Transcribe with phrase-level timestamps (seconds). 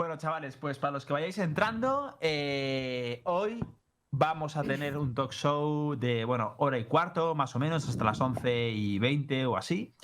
[0.00, 3.62] Bueno, chavales, pues para los que vayáis entrando, eh, hoy
[4.10, 8.02] vamos a tener un talk show de, bueno, hora y cuarto, más o menos, hasta
[8.04, 9.94] las 11 y 20 o así.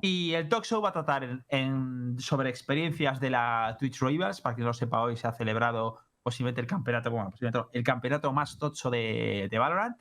[0.00, 4.40] Y el talk show va a tratar en, sobre experiencias de la Twitch Rivals.
[4.40, 8.56] Para quien no lo sepa, hoy se ha celebrado posiblemente el campeonato, el campeonato más
[8.56, 9.96] tocho de, Valorant.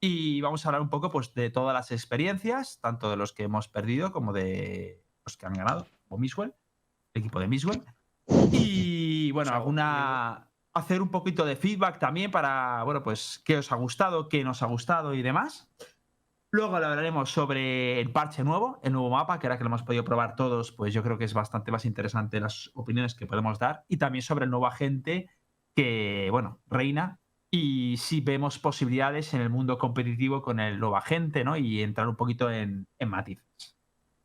[0.00, 3.42] Y vamos a hablar un poco pues, de todas las experiencias, tanto de los que
[3.42, 6.54] hemos perdido como de los que han ganado, como Miswell,
[7.14, 7.82] el equipo de Miswell.
[8.52, 10.50] Y bueno, alguna.
[10.72, 14.62] Hacer un poquito de feedback también para, bueno, pues qué os ha gustado, qué nos
[14.62, 15.70] ha gustado y demás.
[16.52, 20.04] Luego hablaremos sobre el parche nuevo, el nuevo mapa, que ahora que lo hemos podido
[20.04, 23.84] probar todos, pues yo creo que es bastante más interesante las opiniones que podemos dar.
[23.88, 25.30] Y también sobre el nuevo agente
[25.74, 27.20] que, bueno, reina.
[27.50, 31.56] Y si vemos posibilidades en el mundo competitivo con el nuevo agente, ¿no?
[31.56, 33.78] Y entrar un poquito en, en matices.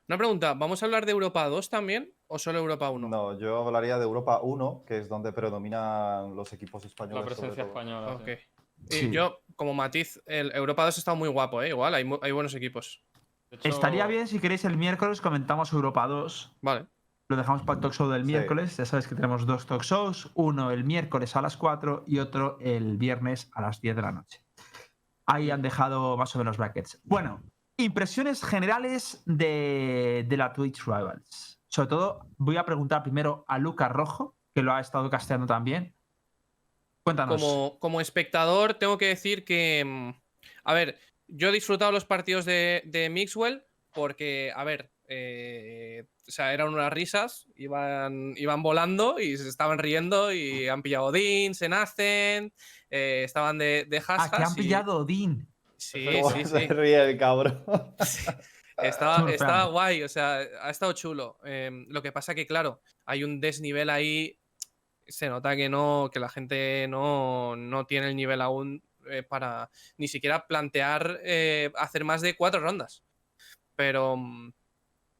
[0.07, 3.09] Una pregunta, ¿vamos a hablar de Europa 2 también o solo Europa 1?
[3.09, 7.21] No, yo hablaría de Europa 1, que es donde predominan los equipos españoles.
[7.23, 8.13] La presencia española.
[8.15, 8.25] Ok.
[8.25, 8.95] sí.
[8.95, 9.11] Y Sí.
[9.11, 11.69] yo, como matiz, el Europa 2 está muy guapo, ¿eh?
[11.69, 13.03] Igual, hay, hay buenos equipos.
[13.51, 16.55] Hecho, Estaría bien si queréis el miércoles comentamos Europa 2.
[16.61, 16.87] Vale.
[17.29, 18.27] Lo dejamos para el talk show del Sí.
[18.27, 18.77] miércoles.
[18.77, 20.31] Ya sabes que tenemos dos talk shows.
[20.35, 24.11] Uno el miércoles a las 4 y otro el viernes a las 10 de la
[24.13, 24.39] noche.
[25.25, 26.99] Ahí han dejado más o menos brackets.
[27.03, 27.41] Bueno,
[27.77, 31.60] impresiones generales de, de la Twitch Rivals.
[31.71, 35.95] Sobre todo, voy a preguntar primero a Lucas Rojo, que lo ha estado casteando también.
[37.03, 37.41] Cuéntanos.
[37.41, 39.83] Como, como espectador, tengo que decir que.
[39.85, 40.09] mm,
[40.65, 46.31] A ver, yo he disfrutado los partidos de, de Mixwell porque, a ver, eh, o
[46.31, 51.55] sea, eran unas risas, iban, iban volando y se estaban riendo y han pillado Odin,
[51.55, 52.53] se nacen,
[52.89, 55.47] eh, estaban de, de Ah, que han y- pillado Odín.
[55.77, 56.67] Sí, ¿Cómo sí, se sí.
[56.67, 57.63] ríe el cabrón?
[58.81, 61.37] Estaba, estaba guay, o sea, ha estado chulo.
[61.43, 64.37] Em, lo que pasa que, claro, hay un desnivel ahí.
[65.07, 69.69] Se nota que no, que la gente no, no tiene el nivel aún eh, para
[69.97, 73.03] ni siquiera plantear eh, hacer más de cuatro rondas.
[73.75, 74.53] Pero, mm,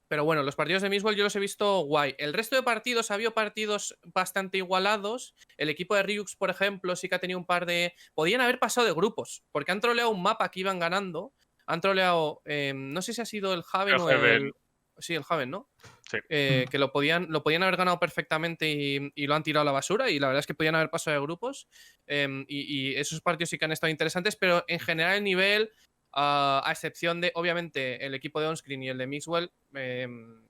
[0.07, 2.16] pero bueno, los partidos de Miswell yo los he visto guay.
[2.17, 5.33] El resto de partidos ha habido partidos bastante igualados.
[5.57, 7.93] El equipo de Ryux, por ejemplo, sí que ha tenido un par de.
[8.13, 11.33] Podían haber pasado de grupos, porque han troleado un mapa que iban ganando.
[11.71, 14.53] Han troleado, eh, no sé si ha sido el Haven El o el.
[14.97, 15.69] Sí, el Haven, ¿no?
[16.09, 16.17] Sí.
[16.29, 16.69] Eh, Mm.
[16.69, 19.71] que lo podían, lo podían haber ganado perfectamente y, y lo han tirado a la
[19.71, 20.09] basura.
[20.11, 21.67] Y la verdad es que podían haber pasado de grupos.
[22.05, 25.71] em, y, y esos partidos sí que han estado interesantes, pero en general el nivel,
[26.13, 30.45] a excepción de, obviamente, el equipo de Onscreen y el de Mixwell, em,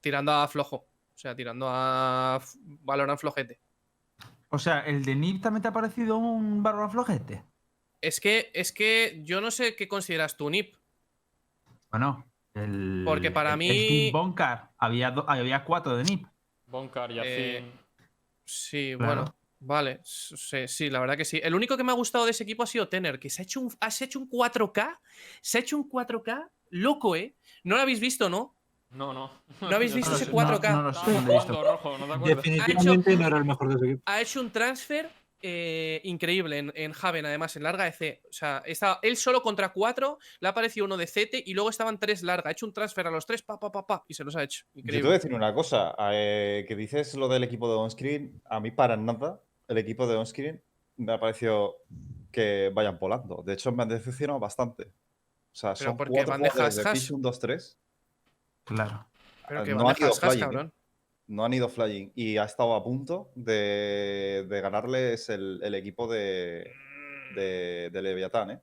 [0.00, 0.76] tirando a flojo.
[0.76, 2.40] O sea, tirando a
[2.80, 3.60] Valorant flojete.
[4.48, 7.44] O sea, ¿el de Nip también te ha parecido un bárbaro flojete?
[8.06, 10.74] Es que, es que yo no sé qué consideras tú, Nip.
[11.90, 13.02] Bueno, el.
[13.04, 16.26] Porque para el- mí- El Team Bonkar había, do- había cuatro de Nip.
[16.66, 17.58] Bonkar, Yacine.
[17.58, 17.72] Eh,
[18.46, 19.22] Sí, Claro.
[19.22, 19.34] bueno.
[19.60, 21.40] Vale, sí, sí, la verdad que sí.
[21.42, 23.44] El único que me ha gustado de ese equipo ha sido Tener, que se ha
[23.44, 25.00] hecho un, has hecho un 4K.
[25.40, 27.34] Se ha hecho un 4K loco, ¿eh?
[27.62, 28.54] No lo habéis visto, ¿no?
[28.90, 29.30] No, no.
[29.62, 30.70] ¿No habéis visto No ese sé, 4K?
[30.72, 31.54] no- no lo sé, Estaba no lo he visto.
[31.54, 32.36] jugando rojo, ¿no te acuerdas?
[32.36, 34.02] Definitivamente no era el mejor de su equipo.
[34.04, 35.10] Ha hecho un transfer
[35.46, 38.22] eh, increíble en, en Haven, además, en larga de C.
[38.30, 41.68] O sea, estaba él solo contra cuatro, le ha aparecido uno de CT y luego
[41.68, 42.48] estaban tres larga.
[42.48, 44.42] Ha hecho un transfer a los tres, pa, pa, pa, pa, y se los ha
[44.42, 44.64] hecho.
[44.72, 45.12] Yo te voy a Increíble.
[45.12, 49.42] decir una cosa, eh, que dices lo del equipo de onscreen, a mí para nada
[49.68, 50.62] el equipo de onscreen
[50.96, 51.76] me ha parecido
[52.32, 53.42] que vayan volando.
[53.44, 54.84] De hecho, me han decepcionado bastante.
[54.84, 56.98] O sea, Pero son porque cuatro van de jugadores de has-has.
[56.98, 57.78] Fish 1, 2, 3.
[58.64, 59.06] Claro.
[59.46, 60.40] Pero que Ah, no van de has-has, flying, ¿eh?
[60.40, 60.72] cabrón.
[61.26, 66.06] No han ido flying y ha estado a punto de, de ganarles el, el equipo
[66.06, 66.70] de,
[67.34, 68.60] de, de Leviatán, ¿eh?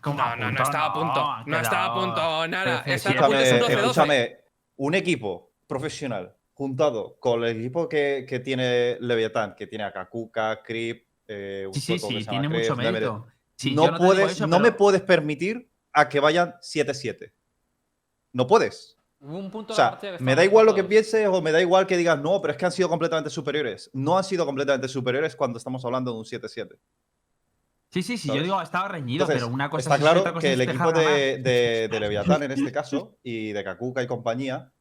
[0.00, 1.36] ¿Cómo No, no, no estaba a punto.
[1.46, 2.82] No estaba a punto, nada.
[2.86, 3.26] Está a CC7.
[3.26, 3.78] punto, es un Escúchame, 12-12.
[3.80, 4.36] escúchame,
[4.76, 10.62] un equipo profesional juntado con el equipo que, que tiene Leviatán, que tiene a Kakuka,
[10.62, 13.26] Creep, eh, un Sí, sí, sí, tiene mucho mérito.
[13.56, 17.32] Sí, no puedes, eso, no me puedes permitir a que vayan 7-7.
[18.32, 18.95] No puedes.
[19.26, 21.26] Hubo un punto O de la sea, partida que me da igual lo que pienses
[21.28, 23.90] o me da igual que digas, no, pero es que han sido completamente superiores.
[23.92, 26.78] No han sido completamente superiores cuando estamos hablando de un 7-7.
[27.90, 30.32] Sí, sí, sí, yo digo, estaba reñido, Entonces, pero una cosa está es claro otra
[30.32, 34.02] cosa que es el equipo de, de- de Leviatán en este caso y de Kakuka
[34.02, 34.72] y compañía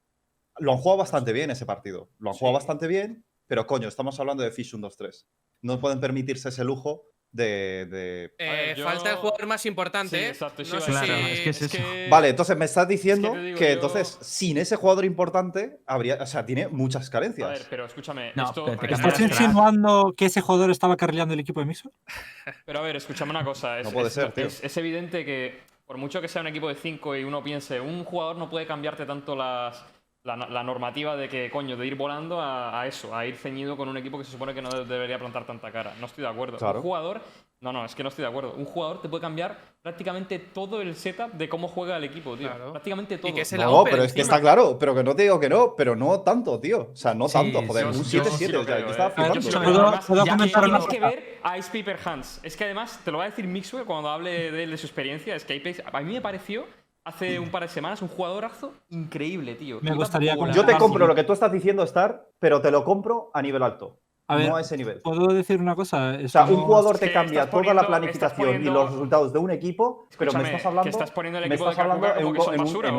[0.57, 2.09] lo han jugado bastante bien ese partido.
[2.19, 2.61] Lo han jugado Sí.
[2.63, 5.25] bastante bien, pero coño, estamos hablando de Fish 1, 2-3.
[5.61, 7.03] No pueden permitirse ese lujo
[7.35, 7.85] de.
[7.89, 10.17] de- Eh, A ver, Falta el jugador más importante.
[10.17, 11.77] Sí, exacto, No sí, sé claro, si- es que es eso.
[12.09, 16.15] Vale, entonces me estás diciendo digo que yo- entonces sin ese jugador importante habría.
[16.21, 17.49] O sea, tiene muchas A carencias.
[17.49, 18.31] ver, pero escúchame.
[18.35, 21.91] No, esto, pero ¿Estás insinuando que ese jugador estaba carrileando el equipo de Mixer?
[22.65, 23.79] Pero a ver, escúchame una cosa.
[23.79, 24.45] Es, No puede es- ser, tío.
[24.45, 27.79] es- es evidente que, por mucho que sea un equipo de 5 y uno piense,
[27.79, 29.83] un jugador no puede cambiarte tanto las,
[30.25, 33.35] La, no- la normativa de que, coño, de ir volando a, a eso, a ir
[33.37, 35.93] ceñido con un equipo que se supone que no debería plantar tanta cara.
[35.99, 36.57] No estoy de acuerdo.
[36.57, 36.79] Claro.
[36.79, 37.21] Un jugador.
[37.61, 38.53] No, no, es que no estoy de acuerdo.
[38.57, 42.49] Un jugador te puede cambiar prácticamente todo el setup de cómo juega el equipo, tío.
[42.49, 42.71] Claro.
[42.71, 43.33] Prácticamente todo.
[43.35, 45.39] que es el la No, pero es que está claro, pero que no te digo
[45.39, 46.89] que no, pero no tanto, tío.
[46.91, 49.13] O sea, no Sí, tanto, joder, un yo 7-7, sí lo o sea, estaba eh.
[49.17, 49.61] Ah, yo sí lo flipando.
[49.61, 49.73] creo.
[49.73, 52.39] ¿Puedo- Además, puedo ya comentar que una tienes que ver a Ice Paper Hands.
[52.41, 54.87] Es que además, te lo va a decir Mixwell cuando hable de, él, de su
[54.87, 55.35] experiencia.
[55.35, 56.65] Es que Apex, a mí me pareció
[57.05, 59.79] hace un par de semanas un jugadorazo increíble, tío.
[59.81, 60.35] Me gustaría.
[60.53, 63.63] Yo te compro lo que tú estás diciendo, Star, pero te lo compro a nivel
[63.63, 63.99] alto.
[64.27, 65.01] A ver, no a ese nivel.
[65.03, 66.17] ¿puedo decir una cosa?
[66.23, 69.51] O sea, un jugador te cambia toda poniendo- la planificación y los resultados de un
[69.51, 72.25] equipo, pero me estás hablando, que estás poniendo el me equipo de estás hablando en
[72.25, 72.89] un en basura,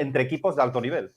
[0.00, 1.12] entre equipos de alto nivel.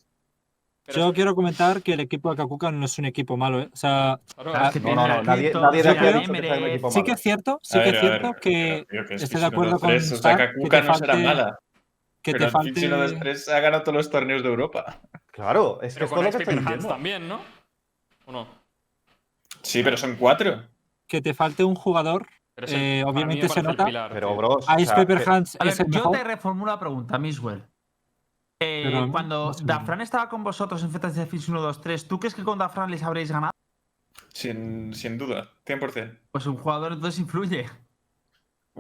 [0.84, 3.60] Pero Yo es- quiero comentar que el equipo de Kakuka no es un equipo malo,
[3.62, 3.70] ¿eh?
[3.72, 6.34] O sea, claro, es que No, no, no, nadie, nadie de aquí ha sí, dicho
[6.34, 9.78] que sea un sí que es cierto, sí que es cierto que estoy de acuerdo
[9.80, 11.60] con 1-2-3, O sea, Star, que Kakuka no será mala.
[12.22, 15.02] Que pero te el Fishing falte 1-2-3 ha ganado todos los torneos de Europa.
[15.32, 16.46] Claro, es que Pero esto con es lo Ice que
[16.88, 17.40] también, ¿no?
[18.26, 18.48] ¿O no?
[19.62, 20.64] Sí, pero son cuatro.
[21.08, 22.26] que te falte un jugador.
[22.56, 24.38] Pero es el- Eh, obviamente me se nota, pilar, Pero, tío.
[24.38, 25.24] bros, o Ice sea, Paper que-
[25.66, 26.18] ver, es el yo mejor.
[26.18, 27.64] te reformulo la pregunta, Miswell.
[28.62, 29.64] Eh, Pero cuando no sé.
[29.66, 32.60] Dafran estaba con vosotros en Fetas de Fish 1, 2, 3, ¿tú crees que con
[32.60, 33.52] Dafran les habréis ganado?
[34.34, 36.18] Sin, sin duda, 100%.
[36.32, 37.66] Pues un jugador entonces influye.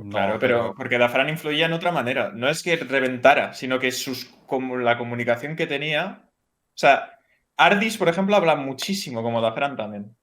[0.03, 2.31] No, Claro, pero porque Dafran influía en otra manera.
[2.33, 6.23] No es que reventara, sino que sus, como la comunicación que tenía.
[6.25, 7.19] O sea,
[7.57, 10.15] Ardis, por ejemplo, habla muchísimo como Dafran también.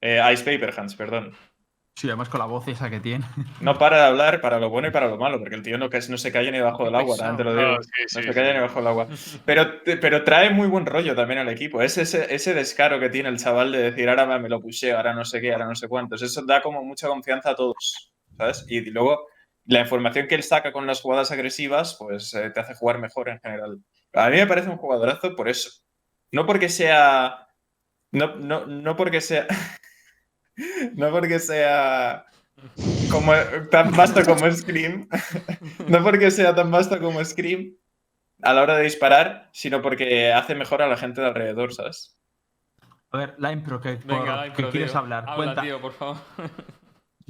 [0.00, 1.32] Eh, Ice Paper Hands, perdón.
[1.96, 3.24] Sí, además con la voz esa que tiene.
[3.60, 5.90] No para de hablar para lo bueno y para lo malo, porque el tío no,
[5.90, 7.72] que- no se calla ni debajo del agua, también te lo digo.
[7.76, 8.34] No, sí, sí, No se sí.
[8.34, 9.06] calla ni debajo del agua.
[9.44, 11.82] Pero, pero trae muy buen rollo también al equipo.
[11.82, 15.12] Es ese, ese descaro que tiene el chaval de decir, ahora me lo pusheo, ahora
[15.12, 16.22] no sé qué, ahora no sé cuántos.
[16.22, 18.09] Eso da como mucha confianza a todos,
[18.40, 18.64] ¿sabes?
[18.68, 19.26] Y luego
[19.66, 23.28] la información que él saca con las jugadas agresivas, pues eh, te hace jugar mejor
[23.28, 23.78] en general.
[24.14, 25.70] A mí me parece un jugadorazo por eso.
[26.32, 27.48] No porque sea...
[28.12, 29.46] No, no, no porque sea...
[30.94, 32.24] no porque sea...
[33.10, 33.32] Como,
[33.70, 35.08] tan vasto como Scream.
[35.88, 37.74] no porque sea tan vasto como Scream
[38.42, 42.18] a la hora de disparar, sino porque hace mejor a la gente de alrededor, ¿sabes?
[43.12, 45.00] A ver, Line Pro, que, Venga, por- dale, que pero, quieres tío.
[45.00, 45.24] hablar.
[45.26, 45.62] Habla, Cuenta.
[45.62, 46.16] tío, por favor.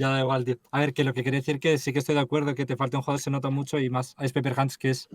[0.00, 0.56] Ya da igual, tío.
[0.70, 2.74] A ver, que lo que quiere decir que sí que estoy de acuerdo que te
[2.74, 5.10] falta un jugador se nota mucho y más Ice Paper Hands, que es,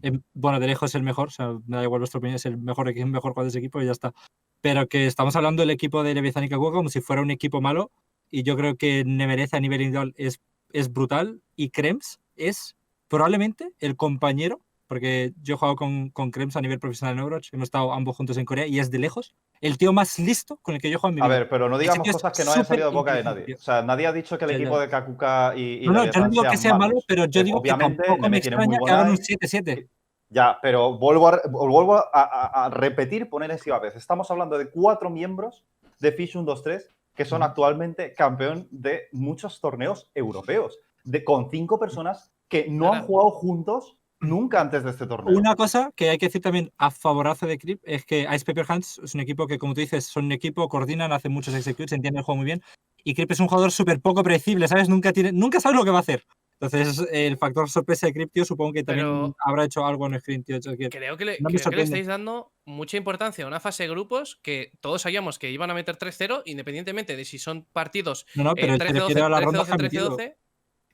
[0.00, 2.56] em, bueno, de lejos el mejor, o sea, me da igual vuestra opinión, es el
[2.56, 4.14] mejor, equi- mejor jugador de ese equipo y ya está.
[4.62, 7.60] Pero que estamos hablando del equipo de Leviathan y Kakuga como si fuera un equipo
[7.60, 7.90] malo
[8.30, 10.40] y yo creo que Nemereza a nivel individual es,
[10.72, 12.76] es brutal y Krems es
[13.08, 17.54] probablemente el compañero, porque yo he jugado con, con Krems a nivel profesional en Overwatch,
[17.54, 20.74] hemos estado ambos juntos en Corea y es de lejos el tío más listo con
[20.74, 21.38] el que yo he jugado en mi A vida.
[21.38, 23.54] ver, pero no digamos cosas que no hayan salido de boca de nadie.
[23.54, 26.20] O sea, nadie ha dicho que el equipo de Kakuka y, y No, no, yo
[26.20, 27.04] no digo que sean sea malo, malos.
[27.06, 29.36] pero yo digo que obviamente, tampoco me extraña que hagan un eye.
[29.40, 29.88] 7-7.
[30.28, 33.94] Ya, pero vuelvo a, vuelvo a, a- a repetir, poner encima vez.
[33.94, 35.64] Estamos hablando de cuatro miembros
[36.00, 40.78] de Fish 1, 2, 3 que son actualmente campeón de muchos torneos europeos.
[41.04, 45.36] De, con cinco personas que no han jugado juntos nunca antes de este torneo.
[45.36, 48.66] Una cosa que hay que decir también a favorazo de Crip es que Ice Paper
[48.68, 51.92] Hands es un equipo que, como tú dices, son un equipo, coordinan, hacen muchos executes,
[51.92, 52.62] entienden el juego muy bien.
[53.02, 54.88] Y Crip es un jugador súper poco predecible, ¿sabes?
[54.88, 56.24] Nunca, tiene, nunca sabes lo que va a hacer.
[56.62, 60.20] Entonces, el factor sorpresa de Crip, tío, supongo que también Pero- habrá hecho algo en
[60.20, 60.60] Screen, tío.
[60.60, 63.84] que- Creo que, le, No creo que le estáis dando mucha importancia a una fase
[63.84, 68.26] de grupos que todos sabíamos que iban a meter 3-0, independientemente de si son partidos
[68.34, 70.16] No, no, eh, pero se 13-12, refiere a la ronda 13-12, que ha metido.
[70.18, 70.36] 13-12.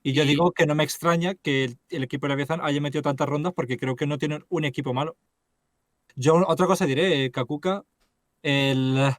[0.03, 2.79] Y yo y- digo que no me extraña que el, el equipo de Leviathan haya
[2.81, 5.15] metido tantas rondas porque creo que no tienen un equipo malo.
[6.15, 7.83] Yo otra cosa diré, eh, Kakuka,
[8.43, 9.11] el...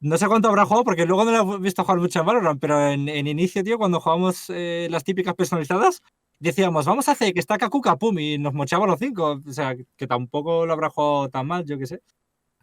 [0.00, 2.60] No sé cuánto habrá jugado porque luego no lo he visto jugar mucho en Valorant,
[2.60, 6.02] pero en, en inicio, tío, cuando jugábamos eh, las típicas personalizadas,
[6.38, 9.40] decíamos, vamos a hacer que está Kakuka, pum, y nos mochamos los cinco.
[9.46, 12.02] O sea, que tampoco lo habrá jugado tan mal, yo qué sé.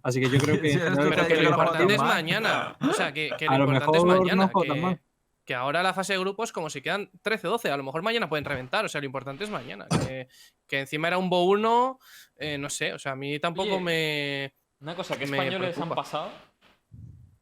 [0.03, 0.73] Así que yo creo que...
[0.73, 2.77] Es Pero que lo no importante es mañana.
[2.81, 4.51] O sea, que, que A lo lo importante es mejor no mañana.
[4.81, 4.95] mal.
[4.95, 5.01] que,
[5.45, 8.45] que ahora la fase de grupos, como si quedan 13-12, a lo mejor mañana pueden
[8.45, 8.85] reventar.
[8.85, 9.87] O sea, lo importante es mañana.
[9.89, 10.27] Que,
[10.67, 11.99] que encima era un Bo 1,
[12.37, 12.93] eh, no sé.
[12.93, 14.53] O sea, a mí tampoco Oye, me.
[14.81, 16.29] Una cosa, ¿qué Me españoles han pasado?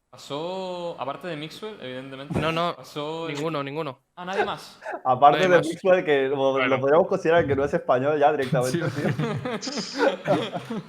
[0.10, 2.38] Pasó, aparte de Mixwell, evidentemente.
[2.38, 4.04] No, no, Pasó el- Ninguno, ninguno.
[4.16, 4.78] Ah, nadie más.
[5.06, 5.66] Aparte de más.
[5.66, 6.38] Mixwell, que lo,
[6.82, 8.90] podríamos considerar que no es español ya directamente.
[9.62, 10.02] Sí.
[10.02, 10.34] tío.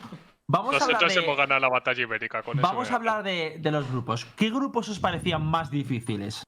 [0.48, 2.66] Vamos a hablar Nosotros de, hemos ganado la batalla ibérica con eso.
[2.66, 3.12] vamos a mira.
[3.12, 4.24] hablar de, de los grupos.
[4.36, 6.42] ¿Qué grupos os parecían más difíciles?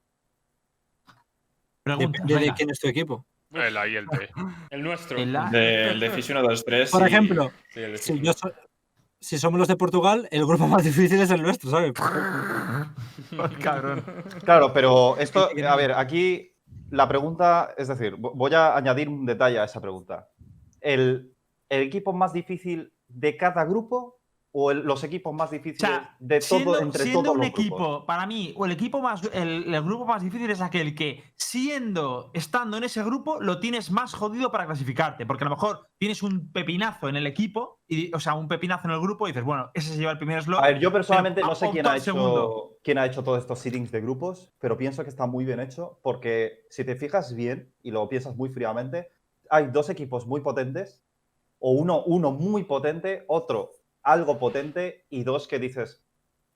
[1.85, 3.27] Depende de quién es tu equipo.
[3.53, 4.31] El A y el D.
[4.71, 5.19] El nuestro.
[5.19, 6.91] El A- De- el de Fish 1, 2, 3.
[6.91, 8.53] Por y- ejemplo, sí, el de si, Fish yo so-
[9.21, 11.93] si somos los de Portugal, el grupo más difícil es el nuestro, ¿sabes?
[13.63, 14.03] Cabrón.
[14.45, 16.53] Claro, pero esto, a ver, aquí
[16.91, 20.29] la pregunta, es decir, vo- voy a añadir un detalle a esa pregunta.
[20.81, 21.33] ¿El,
[21.69, 24.21] el equipo más difícil de cada grupo
[24.57, 27.39] o el- los equipos más difíciles O sea, de todo, siendo, entre siendo todos un
[27.41, 28.05] los equipo, grupos.
[28.05, 32.31] para mí, o el equipo más, el, el grupo más difícil es aquel que, siendo,
[32.35, 35.27] estando en ese grupo, lo tienes más jodido para clasificarte.
[35.27, 38.87] Porque a lo mejor tienes un pepinazo en el equipo, y, o sea, un pepinazo
[38.87, 40.61] en el grupo, y dices, bueno, ese se lleva el primer slot.
[40.63, 42.77] A ver, yo personalmente no sé quién ha, hecho, segundo.
[42.85, 45.99] quién ha hecho todos estos seedings de grupos, pero pienso que está muy bien hecho
[46.01, 49.09] porque si te fijas bien y lo piensas muy fríamente,
[49.51, 51.03] hay dos equipos muy potentes,
[51.59, 53.73] o uno, uno muy potente, otro
[54.05, 56.05] algo potente y dos que dices,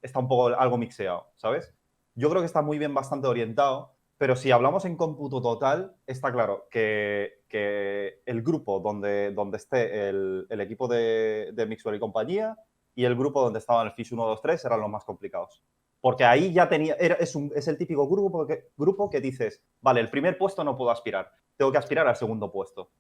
[0.03, 1.75] está un poco algo mixeado, ¿sabes?
[2.15, 6.33] Yo creo que está muy bien, bastante orientado, pero si hablamos en cómputo total, está
[6.33, 12.01] claro que, que el grupo donde, donde esté el, el equipo de, de Mixwell y
[12.01, 12.57] compañía
[12.95, 15.63] y el grupo donde estaban el Fish 1, 2, 3 eran los más complicados.
[16.01, 19.63] Porque ahí ya tenía, era- es, un- es el típico grupo que, grupo que dices,
[19.81, 22.91] vale, el primer puesto no puedo aspirar, tengo que aspirar al segundo puesto.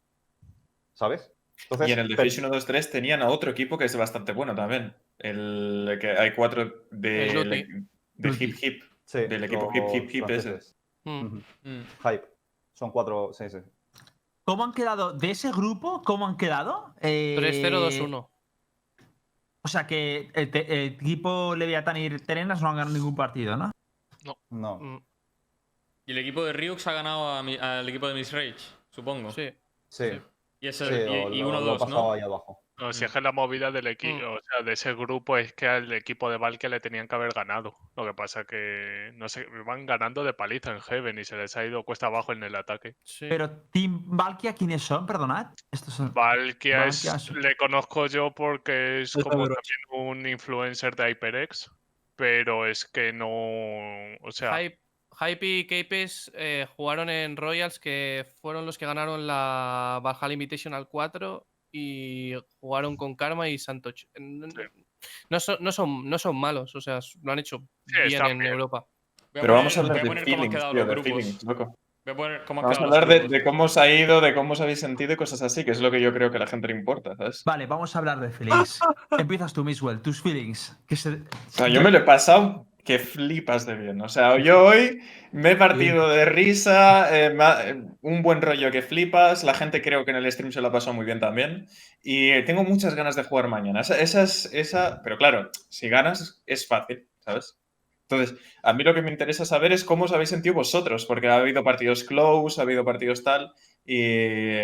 [0.95, 1.33] ¿Sabes?
[1.65, 4.33] Entonces, Y en el Fish 1, 2, 3 tenían a otro equipo que es bastante
[4.33, 4.95] bueno también.
[5.19, 8.37] El que hay cuatro de, El de.
[8.41, 8.83] Hip Hip.
[9.05, 10.59] sí, del equipo Hip, Hip, Hip ese.
[11.05, 11.39] Mm.
[11.65, 11.85] Mm.
[12.03, 12.25] Hype.
[12.75, 13.59] Son cuatro, sí, sí.
[14.45, 16.03] ¿Cómo han quedado de ese grupo?
[16.03, 16.95] ¿Cómo han quedado?
[17.01, 18.29] Eh, 3-0-2-1.
[19.63, 23.57] O sea que el, te- el equipo Leviatán y Terenas no han ganado ningún partido,
[23.57, 23.71] ¿no?
[24.51, 24.79] No.
[24.79, 24.99] Mm,
[26.07, 28.55] Y el equipo de Ryux ha ganado a mi- al equipo de Miss Rage,
[28.91, 29.31] supongo.
[29.33, 29.51] Sí.
[29.89, 30.21] Sí, Sí.
[30.61, 32.13] Y, ese, sí, o y, y lo- uno lo dos, ¿no?
[32.13, 32.61] ahí abajo.
[32.81, 34.35] No, si es que la movida del equipo, Mm.
[34.37, 37.33] o sea, de ese grupo es que al equipo de Valkyrie le tenían que haber
[37.33, 37.77] ganado.
[37.97, 41.57] Lo que pasa que, no sé, van ganando de paliza en Heaven y se les
[41.57, 42.95] ha ido cuesta abajo en el ataque.
[43.03, 43.27] sí.
[43.29, 45.07] Pero Team Valkia, ¿quiénes son?
[45.07, 45.47] Perdonad.
[45.73, 46.15] Estos son...
[46.15, 49.59] Valkyrie es- le conozco yo porque es como también
[49.91, 51.73] un influencer de HyperX,
[52.15, 53.29] pero es que no,
[54.21, 54.79] o sea, Hype,
[55.21, 60.89] Hype y Capes eh, jugaron en Royals, que fueron los que ganaron la Valhalla Invitational
[60.89, 64.05] 4 y jugaron con Karma y Santoch.
[65.29, 68.39] No son, no, son, no son malos, o sea, lo han hecho Sí, bien en
[68.39, 68.53] bien.
[68.53, 68.87] Europa.
[69.33, 71.13] Pero vamos a hablar voy de poner cómo han feelings, quedado tío, los de grupos.
[71.13, 71.75] feelings, loco.
[72.05, 74.61] Voy a poner cómo Vamos a hablar de, cómo os ha ido, de cómo os
[74.61, 76.69] habéis sentido y cosas así, que es lo que yo creo que a la gente
[76.69, 77.43] le importa, ¿sabes?
[77.45, 78.81] Vale, vamos a hablar de feelings.
[79.19, 80.79] Empiezas tú, Miswell, tus feelings.
[80.87, 81.11] Que se...
[81.11, 81.19] O
[81.51, 84.01] sea, yo me lo he pasado que flipas de bien.
[84.01, 88.41] O sea, yo hoy me he partido de risa, eh, me ha- eh, un buen
[88.41, 89.45] rollo que flipas.
[89.45, 91.67] La gente creo que en el stream se lo ha pasado muy bien también.
[92.03, 93.81] Y eh, tengo muchas ganas de jugar mañana.
[93.83, 95.03] Esa, esa es, esa...
[95.05, 97.59] Pero claro, si ganas es fácil, ¿sabes?
[98.09, 101.29] Entonces, a mí lo que me interesa saber es cómo os habéis sentido vosotros, porque
[101.29, 103.53] ha habido partidos close, ha habido partidos tal,
[103.85, 103.99] y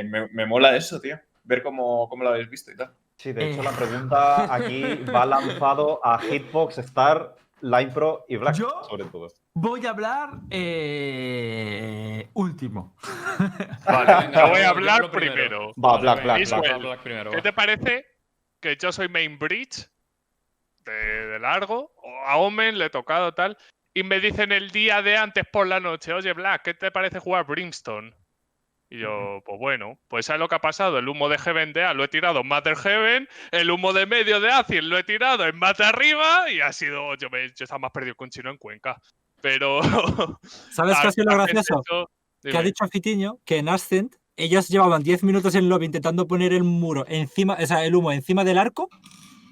[0.04, 1.20] me, me mola eso, tío.
[1.42, 2.94] Ver cómo, cómo lo habéis visto y tal.
[3.18, 3.64] Sí, de hecho Eh.
[3.64, 4.82] la pregunta aquí
[5.14, 8.82] va lanzado a Hitbox, Star, Line Pro y Black, ¿Yo?
[8.88, 9.28] sobre todo.
[9.54, 12.94] Voy a hablar eh, último.
[13.86, 15.34] vale, Venga, voy a hablar primero.
[15.34, 15.72] primero.
[15.82, 16.48] Va, Black, Black.
[16.48, 16.78] Black.
[16.80, 17.42] Black primero, ¿Qué va.
[17.42, 18.06] te parece
[18.60, 19.88] que yo soy main bridge
[20.84, 20.92] de,
[21.26, 21.92] de largo?
[22.02, 23.56] O a Omen le he tocado tal.
[23.94, 27.18] Y me dicen el día de antes por la noche, oye Black, ¿qué te parece
[27.18, 28.12] jugar Brimstone?
[28.90, 30.98] Y yo, pues bueno, pues ¿sabes lo que ha pasado?
[30.98, 34.06] El humo de Heaven de A lo he tirado en Matter Heaven, el humo de
[34.06, 37.64] medio de Acid lo he tirado en Mate arriba y ha sido, yo, me, yo
[37.64, 39.00] estaba más perdido que un chino en Cuenca.
[39.40, 39.80] Pero...
[40.72, 42.10] ¿Sabes qué ha sido lo gracioso?
[42.42, 46.52] Que ha dicho Fitiño que en Ascent ellos llevaban 10 minutos en lobby intentando poner
[46.52, 48.88] el muro encima, o sea, el humo encima del arco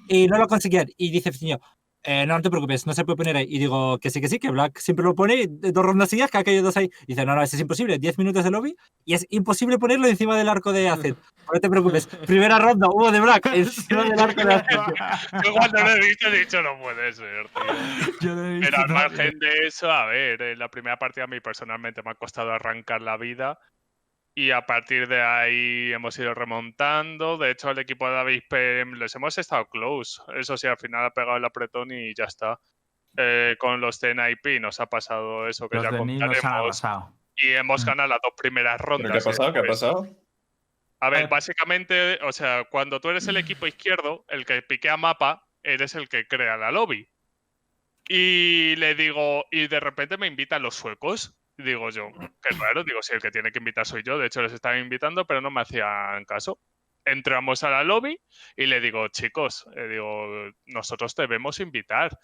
[0.07, 0.87] y no lo conseguían.
[0.97, 1.59] Y dice Fitiño,
[2.05, 3.47] eh, no, no te preocupes, no se puede poner ahí.
[3.49, 6.37] Y digo que sí, que sí, que Black siempre lo pone, dos rondas seguidas, que
[6.37, 6.89] ha caído dos ahí.
[7.03, 10.07] Y dice, no, no, eso es imposible, 10 minutos de lobby y es imposible ponerlo
[10.07, 11.17] encima del arco de Ascent.
[11.53, 14.95] No te preocupes, primera ronda, hubo de Black encima del arco de Ascent.
[15.45, 18.19] Yo cuando lo he visto he dicho, no puede ser, tío.
[18.21, 21.23] Yo no he visto Pero al margen de eso, a ver, en la primera partida
[21.23, 23.57] a mí personalmente me ha costado arrancar la vida
[24.35, 27.37] y a partir de ahí hemos ido remontando.
[27.37, 30.21] De hecho, el equipo de David PM les hemos estado close.
[30.35, 32.59] Eso sí, al final ha pegado el apretón y ya está.
[33.15, 36.81] Eh, con los TNIP nos ha pasado eso que Los ya contaremos.
[37.35, 37.87] Y hemos Mm.
[37.87, 39.11] ganado las dos primeras ¿Pero rondas.
[39.11, 39.53] qué ha pasado?
[39.53, 39.79] ¿Qué ha después.
[39.81, 40.07] pasado?
[40.99, 43.35] A ver, Eh, básicamente, o sea, cuando tú eres el
[43.65, 47.07] equipo izquierdo, el que piquea mapa, eres el que crea la lobby.
[48.07, 51.35] Y le digo, y de repente me invitan los suecos.
[51.57, 52.09] Digo yo,
[52.41, 54.77] qué raro, digo, si el que tiene que invitar soy yo, de hecho les estaba
[54.77, 56.59] invitando, pero no me hacían caso.
[57.05, 58.17] Entramos a la lobby
[58.55, 60.25] y le digo, chicos, eh, digo,
[60.65, 62.17] nosotros debemos invitar.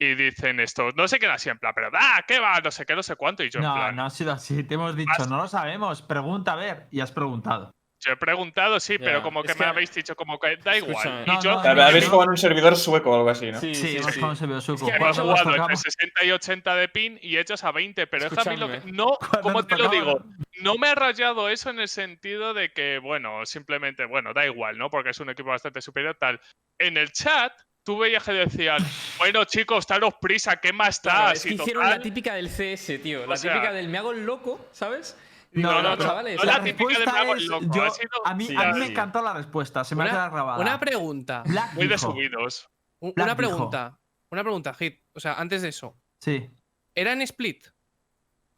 [0.00, 2.60] Y dicen esto, no sé qué así en plan, pero ah, ¿qué va?
[2.60, 3.42] No sé qué, no sé cuánto.
[3.42, 4.62] Y yo en No, plan, no ha sido así.
[4.62, 6.02] Te hemos dicho, no lo sabemos.
[6.02, 6.86] Pregunta a ver.
[6.92, 7.72] Y has preguntado.
[8.00, 10.56] Yo he preguntado, sí, pero Ya, como que es me que- habéis dicho como que
[10.56, 10.94] da igual.
[10.94, 11.22] Escúchame.
[11.22, 12.10] Y No, yo, no, no, Habéis no.
[12.10, 13.60] jugado en un servidor sueco o algo así, ¿no?
[13.60, 14.20] Sí, Sí, sí, hemos sí.
[14.20, 14.86] conseguido suco.
[14.86, 17.72] que Hemos Cuando nos jugado entre tocamos- 60 y 80 de pin y hechos a
[17.72, 18.74] 20, pero es que a mí lo que.
[18.76, 18.96] Escúchame.
[18.96, 20.24] No, como te lo digo,
[20.62, 24.78] no me ha rayado eso en el sentido de que, bueno, simplemente, bueno, da igual,
[24.78, 24.90] ¿no?
[24.90, 26.40] Porque es un equipo bastante superior, tal.
[26.78, 27.52] En el chat,
[27.84, 28.78] tú veías que decían,
[29.18, 31.32] bueno chicos, daros prisa, ¿qué más Claro, da?
[31.32, 33.26] es que hicieron la típica del CS, tío.
[33.26, 35.16] La O sea- típica del me hago el loco, ¿sabes?
[35.52, 37.90] No, No, no, no, pero chavales, no la la típica de es, loco, yo- ha
[37.90, 40.30] sido- a mí, Sí, a mí me encantó la respuesta, se me ha Una- quedado
[40.32, 40.60] grabada.
[40.60, 41.42] Una pregunta.
[41.46, 42.68] Black Muy de subidos.
[43.00, 43.36] Black Una dijo.
[43.36, 43.98] pregunta.
[44.30, 45.00] Una pregunta, Hit.
[45.14, 45.96] O sea, antes de eso.
[46.20, 46.50] Sí,
[46.94, 47.64] ¿Era en split?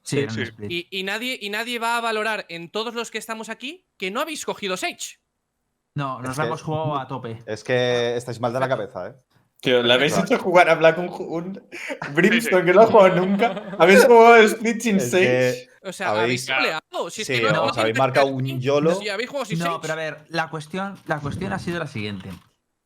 [0.02, 0.70] sí, Sí, split.
[0.70, 4.11] Y, y nadie, y nadie va a valorar en todos los que estamos aquí que
[4.11, 5.20] no habéis cogido Sage.
[5.94, 7.38] No, nos Es la que- hemos jugado a tope.
[7.47, 9.14] Es que estáis mal de la cabeza, ¿eh?
[9.61, 11.62] Tío, le habéis hecho jugar a Black un, un
[12.14, 13.76] Brimstone que no ha jugado nunca.
[13.79, 15.21] Habéis jugado el Split sin Es 6.
[15.26, 16.81] que- O sea, Habéis- troleado.
[17.11, 18.95] Si es Sí, que no, os habéis marcado un YOLO.
[18.97, 21.87] Sí, habéis jugado sin No, pero a ver, la cuestión, la cuestión ha sido la
[21.87, 22.31] siguiente.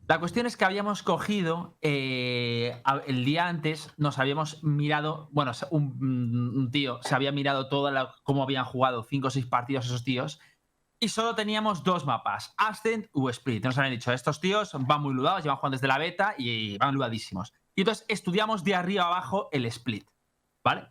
[0.07, 6.53] La cuestión es que habíamos cogido, eh, el día antes nos habíamos mirado, bueno, un,
[6.57, 10.05] un tío se había mirado todo la- cómo habían jugado cinco o seis partidos esos
[10.05, 10.41] tíos
[11.05, 13.63] y solo teníamos dos mapas, Ascent u Split.
[13.63, 16.95] Nos habían dicho, estos tíos van muy ludados, llevan jugando desde la beta y van
[16.95, 17.53] ludadísimos.
[17.75, 20.09] Y entonces estudiamos de arriba abajo el Split,
[20.65, 20.89] ¿vale?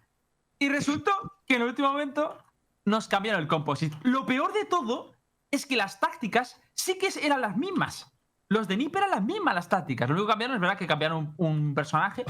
[0.59, 1.11] Y resultó
[1.47, 2.37] que en el último momento
[2.85, 3.97] nos cambiaron el composite.
[4.03, 5.13] Lo peor de todo
[5.49, 8.15] es que las tácticas sí que eran las mismas.
[8.49, 10.07] Los de NIP eran las mismas las tácticas.
[10.07, 12.23] Lo único que cambiaron es verdad que cambiaron un, un personaje.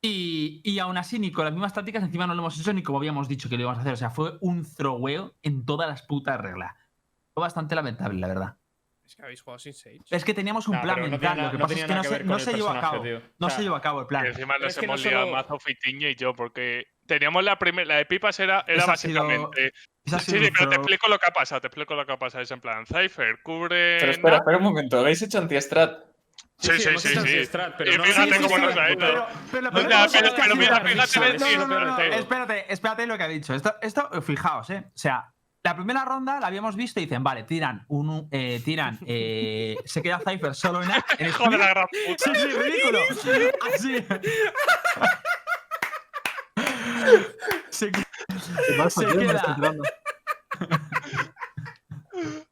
[0.00, 2.84] Y, y aún así, ni con las mismas tácticas, encima no lo hemos hecho ni
[2.84, 3.94] como habíamos dicho que lo íbamos a hacer.
[3.94, 6.76] O sea, fue un throweo en todas las putas reglas.
[7.34, 8.56] Fue bastante lamentable, la verdad.
[9.04, 9.98] Es que habéis jugado sin Sage.
[10.08, 11.20] Es que teníamos un Nah, plan no mental.
[11.34, 13.02] tiene lo que no pasa es que no que se, no se llevó a cabo.
[13.02, 13.20] tío.
[13.38, 14.24] No O se sea, llevó a cabo el plan.
[14.24, 17.44] Y encima nos es que no hemos liado solo- mazo Fitiño y yo, porque teníamos
[17.44, 19.72] la primera, la de Pipas era, era sido- básicamente.
[20.06, 22.18] Sí, sido sí, pero te explico lo que ha pasado, te explico lo que ha
[22.18, 22.42] pasado.
[22.42, 23.98] Es en plan, Cypher, cubre.
[24.00, 24.98] Pero espera, espera un momento.
[25.00, 25.98] ¿Habéis hecho anti-strat?
[26.56, 27.50] Sí, sí, sí, sí.
[27.76, 29.26] pero Y no- fíjate Sí, cómo sí, nos sí, ha ido.
[29.50, 32.16] Pero, No, mira, fíjate, No, no, no, no, espérate.
[32.20, 33.52] Espérate, espérate lo que ha dicho.
[33.54, 34.84] Esto, esto, fijaos, ¿eh?
[34.86, 35.30] O sea,
[35.64, 38.28] la primera ronda la habíamos visto y dicen, vale, tiran un.
[38.30, 38.98] eh, tiran.
[39.06, 41.74] eh, se queda Cypher solo en, A- en Joder, la split.
[41.74, 42.34] gran Sí, puta.
[42.34, 42.98] sí, ridículo.
[43.74, 44.06] Así.
[47.70, 48.02] Se que-
[48.66, 49.14] ¿Qué pasa, Se tío?
[49.16, 49.36] Me queda.
[49.36, 49.84] estoy enterando.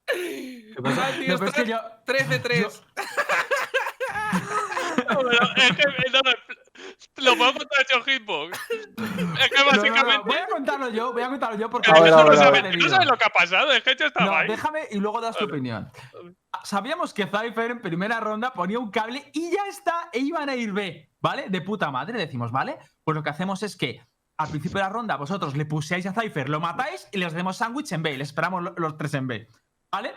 [0.07, 1.07] ¿Qué pasa?
[1.07, 1.81] Ah, tío, No, pero es que yo.
[2.07, 2.83] 13-3.
[5.09, 6.31] No, pero es que, no, no,
[7.16, 8.59] lo puedo contar hecho Hitbox.
[8.70, 10.22] Es que No, no, no, básicamente.
[10.27, 11.90] Voy a contarlo yo, voy a contarlo yo porque.
[11.90, 13.83] Es que A ver, tú a no sabes- no sabes lo que ha pasado, es
[13.83, 14.48] que yo estaba No, ahí.
[14.48, 15.90] déjame y luego das tu opinión.
[16.64, 20.55] Sabíamos que Cypher en primera ronda ponía un cable y ya está, e iban a
[20.57, 21.46] ir B, ¿vale?
[21.48, 22.79] De puta madre, decimos, ¿vale?
[23.05, 24.05] Pues lo que hacemos es que
[24.38, 27.57] al principio de la ronda vosotros le puseáis a Cypher, lo matáis y le hacemos
[27.57, 29.48] sándwich en B, y le esperamos lo- los tres en B,
[29.90, 30.12] ¿vale?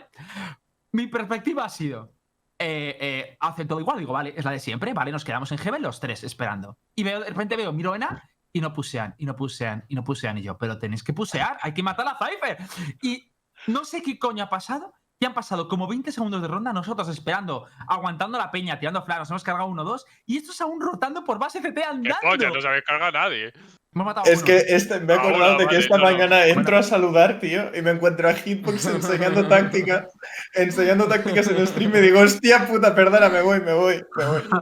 [0.92, 2.12] Mi perspectiva ha sido,
[2.58, 5.58] eh, eh, hace todo igual, digo, vale, es la de siempre, vale, nos quedamos en
[5.58, 6.78] GB los tres esperando.
[6.94, 9.94] Y veo, de repente veo, miro en A y no pusean, y no pusean, y
[9.94, 12.56] no pusean, y yo, pero tenéis que pusear, hay que matar a Cypher.
[13.02, 13.30] Y
[13.66, 14.94] no sé qué coño ha pasado.
[15.18, 19.20] Que han pasado como 20 segundos de ronda, nosotros esperando, aguantando la peña, tirando flash,
[19.20, 22.16] nos hemos cargado uno dos y estos aún rotando por base CT ¿Qué andando.
[22.20, 22.50] coño?
[22.50, 23.50] No se habéis cargado a nadie.
[23.96, 24.44] Hemos matado a Es uno.
[24.46, 26.10] que este, me he Ah, acordado bueno, de que vale, esta no, no.
[26.10, 26.76] mañana entro Bueno.
[26.78, 28.84] a saludar, tío, y me encuentro a Hitbox
[29.40, 30.04] enseñando tácticas,
[30.52, 34.24] enseñando tácticas en el stream y digo, hostia puta, perdona, me voy, me voy, me
[34.26, 34.42] voy.
[34.50, 34.60] No,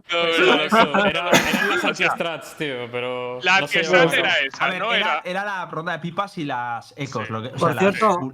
[0.71, 1.05] no, no.
[1.05, 3.41] era- eran las O sea, anti-strats, tío, pero.
[3.43, 5.23] La no sé, era A esa, ver, no era, era.
[5.25, 7.27] era la ronda de pipas y las ecos.
[7.27, 7.33] Sí.
[7.33, 8.33] lo que- o Por sea, las- cierto-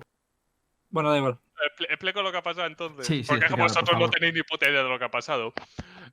[0.90, 1.38] Bueno, da igual.
[1.78, 3.06] Expl- Explico lo que ha pasado entonces.
[3.06, 5.10] Sí, sí, porque explícalo, por vosotros no tenéis ni puta idea de lo que ha
[5.10, 5.52] pasado.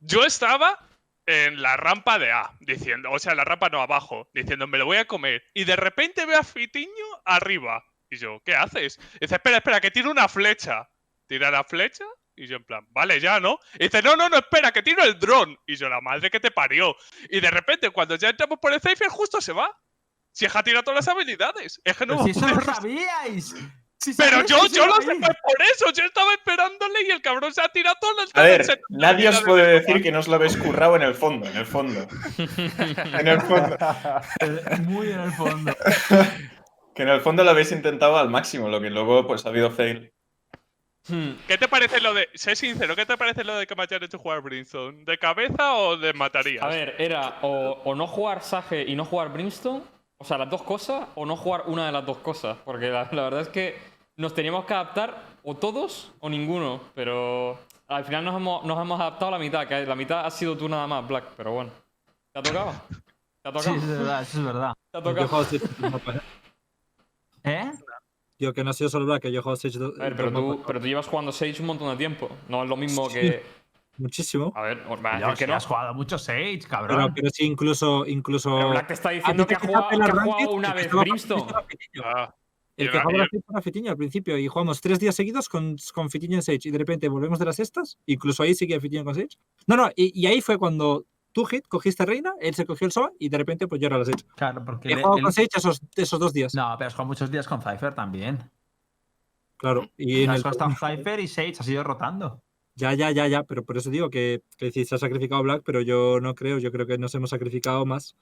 [0.02, 0.78] Yo estaba
[1.28, 4.86] en la rampa de A, diciendo, o sea, la rampa no abajo, diciendo, me lo
[4.86, 5.44] voy a comer.
[5.54, 7.84] Y de repente veo a Fitiño arriba.
[8.10, 8.98] Y yo, ¿qué haces?
[9.16, 10.90] Y dice, espera, espera, que tiro una flecha.
[11.28, 12.06] Tira la flecha.
[12.34, 13.60] Y yo en plan, vale, ya, ¿no?
[13.76, 15.60] Y dice, no, no, no, espera, que tiro el dron.
[15.66, 16.96] Y yo, la madre que te parió.
[17.30, 19.70] Y de repente, cuando ya entramos por el Cypher, justo se va.
[20.32, 21.82] Si es que ha tirado todas las habilidades.
[21.84, 23.54] Es que no si eso lo sabíais.
[24.00, 25.92] Si Pero yo, yo lo sé por eso.
[25.94, 29.42] Yo estaba esperándole y el cabrón se ha tirado todas las A ver, nadie os
[29.42, 32.08] puede de decir que no os lo habéis currado en el fondo, en el fondo.
[33.20, 33.78] En el fondo.
[34.84, 35.76] Muy en el fondo.
[36.94, 39.72] Que en el fondo lo habéis intentado al máximo, lo que luego pues ha habido
[39.72, 40.14] fail.
[41.08, 41.32] Hmm.
[41.48, 42.28] ¿Qué te parece lo de.
[42.34, 45.06] Sé sincero, ¿qué te parece lo de que me hayan hecho jugar Brimstone?
[45.06, 46.64] ¿De cabeza o de matarías?
[46.64, 49.84] A ver, era o, o no jugar Sage y no jugar Brimstone,
[50.20, 52.58] o sea, las dos cosas, o no jugar una de las dos cosas.
[52.66, 53.78] Porque la, la verdad es que
[54.16, 59.00] nos teníamos que adaptar o todos o ninguno, pero al final nos hemos, nos hemos
[59.00, 61.72] adaptado a la mitad, que la mitad ha sido tú nada más, Black, pero bueno.
[62.34, 62.72] ¿Te ha tocado?
[63.42, 63.76] ¿Te ha Sí, tocado?
[63.76, 64.74] eso es verdad, eso es verdad.
[64.92, 65.46] ¿Te ha tocado?
[67.44, 67.72] ¿eh?
[68.40, 70.16] Yo que no ha sido solo Black, que yo he jugado Sage dos A ver,
[70.16, 72.30] pero tú, pero tú llevas jugando Sage un montón de tiempo.
[72.48, 73.16] No es lo mismo Sí.
[73.16, 73.57] que.
[73.98, 74.52] Muchísimo.
[74.56, 75.56] A ver, os va a Yo, decir si que no.
[75.58, 77.14] has jugado mucho Sage, Pero, cabrón.
[77.16, 78.06] pero sí, incluso.
[78.06, 80.82] incluso Pero Black te está diciendo que ha jugado, que ha jugado una el que
[80.84, 81.46] vez Brimstone.
[82.04, 82.36] Ah,
[82.76, 86.36] El que jugaba para Fitiño al principio y jugamos tres días seguidos con, con Fitiño
[86.36, 89.30] en Sage y de repente volvemos de las estas, incluso ahí seguía Fitiño con Sage.
[89.66, 92.92] No, no, y, y ahí fue cuando tú, Hit, cogiste Reina, él se cogió el
[92.92, 94.24] Soba y de repente pues yo era las Sage.
[94.36, 96.54] Claro, porque He jugado con Sage esos, esos dos días.
[96.54, 98.48] No, pero has jugado muchos días con Cypher también.
[99.58, 99.90] Claro.
[99.98, 102.44] Y en has el Cypher y Sage, has ido rotando.
[102.78, 105.82] Ya, ya, ya, ya, pero por eso digo que, que se ha sacrificado Black, pero
[105.82, 108.16] yo no creo, yo creo que nos hemos sacrificado más.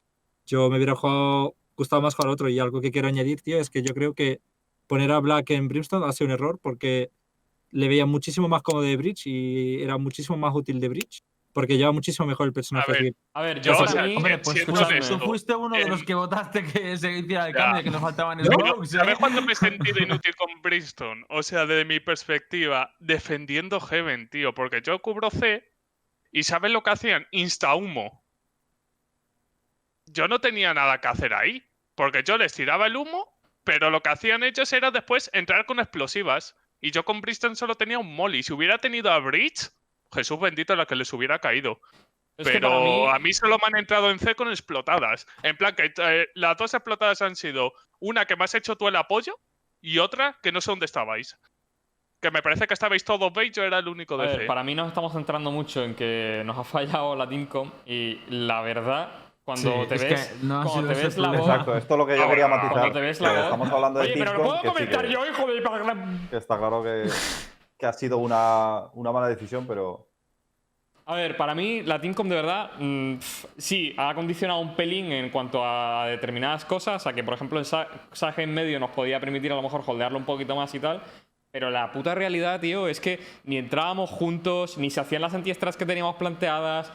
[0.45, 3.69] Yo me hubiera jugado, gustado más jugar otro y algo que quiero añadir, tío, es
[3.69, 4.39] que yo creo que
[4.87, 7.11] poner a Black en Brimstone ha sido un error porque
[7.71, 11.23] le veía muchísimo más cómodo de Bridge y era muchísimo más útil de Bridge
[11.55, 12.91] porque lleva muchísimo mejor el personaje.
[12.91, 15.25] A ver, que- A ver, Yo, o para sea, mí- Hombre, pues escúchame, honesto, tú
[15.25, 17.59] fuiste uno de los que votaste que se hiciera el Ya.
[17.59, 18.93] cambio, que nos faltaban Pero, smokes.
[18.93, 18.97] ¿eh?
[18.99, 19.55] ¿Sabes cuándo me he
[19.95, 21.25] sentido inútil con Brimstone?
[21.29, 24.53] O sea, desde mi perspectiva, defendiendo Heaven, tío.
[24.53, 25.63] Porque yo cubro C
[26.33, 27.25] y ¿sabes lo que hacían?
[27.31, 28.21] Insta humo.
[30.07, 31.63] Yo no tenía nada que hacer ahí.
[31.95, 33.29] Porque yo les tiraba el humo,
[33.63, 36.53] pero lo que hacían ellos era después entrar con explosivas.
[36.81, 38.43] Y yo con Brimstone solo tenía un molly.
[38.43, 39.69] Si hubiera tenido a Bridge,
[40.13, 41.79] Jesús bendito la que les hubiera caído.
[42.37, 45.25] es Pero mí- a mí solo me han entrado en C con explotadas.
[45.43, 48.87] En plan, que eh, las dos explotadas han sido una que me has hecho tú
[48.87, 49.39] el apoyo
[49.81, 51.37] y otra que no sé dónde estabais.
[52.21, 54.39] Que me parece que estabais todos B y yo era el único A de ver,
[54.41, 54.45] C.
[54.47, 58.61] para mí nos estamos centrando mucho en que nos ha fallado la Teamcom y la
[58.61, 59.09] verdad,
[59.43, 61.97] cuando Sí, te es que ves, no cuando te ves la voz, Exacto, esto es
[61.99, 62.71] lo que yo Ah, quería matizar.
[62.71, 65.05] cuando te ves la estamos hablando de Oye, pero no Teamcom, puedo que sí comentar
[65.05, 66.27] que- yo, hijo de...
[66.31, 67.03] que está claro que,
[67.77, 70.07] que ha sido una, una mala decisión, pero
[71.07, 73.15] A ver, para mí la Teamcom de verdad, mm,
[73.57, 77.65] sí, ha condicionado un pelín en cuanto a determinadas cosas, a que por ejemplo el
[77.65, 80.79] Sa- Sage en medio nos podía permitir a lo mejor holdearlo un poquito más y
[80.79, 81.03] tal,
[81.51, 85.77] pero la puta realidad, tío, es que ni entrábamos juntos, ni se hacían las antiestras
[85.77, 86.91] que teníamos planteadas,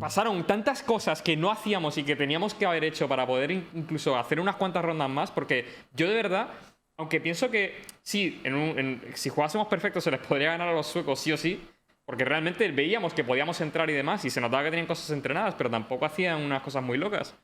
[0.00, 3.68] pasaron tantas cosas que no hacíamos y que teníamos que haber hecho para poder in-
[3.74, 6.48] incluso hacer unas cuantas rondas más, porque yo de verdad,
[6.98, 10.72] aunque pienso que sí, en un- en- si jugásemos perfecto se les podría ganar a
[10.72, 11.60] los suecos sí o sí,
[12.04, 15.54] porque realmente veíamos que podíamos entrar y demás y se notaba que tenían cosas entrenadas,
[15.56, 17.34] pero tampoco hacían unas cosas muy locas.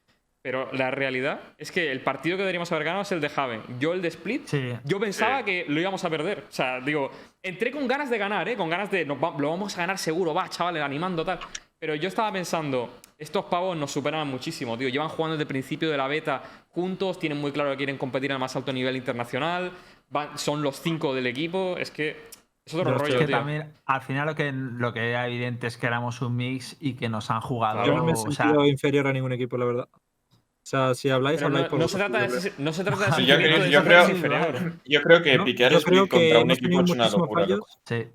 [0.42, 3.62] Pero la realidad es que el partido que deberíamos haber ganado es el de Haven.
[3.78, 4.72] Yo el de Split, Sí.
[4.84, 5.44] yo pensaba Sí.
[5.44, 6.40] que lo íbamos a perder.
[6.48, 7.10] O sea, digo,
[7.42, 8.56] entré con ganas de ganar, ¿eh?
[8.56, 11.38] Con ganas de, nos va- lo vamos a ganar seguro, va, chavales, animando tal.
[11.84, 14.88] Pero yo estaba pensando, estos pavos nos superan muchísimo, tío.
[14.88, 18.32] Llevan jugando desde el principio de la beta juntos, tienen muy claro que quieren competir
[18.32, 19.70] al más alto nivel internacional,
[20.08, 21.76] van- son los cinco del equipo.
[21.78, 22.16] Es que
[22.64, 23.36] es otro Pero es rollo, que tío.
[23.36, 26.94] también, al final, lo que, lo que era evidente es que éramos un mix y
[26.94, 27.84] que nos han jugado.
[27.84, 29.88] Yo no me he o sea, inferior a ningún equipo, la verdad.
[29.92, 32.38] O sea, si habláis, Pero habláis no, por no se trata de, yo creo.
[32.38, 34.72] ese- no se trata de Sí, yo creo- yo creo- inferior.
[34.86, 35.44] Yo creo que ¿no?
[35.44, 37.46] piquear Yo Split creo que contra un hemos equipo es una locura.
[37.86, 38.06] sí.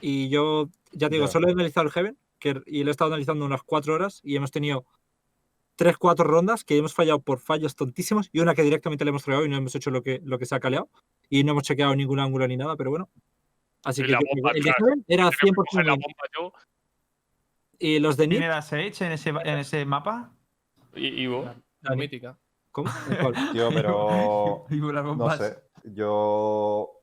[0.00, 3.08] y yo, ya te digo, solo he analizado el Heaven que, y lo he estado
[3.08, 4.84] analizando unas cuatro horas y hemos tenido
[5.76, 9.22] tres, cuatro rondas que hemos fallado por fallos tontísimos y una que directamente le hemos
[9.22, 10.88] fregado y no hemos hecho lo que, lo que se ha caleado
[11.28, 13.08] y no hemos chequeado ningún ángulo ni nada, pero bueno.
[13.84, 14.70] Así Y que bomba el de
[15.06, 16.00] era Tenía que 100% coger la bien.
[16.00, 16.52] bomba yo.
[17.78, 20.32] Y los de ¿Quién Nick, era Sage en ese, en ese mapa?
[20.96, 21.46] Y, y vos.
[21.82, 22.36] La mítica.
[22.72, 22.90] ¿cómo?
[23.52, 25.38] Tío, pero no bombas.
[25.38, 25.58] sé.
[25.84, 26.97] Yo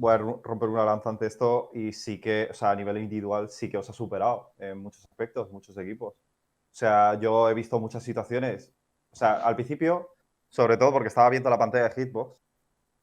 [0.00, 3.50] voy a romper una lanza ante esto y sí que, o sea, a nivel individual
[3.50, 6.14] sí que os ha superado en muchos aspectos, muchos equipos.
[6.14, 8.72] O sea, yo he visto muchas situaciones.
[9.12, 10.14] O sea, al principio,
[10.48, 12.34] sobre todo porque estaba viendo la pantalla de Hitbox,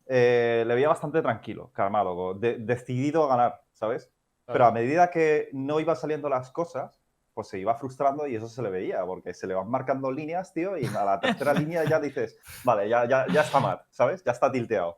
[0.07, 4.12] eh, le veía bastante tranquilo, calmado, de- decidido a ganar, ¿sabes?
[4.45, 6.99] Pero a medida que no iban saliendo las cosas,
[7.33, 10.51] pues se iba frustrando y eso se le veía, porque se le van marcando líneas,
[10.53, 14.23] tío, y a la tercera línea ya dices, vale, ya, ya, ya está mal, ¿sabes?
[14.23, 14.97] Ya está tilteado.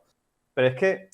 [0.54, 1.10] Pero es que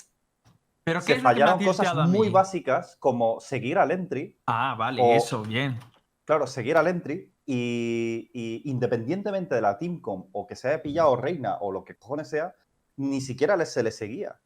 [0.86, 4.76] Pero ¿qué se es lo que fallaron cosas muy básicas como seguir al entry, Ah,
[4.78, 5.80] vale, o- eso, bien.
[6.24, 11.16] claro, seguir al entry y, y independientemente de la teamcom o que se haya pillado
[11.16, 12.54] Reina o lo que cojones sea,
[12.96, 14.38] ni siquiera le- se le seguía.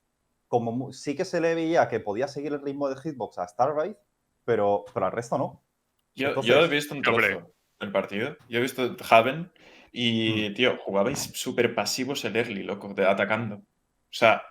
[0.48, 3.98] Como sí que se le veía que podía seguir el ritmo de Hitbox a Starbite,
[4.46, 5.62] pero, pero al resto no.
[6.14, 8.37] Yo, Entonces- yo he visto un trozo del partido.
[8.48, 9.53] Yo he visto Haven
[9.92, 13.57] y, tío, jugabais súper pasivos el early, loco, de- atacando.
[13.57, 13.62] O
[14.12, 14.42] sea,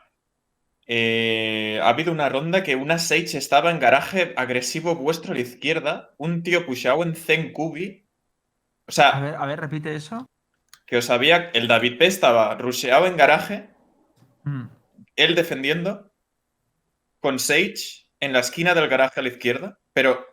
[0.92, 5.42] eh, ha habido una ronda que una Sage estaba en garaje agresivo vuestro a la
[5.42, 8.08] izquierda, un tío pushado en Zen Kubi.
[8.88, 10.26] O A sea, ver, a ver, repite eso.
[10.88, 11.52] que os había.
[11.54, 13.70] El David P estaba rusheado en garaje,
[14.44, 14.68] Mm.
[15.16, 16.12] él defendiendo,
[17.20, 20.26] con Sage en la esquina del garaje a la izquierda, pero, o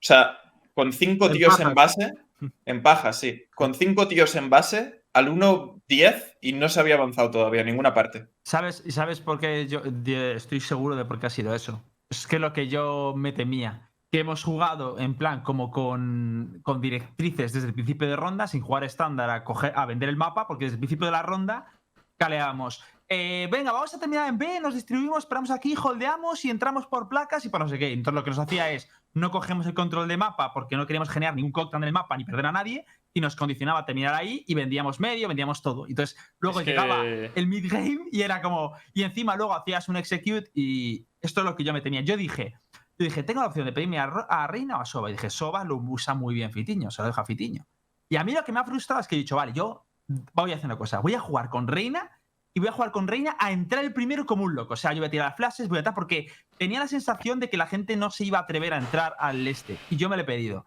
[0.00, 0.38] sea,
[0.74, 2.14] con cinco En tíos en base,
[2.64, 7.30] en paja, sí, con cinco tíos en base, al 1-10 y no se había avanzado
[7.30, 8.28] todavía a ninguna parte.
[8.44, 11.82] ¿Sabes, ¿Y sabes por qué yo estoy seguro de por qué ha sido eso?
[12.08, 16.80] Es que lo que yo me temía, que hemos jugado en plan como con, con
[16.80, 20.46] directrices desde el principio de ronda, sin jugar estándar a, coger, a vender el mapa,
[20.46, 21.66] porque desde el principio de la ronda
[22.16, 26.86] caleábamos eh, venga, vamos a terminar en B, nos distribuimos, esperamos aquí, holdeamos y entramos
[26.86, 27.90] por placas y por no sé qué.
[27.90, 31.08] Entonces lo que nos hacía es, no cogemos el control de mapa porque no queríamos
[31.08, 32.84] generar ningún cóctel en el mapa ni perder a nadie
[33.18, 35.86] y nos condicionaba a terminar ahí y vendíamos medio, vendíamos todo.
[35.88, 39.96] Entonces luego Es que- llegaba el mid-game y era como, y encima luego hacías un
[39.96, 42.00] execute y esto es lo que yo me tenía.
[42.02, 42.54] Yo dije,
[42.98, 45.10] yo dije, tengo la opción de pedirme a, a Reina o a Soba.
[45.10, 47.66] Y dije, Soba lo usa muy bien Fitiño, se lo deja Fitiño.
[48.08, 49.84] Y a mí lo que me ha frustrado es que he dicho, vale, yo
[50.32, 52.10] voy a hacer una cosa, voy a jugar con Reina
[52.54, 54.74] y voy a jugar con Reina a entrar el primero como un loco.
[54.74, 57.40] O sea, yo voy a tirar las flashes, voy a entrar porque tenía la sensación
[57.40, 59.76] de que la gente no se iba a atrever a entrar al este.
[59.90, 60.64] Y yo me lo he pedido.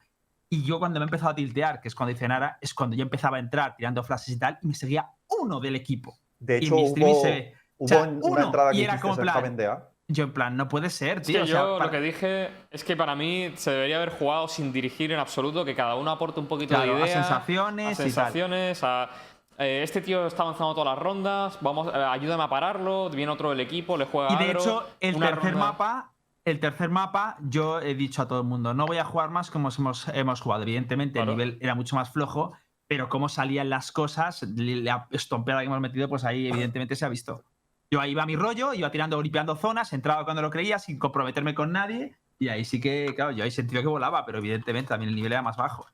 [0.54, 2.94] Y yo cuando me he empezado a tiltear, que es cuando dice Nara, es cuando
[2.98, 5.08] yo empezaba a entrar tirando flashes y tal, y me seguía
[5.40, 6.18] uno del equipo.
[6.40, 8.98] De y hecho, mi streaming hubo, se hubo sea, una uno, entrada y que era
[8.98, 9.88] Javen DA.
[10.10, 11.38] Yo en plan, no puede ser, Es tío.
[11.38, 14.10] que o sea, yo para- lo que dije es que para mí se debería haber
[14.10, 17.24] jugado sin dirigir en absoluto, que cada uno aporte un poquito Claro, de a idea,
[17.24, 18.04] sensaciones a y tal.
[18.12, 19.10] sensaciones, a,
[19.58, 23.52] eh, este tío está avanzando todas las rondas, vamos, eh, ayúdame a pararlo, viene otro
[23.52, 26.11] del equipo, le juega Y de agro, hecho, el tercer ronda- mapa,
[26.46, 29.52] el tercer mapa, yo he dicho a todo el mundo, no voy a jugar más
[29.52, 30.64] como hemos, hemos jugado.
[30.64, 31.32] Evidentemente, Claro.
[31.34, 32.54] el nivel era mucho más flojo,
[32.88, 37.10] pero cómo salían las cosas, la estompeada que hemos metido, pues ahí evidentemente se ha
[37.10, 37.44] visto.
[37.92, 40.98] Yo ahí iba a mi rollo, iba tirando, gripeando zonas, entraba cuando lo creía, sin
[40.98, 44.90] comprometerme con nadie, y ahí sí que, claro, yo ahí sentido que volaba, pero evidentemente
[44.90, 45.86] también el nivel era más bajo.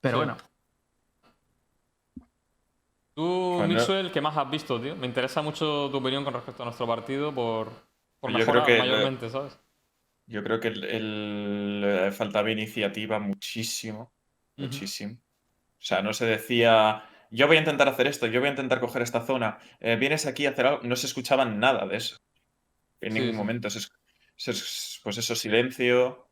[0.00, 0.24] Pero Sí.
[0.24, 0.36] bueno,
[3.14, 3.74] Tú, Bueno.
[3.74, 4.96] Mixwell, ¿qué más has visto, tío?
[4.96, 7.70] Me interesa mucho tu opinión con respecto a nuestro partido por,
[8.20, 9.58] por Yo creo que- mayormente, ¿sabes?
[10.26, 14.12] Yo creo que el, el- faltaba iniciativa muchísimo,
[14.56, 15.14] muchísimo.
[15.14, 18.78] O sea, no se decía, yo voy a intentar hacer esto, yo voy a intentar
[18.80, 20.82] coger esta zona, eh, vienes aquí a hacer algo.
[20.84, 22.18] No se escuchaba nada de eso.
[23.00, 23.38] En Sí, ningún sí.
[23.38, 23.70] momento.
[23.70, 23.90] Se es-
[24.36, 26.28] se es- pues eso, silencio,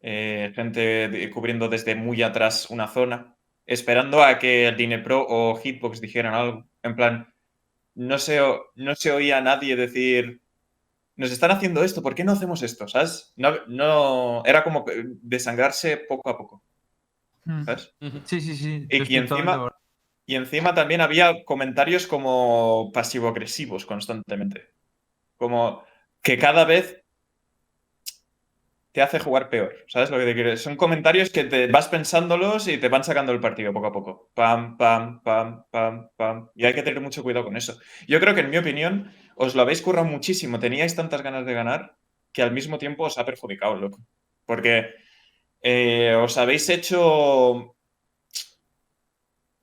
[0.00, 6.00] eh, gente cubriendo desde muy atrás una zona, esperando a que el Dinepro o Hitbox
[6.00, 6.64] dijeran algo.
[6.82, 7.34] En plan,
[7.94, 8.40] no se,
[8.76, 10.40] no se oía a nadie decir,
[11.16, 12.88] nos están haciendo esto, ¿por qué no hacemos esto?
[12.88, 13.32] ¿Sabes?
[13.36, 14.84] No, no, era como
[15.22, 16.62] desangrarse poco a poco,
[17.44, 17.94] mm, ¿sabes?
[18.24, 18.86] Sí, sí, sí.
[18.90, 19.52] Y- encima-
[20.26, 24.70] Y encima también había comentarios como pasivo-agresivos constantemente.
[25.36, 25.84] Como
[26.22, 27.02] que cada vez
[28.92, 29.74] te hace jugar peor.
[29.88, 30.62] ¿Sabes lo que te quiero decir?
[30.64, 34.30] Son comentarios que te vas pensándolos y te van sacando el partido poco a poco.
[34.34, 36.48] Pam, pam, pam, pam, pam.
[36.54, 37.76] Y hay que tener mucho cuidado con eso.
[38.06, 40.58] Yo creo que, en mi opinión, os lo habéis currado muchísimo.
[40.58, 41.96] Teníais tantas ganas de ganar
[42.32, 43.98] que al mismo tiempo os ha perjudicado, loco.
[44.46, 44.90] Porque
[45.62, 47.70] eh, os habéis hecho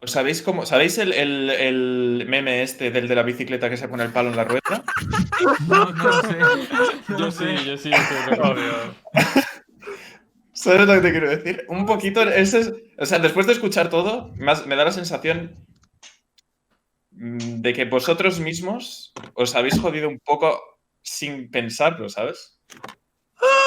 [0.04, 0.66] ¿Os sabéis cómo?
[0.66, 4.30] ¿Sabéis el, el- el meme este del de la bicicleta que se pone el palo
[4.32, 4.84] en la rueda?
[5.68, 6.38] No, no sé.
[7.08, 7.92] No Yo sí, yo sí.
[7.94, 8.56] acuerdo.
[8.56, 8.96] Dios.
[10.54, 11.66] ¿Sabes lo que te quiero decir?
[11.70, 12.24] Un poquito.
[12.24, 15.56] Ese es, o sea, después de escuchar todo, me da la sensación
[17.22, 20.60] de que vosotros mismos os habéis jodido un poco
[21.04, 22.58] sin pensarlo, ¿sabes?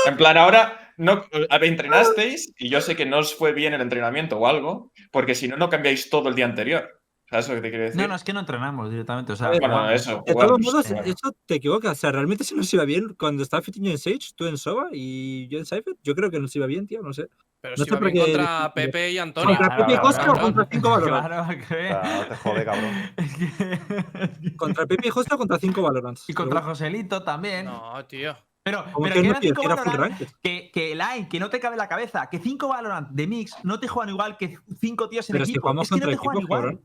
[0.06, 1.24] En plan, ahora no
[1.60, 5.46] entrenasteis y yo sé que no os fue bien el entrenamiento o algo, porque si
[5.46, 7.00] no, no cambiáis todo el día anterior.
[7.42, 8.00] ¿Sabes lo que te quiero decir?
[8.00, 9.32] No, no, es que no entrenamos directamente.
[9.32, 10.22] O sea, ver, Bueno, eso.
[10.24, 11.02] De todos modos, claro.
[11.04, 11.92] eso te equivocas.
[11.92, 14.88] O sea, realmente si nos iba bien cuando estaba Fitiño en Sage, tú en Soba
[14.92, 17.26] y yo en Cypher, yo creo que nos iba bien, tío, no sé.
[17.60, 19.48] Pero No si sé va por bien qué contra Pepe y Antonio.
[19.56, 20.42] ¿Contra Claro, Pepe y claro, Hostia o claro.
[20.46, 21.26] contra 5 Valorants?
[21.28, 22.94] Claro, que- no te jode, cabrón.
[24.56, 26.28] Contra Pepe y Hostia o contra 5 Valorants.
[26.28, 27.66] Y contra Joselito también.
[27.66, 28.36] No, tío.
[28.62, 31.38] Pero, pero que que no, tío, cinco que era full Valorant que, que Line, que
[31.38, 34.56] no te cabe la cabeza, que 5 Valorant de Mix no te juegan igual que
[34.80, 35.62] 5 tíos en Pero si equipo.
[35.64, 36.60] jugamos es que no te juegan igual.
[36.62, 36.84] cabrón.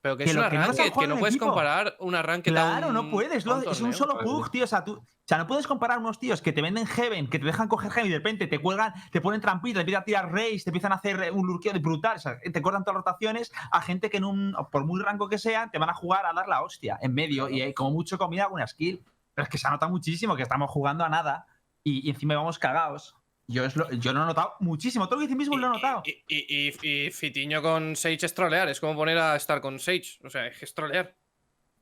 [0.00, 0.56] Pero que, Que es lo una que
[1.00, 1.46] que no puedes equipo.
[1.46, 3.44] comparar una ranked a Claro, un, no puedes.
[3.46, 3.92] un lo- es un torneo.
[3.92, 4.62] solo bug, tío.
[4.62, 7.40] O sea, tú, o sea, no puedes comparar unos tíos que te venden Heaven, que
[7.40, 10.04] te dejan coger Heaven y de repente te cuelgan, te ponen trampitas, te empiezan a
[10.04, 12.16] tirar Race, te empiezan a hacer eh, un lurkeo de brutal.
[12.16, 15.28] O sea, te cortan todas las rotaciones a gente que en un, por muy rango
[15.28, 17.90] que sea, te van a jugar a dar la hostia en medio y eh, como
[17.90, 19.02] mucho comida alguna skill.
[19.34, 21.46] Pero es que se nota muchísimo que estamos jugando a nada
[21.82, 23.16] y, y encima vamos cagados.
[23.50, 25.06] Yo, es lo, yo lo he notado muchísimo.
[25.08, 26.02] Todo lo que dice mismo lo he notado.
[26.04, 28.68] Y, y, y- y Fitiño con Sage es trolear.
[28.68, 30.18] Es como poner a estar con Sage.
[30.22, 31.14] O sea, es trolear.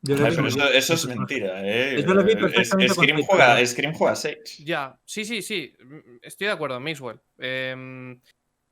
[0.03, 2.01] Pero eso, es mentira, ¿eh?
[2.07, 3.67] Yo lo vi perfectamente Scream, juega.
[3.67, 4.43] Scream juega Sage.
[4.61, 5.75] Ya, sí, sí, sí.
[6.23, 7.19] Estoy de acuerdo, Maxwell.
[7.39, 8.21] Em,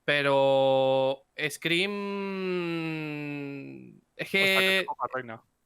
[0.05, 1.25] pero
[2.65, 4.01] Scream.
[4.17, 4.87] Es que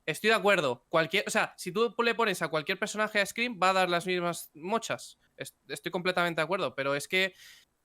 [0.08, 0.86] Estoy de acuerdo.
[0.88, 3.90] Cualquier, o sea, si tú le pones a cualquier personaje a Scream, va a dar
[3.90, 5.18] las mismas mochas.
[5.36, 6.74] Es- Estoy completamente de acuerdo.
[6.74, 7.34] Pero es que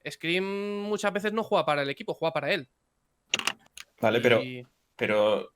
[0.09, 0.45] Scream
[0.83, 2.69] muchas veces no juega para el equipo, juega para él.
[3.99, 4.41] Vale, pero,
[4.95, 5.53] pero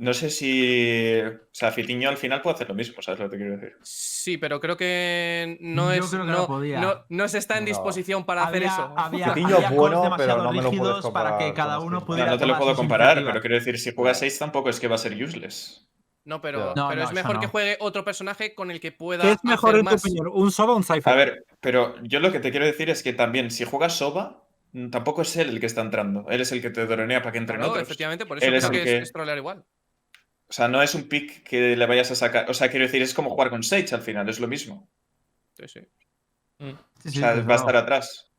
[0.00, 1.20] no sé si.
[1.20, 3.76] O sea, Fitiño al final puede hacer lo mismo, ¿sabes lo que te quiero decir?
[3.82, 6.10] Sí, pero creo que no Yo es.
[6.10, 6.80] creo que no no, podía.
[6.80, 7.68] no- no se está en No.
[7.68, 8.94] disposición para hacer eso.
[8.96, 11.54] Había, Fitiño había es bueno, demasiado pero no me lo puedes rígidos para que comparar
[11.54, 12.06] cada uno Scream.
[12.06, 14.80] pudiera No, no te lo puedo comparar, pero quiero decir, si juega Sage tampoco es
[14.80, 15.86] que va a ser useless.
[16.24, 16.72] No, pero.
[16.74, 19.22] No, pero no, es mejor que juegue otro personaje con el que pueda.
[19.22, 20.04] ¿Qué es mejor hacer en tu más.
[20.04, 20.28] opinión?
[20.32, 21.12] ¿Un Soba o un Cypher?
[21.12, 24.44] A ver, pero yo lo que te quiero decir es que también, si juegas Soba,
[24.90, 26.26] tampoco es él el que está entrando.
[26.28, 27.82] Él es el que te dronea para que entren otros.
[27.82, 29.64] efectivamente, por eso Él es creo el que es, que- es trolear igual.
[30.50, 32.50] O sea, no es un pick que le vayas a sacar.
[32.50, 34.90] O sea, quiero decir, es como jugar con Sage al final, es lo mismo.
[35.54, 35.80] Sí, sí.
[36.58, 36.70] Mm.
[36.98, 38.32] Sí, O sí, sea, va a estar atrás.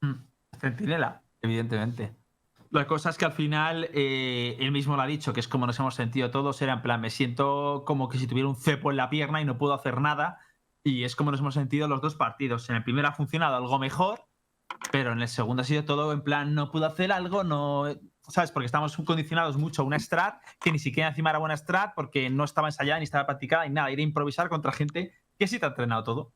[0.00, 0.14] Mm,
[0.58, 2.16] Centinela, evidentemente.
[2.70, 5.66] La cosa es que al final eh, él mismo lo ha dicho, que es como
[5.66, 8.90] nos hemos sentido todos, era en plan, me siento como que si tuviera un cepo
[8.90, 10.40] en la pierna y no puedo hacer nada.
[10.82, 12.70] Y es como nos hemos sentido los dos partidos.
[12.70, 14.24] En el primero ha funcionado algo mejor,
[14.90, 17.94] pero en el segundo ha sido todo en plan, no puedo hacer algo, no...
[18.28, 18.50] ¿Sabes?
[18.52, 22.30] Porque estamos condicionados mucho a una strat que ni siquiera encima era buena strat porque
[22.30, 23.90] no estaba ensayada ni estaba practicada ni nada.
[23.90, 26.32] Ir a improvisar contra gente que sí te ha entrenado todo.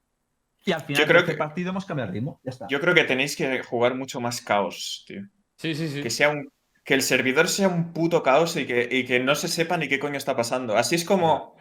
[0.64, 2.40] Y al final Yo creo de este que- partido hemos cambiado el ritmo.
[2.42, 2.66] Ya está.
[2.68, 5.22] Yo creo que tenéis que jugar mucho más caos, tío.
[5.56, 6.02] Sí, sí, sí.
[6.02, 6.50] Que sea un.
[6.84, 9.88] Que el servidor sea un puto caos y que, y que no se sepa ni
[9.88, 10.76] qué coño está pasando.
[10.76, 11.56] Así es como.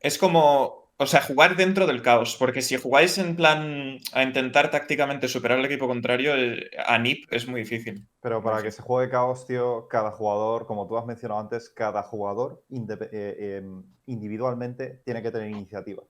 [0.00, 0.83] Es como.
[0.96, 2.36] O sea, jugar dentro del caos.
[2.38, 7.26] Porque si jugáis en plan a intentar tácticamente superar al equipo contrario, eh, a NIP
[7.32, 8.06] es muy difícil.
[8.20, 12.02] Pero para que se juegue caos, tío, cada jugador, como tú has mencionado antes, cada
[12.02, 16.04] jugador eh, em, individualmente tiene que tener iniciativa.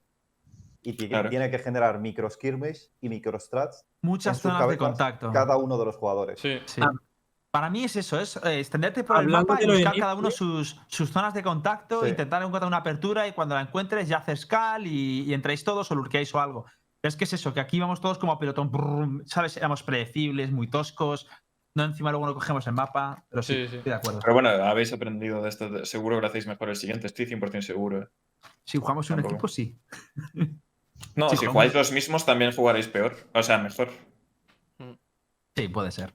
[0.82, 1.30] Y Claro.
[1.30, 5.32] tiene que generar micro skirmish y micro strats Muchas zonas de contacto.
[5.32, 6.38] cada uno de los jugadores.
[6.38, 6.58] Sí.
[6.66, 6.82] Sí.
[7.54, 10.76] Para mí es eso, es eh, extenderte por el mapa y buscar cada uno sus,
[10.88, 12.08] sus zonas de contacto, Sí.
[12.08, 15.88] intentar encontrar una apertura y cuando la encuentres ya haces cal y, y entráis todos
[15.92, 16.64] o lurqueáis o algo.
[17.00, 19.56] Pero es que es eso, que aquí vamos todos como pelotón, brum, ¿sabes?
[19.56, 21.28] Éramos predecibles, muy toscos,
[21.76, 23.76] no encima luego no cogemos el mapa, pero sí, Sí, sí.
[23.76, 24.18] estoy de acuerdo.
[24.18, 25.84] Pero bueno, habéis aprendido de esto.
[25.84, 27.06] Seguro que lo hacéis mejor el siguiente.
[27.06, 28.02] Estoy 100% seguro.
[28.02, 28.08] eh.
[28.64, 29.34] Si jugamos un Tampoco.
[29.36, 29.78] equipo, sí.
[31.14, 33.14] No, si jugamos- jugáis los mismos también jugaréis peor.
[33.32, 33.90] O sea, mejor.
[35.54, 36.12] Sí, puede ser.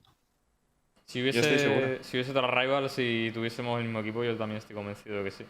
[1.10, 1.86] Si Yo estoy seguro.
[1.86, 5.24] hubiese, si hubiese otras rivals y tuviésemos el mismo equipo, yo también estoy convencido de
[5.24, 5.44] que sí.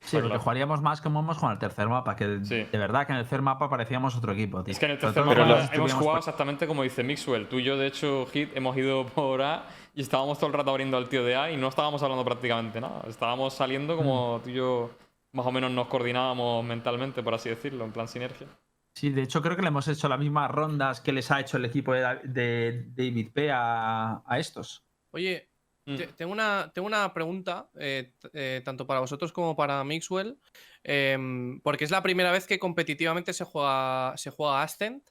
[0.00, 0.40] Sí, porque claro.
[0.40, 2.66] jugaríamos más como hemos jugado en el tercer mapa, que Sí.
[2.70, 4.62] de verdad que en el tercer mapa parecíamos otro equipo.
[4.64, 4.72] tío.
[4.72, 7.46] Es que en el tercer mapa hemos jugado por- exactamente como dice Mixwell.
[7.48, 10.70] Tú y yo, de hecho, Hit, hemos ido por A y estábamos todo el rato
[10.70, 13.02] abriendo al tío de A y no estábamos hablando prácticamente nada.
[13.08, 13.96] Estábamos saliendo Mm.
[13.98, 14.90] como tú y yo
[15.32, 18.46] más o menos nos coordinábamos mentalmente, por así decirlo, en plan sinergia.
[18.94, 21.56] Sí, de hecho creo que le hemos hecho las mismas rondas que les ha hecho
[21.56, 24.84] el equipo de, de David P a, a estos.
[25.10, 25.48] Oye,
[25.86, 25.96] Mm.
[25.96, 30.38] te- tengo, una, tengo una pregunta, eh, eh, tanto para vosotros como para Mixwell,
[30.82, 35.06] em, porque es la primera vez que competitivamente se juega, se juega Ascent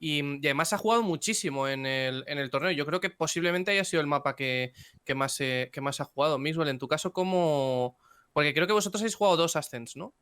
[0.00, 2.72] y, y además ha jugado muchísimo en el, en el torneo.
[2.72, 4.72] Yo creo que posiblemente haya sido el mapa que,
[5.04, 6.38] que más, eh, que más ha jugado.
[6.40, 7.96] Mixwell, en tu caso, ¿cómo...?
[8.32, 10.12] Porque creo que vosotros habéis jugado dos Ascents, ¿no?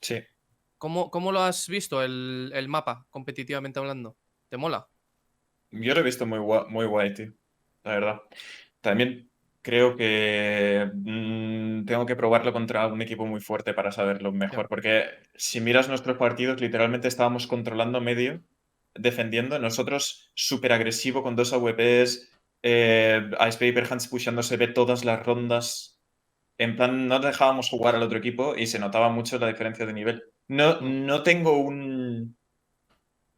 [0.00, 0.20] Sí.
[0.80, 4.16] ¿Cómo, cómo lo has visto el, el mapa, competitivamente hablando?
[4.48, 4.88] ¿Te mola?
[5.70, 7.34] Yo lo he visto muy guay, muy guay, tío.
[7.84, 8.22] La verdad.
[8.80, 14.68] También creo que mm, tengo que probarlo contra un equipo muy fuerte para saberlo mejor.
[14.68, 18.40] Porque si miras nuestros partidos, literalmente estábamos controlando medio,
[18.94, 19.58] defendiendo.
[19.58, 22.30] Nosotros súper agresivo con dos AWPs,
[22.62, 26.00] eh, Ice Paper Hands pushándose B todas las rondas.
[26.56, 29.92] En plan, no dejábamos jugar al otro equipo y se notaba mucho la diferencia de
[29.92, 30.24] nivel.
[30.50, 32.36] No, no tengo un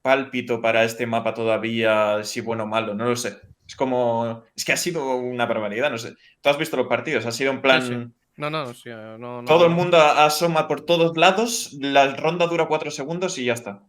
[0.00, 3.38] pálpito para este mapa todavía, si bueno o malo, no lo sé.
[3.66, 4.42] Es como.
[4.56, 6.14] Es que ha sido una barbaridad, no sé.
[6.40, 7.82] Tú has visto los partidos, ha sido en plan.
[7.82, 7.94] sí.
[8.38, 12.16] No, no, no, sí, eh, no, no- Todo el mundo asoma por todos lados, la
[12.16, 13.82] ronda dura cuatro segundos y ya está.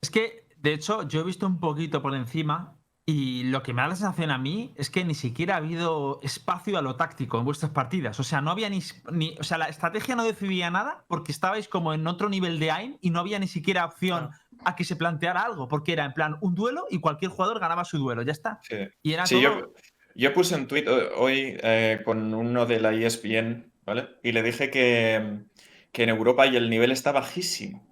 [0.00, 2.77] Es que, de hecho, yo he visto un poquito por encima
[3.10, 6.20] y lo que me da la sensación a mí es que ni siquiera ha habido
[6.22, 8.20] espacio a lo táctico en vuestras partidas.
[8.20, 11.68] O sea, no había ni, ni- o sea, la estrategia no decidía nada porque estabais
[11.68, 14.28] como en otro nivel de AIM y no había ni siquiera opción
[14.62, 17.86] a que se planteara algo, porque era en plan un duelo y cualquier jugador ganaba
[17.86, 18.60] su duelo, ya está.
[18.62, 18.76] Sí.
[19.02, 19.42] Y era Sí, todo...
[19.42, 19.72] yo,
[20.14, 20.84] yo puse un tweet
[21.16, 24.06] hoy eh, con uno de la ESPN, ¿vale?
[24.22, 25.44] Y le dije que,
[25.92, 27.88] que en Europa y el nivel está bajísimo.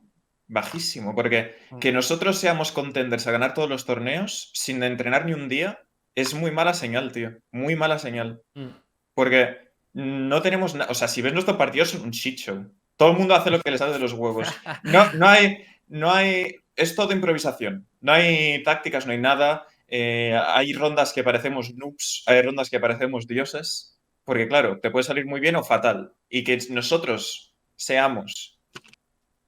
[0.49, 1.15] Bajísimo.
[1.15, 5.81] Porque que nosotros seamos contenders a ganar todos los torneos sin entrenar ni un día
[6.17, 7.37] es muy mala señal, tío.
[7.53, 8.43] Muy mala señal.
[8.55, 8.69] Mm.
[9.15, 9.59] Porque
[9.93, 10.91] no tenemos nada.
[10.91, 12.73] O sea, si ves nuestros partidos, es un shit show.
[12.97, 14.49] Todo el mundo hace lo que le sale de los huevos.
[14.83, 15.64] No, no hay.
[15.87, 16.57] No hay.
[16.75, 17.87] Es todo improvisación.
[18.01, 19.66] No hay tácticas, no hay nada.
[19.89, 23.99] Eh, hay rondas que parecemos noobs, hay rondas que parecemos dioses.
[24.25, 26.14] Porque, claro, te puede salir muy bien o fatal.
[26.31, 28.56] Y que nosotros seamos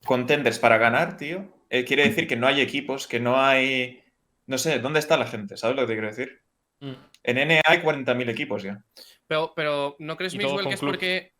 [0.09, 4.03] contenders para ganar, tío, eh, quiere decir que no hay equipos, que no hay.
[4.47, 5.59] No sé, ¿dónde está la gente?
[5.59, 6.41] ¿Sabes lo que te quiero decir?
[6.81, 6.93] Mm.
[7.25, 8.83] En NA hay 40.000 equipos ya.
[9.27, 11.33] Pero, pero ¿no crees, Mixwell, que es porque,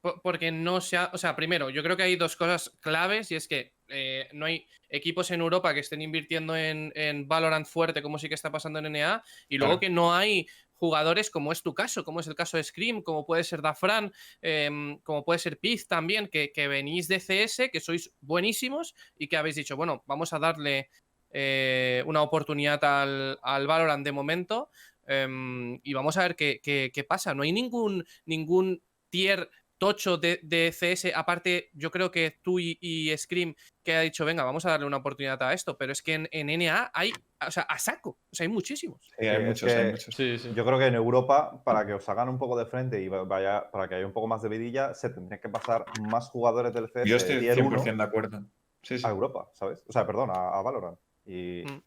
[0.00, 1.10] po- porque no se ha.
[1.12, 4.46] O sea, primero, yo creo que hay dos cosas claves y es que eh, no
[4.46, 8.50] hay equipos en Europa que estén invirtiendo en, en Valorant fuerte, como sí que está
[8.50, 9.80] pasando en NA, y luego Claro.
[9.80, 10.46] que no hay
[10.78, 14.12] jugadores como es tu caso, como es el caso de Scream, como puede ser Dafran,
[14.40, 19.28] em, como puede ser Piz también, que, que venís de CS, que sois buenísimos y
[19.28, 20.88] que habéis dicho, bueno, vamos a darle
[21.30, 24.70] eh, una oportunidad al, al Valorant de momento
[25.06, 27.34] em, y vamos a ver qué, qué- qué pasa.
[27.34, 32.78] No hay ningún, ningún tier tocho de, de CS, aparte yo creo que tú y,
[32.80, 36.02] y Scream que ha dicho, venga, vamos a darle una oportunidad a esto, pero es
[36.02, 37.12] que en, en NA hay,
[37.46, 39.00] o sea, a saco, o sea, hay muchísimos.
[39.18, 40.14] Sí, hay muchos, hay muchos.
[40.14, 40.52] Sí, sí.
[40.54, 43.70] Yo creo que en Europa, para que os hagan un poco de frente y vaya,
[43.70, 46.88] para que haya un poco más de vidilla, se tendrían que pasar más jugadores del
[46.88, 48.44] CS Yo de estoy tier 1 100% de acuerdo.
[48.82, 49.06] Sí, sí.
[49.06, 49.84] a Europa, ¿sabes?
[49.88, 50.98] O sea, perdón, a, a Valorant.
[51.24, 51.82] Y, Mm.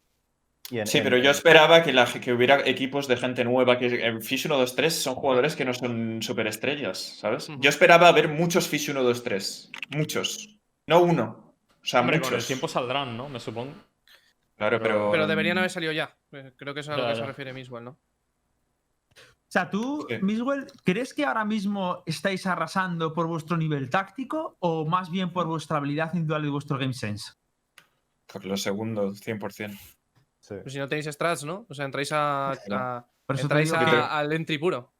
[0.71, 3.77] Y en- Sí, en- pero yo esperaba que, la, que hubiera equipos de gente nueva,
[3.77, 7.49] que en Fish 1, 2, 3 son jugadores que no son superestrellas, ¿sabes?
[7.49, 7.59] Ujú.
[7.61, 9.69] Yo esperaba ver muchos Fish 1, 2, 3.
[9.89, 10.57] Muchos.
[10.87, 11.53] No uno.
[11.81, 12.29] O sea, Hombre, muchos.
[12.31, 13.29] con el tiempo saldrán, ¿no?
[13.29, 13.73] Me supongo.
[14.55, 15.11] Claro, pero- pero.
[15.11, 16.15] Pero deberían haber salido ya.
[16.31, 17.27] Eh, Creo que eso es a lo Ya, que se ya.
[17.27, 17.91] refiere Miswell, ¿no?
[17.91, 20.15] O sea, tú, Sí.
[20.21, 25.45] Miswell, ¿crees que ahora mismo estáis arrasando por vuestro nivel táctico o más bien por
[25.47, 27.33] vuestra habilidad individual y vuestro game sense?
[28.31, 29.77] Por lo segundo, 100%.
[30.55, 30.61] Sí.
[30.63, 31.65] Pues si no tenéis strats, ¿no?
[31.69, 34.91] O sea, entráis a, a- Por eso te entráis a- que- al entry puro.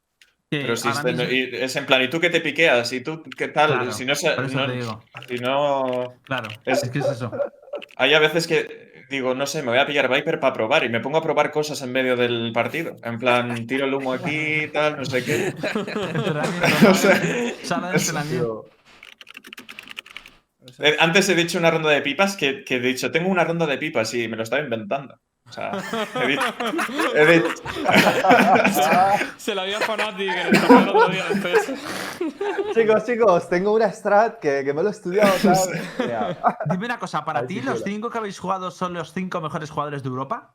[0.48, 2.92] Pero si ahora es, mismo- y es en plan, ¿y tú qué te piqueas?
[2.92, 3.70] ¿Y tú qué tal?
[3.72, 5.04] Claro, si no, se- por eso no- te digo.
[5.28, 7.30] si no- Claro, Es- es que es eso.
[7.96, 10.88] Hay a veces que digo, no sé, me voy a pillar Viper para probar y
[10.90, 12.96] me pongo a probar cosas en medio del partido.
[13.02, 15.54] En plan, tiro el humo aquí, tal, no sé qué.
[16.88, 17.20] O sea,
[17.94, 18.66] entrenamiento.
[20.78, 23.66] Eh, Antes he dicho una ronda de pipas que, que he dicho, tengo una ronda
[23.66, 25.18] de pipas y me lo estaba inventando.
[25.52, 25.70] O sea,
[26.24, 27.62] he dicho-
[29.36, 31.24] Se la dio a Fnatic en el otro día.
[32.74, 35.30] Chicos, chicos, tengo una strat que, que me lo he estudiado.
[35.42, 35.58] tal.
[36.70, 40.02] Dime una cosa, ¿para ti los cinco que habéis jugado son los cinco mejores jugadores
[40.02, 40.54] de Europa?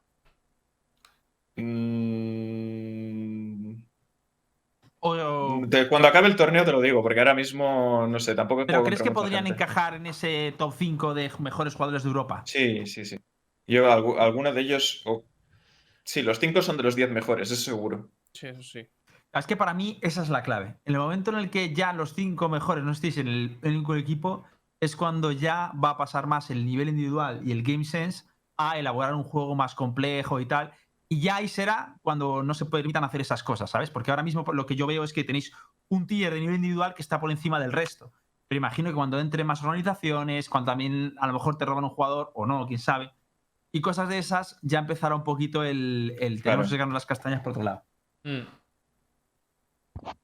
[1.58, 3.76] Mm,
[5.00, 8.66] O- de- cuando acabe el torneo te lo digo, porque ahora mismo, no sé, tampoco
[8.66, 9.64] ¿Pero crees que podrían gente.
[9.64, 12.42] encajar en ese top 5 de mejores jugadores de Europa?
[12.46, 13.18] Sí, sí, sí.
[13.68, 15.04] Yo, algu- alguno de ellos.
[16.04, 18.10] Sí, los cinco son de los 10 mejores, eso seguro.
[18.34, 18.88] Sí, eso sí.
[19.34, 20.78] Es que para mí esa es la clave.
[20.86, 23.84] En el momento en el que ya los cinco mejores no estéis en el, el
[23.98, 24.46] equipo,
[24.80, 28.26] es cuando ya va a pasar más el nivel individual y el game sense
[28.58, 30.72] a elaborar un juego más complejo y tal.
[31.10, 33.90] Y ya ahí será cuando no se permitan hacer esas cosas, ¿sabes?
[33.90, 35.52] Porque ahora mismo lo que yo veo es que tenéis
[35.90, 38.12] un tier de nivel individual que está por encima del resto.
[38.48, 41.90] Pero imagino que cuando entre más organizaciones, cuando también a lo mejor te roban un
[41.90, 43.12] jugador o no, quién sabe,
[43.78, 47.42] y cosas de esas, ya empezará un poquito el, el tenemos que sacarnos las castañas
[47.42, 47.86] por otro lado.
[48.24, 48.42] Mm.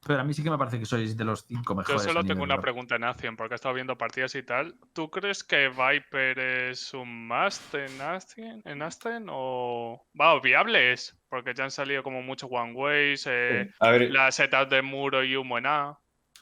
[0.06, 2.02] Pero a mí sí que me parece que sois de los cinco Yo mejores.
[2.02, 4.76] solo a tengo una pregunta en Azion, porque he estado viendo partidas y tal.
[4.92, 8.62] ¿Tú crees que Viper es un must en Azion?
[8.64, 10.06] ¿En Azion o...
[10.18, 14.10] Va, o viable es, porque ya han salido como muchos one ways, eh, A ver,
[14.10, 15.98] la setup de muro y humo en A.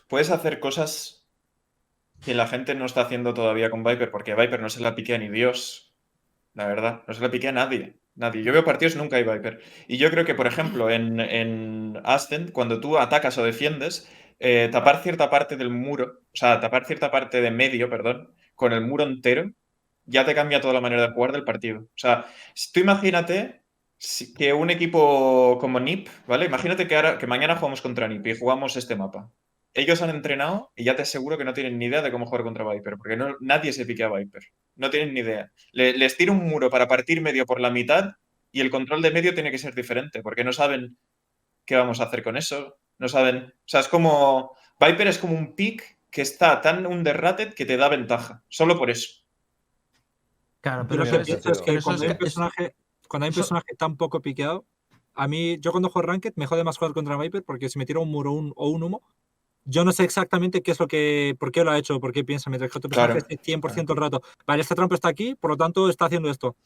[0.09, 1.27] puedes hacer cosas
[2.23, 5.19] que la gente no está haciendo todavía con Viper, porque Viper no se la piquea
[5.19, 5.92] ni Dios.
[6.55, 7.97] La verdad, no se la piquea a nadie.
[8.15, 8.43] Nadie.
[8.43, 9.61] Yo veo partidos, nunca hay Viper.
[9.89, 14.69] Y yo creo que, por ejemplo, en, en Ascent, cuando tú atacas o defiendes, eh,
[14.71, 18.83] tapar cierta parte del muro, o sea, tapar cierta parte de medio, perdón, con el
[18.83, 19.53] muro entero,
[20.05, 21.83] ya te cambia toda la manera de jugar del partido.
[21.83, 22.27] O sea,
[22.73, 23.63] tú imagínate
[24.37, 26.47] que un equipo como NIP, ¿vale?
[26.47, 29.31] Imagínate que, ahora, que mañana jugamos contra NIP y jugamos este mapa.
[29.75, 32.43] Ellos han entrenado y ya te aseguro que no tienen ni idea de cómo jugar
[32.43, 34.43] contra Viper, porque nadie se pique a Viper.
[34.77, 35.53] No tienen ni idea.
[35.73, 38.13] Le- les tiro un muro para partir medio por la mitad
[38.51, 40.97] y el control de medio tiene que ser diferente, porque no saben
[41.65, 42.79] qué vamos a hacer con eso.
[42.99, 43.37] No saben.
[43.37, 44.57] O sea, es como.
[44.81, 48.43] Viper es como un pick que está tan underrated que te da ventaja.
[48.49, 49.23] Solo por eso.
[50.61, 52.75] Claro, pero lo eso que es- que pero eso cuando hay un personaje,
[53.09, 54.65] cuando hay un eso- personaje tan poco piqueado,
[55.15, 57.87] a mí, yo cuando juego Ranked me jode más jugar contra Viper porque si me
[57.87, 59.03] tira un muro un- o un humo,
[59.65, 62.25] yo no sé exactamente qué es lo que, por qué lo ha hecho, por qué
[62.25, 64.23] piensa, mientras que otro Claro, personaje esté 100% el rato.
[64.47, 66.57] Vale, esta trampa está aquí, por lo tanto está haciendo esto.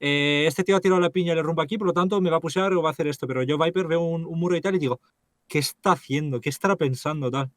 [0.00, 2.30] Eh, este tío ha tirado la piña y le rumba aquí, por lo tanto me
[2.30, 3.26] va a pushear o va a hacer esto.
[3.26, 5.00] Pero yo Viper veo un, un muro y tal y digo,
[5.48, 6.40] ¿qué está haciendo?
[6.40, 7.50] ¿Qué estará pensando tal?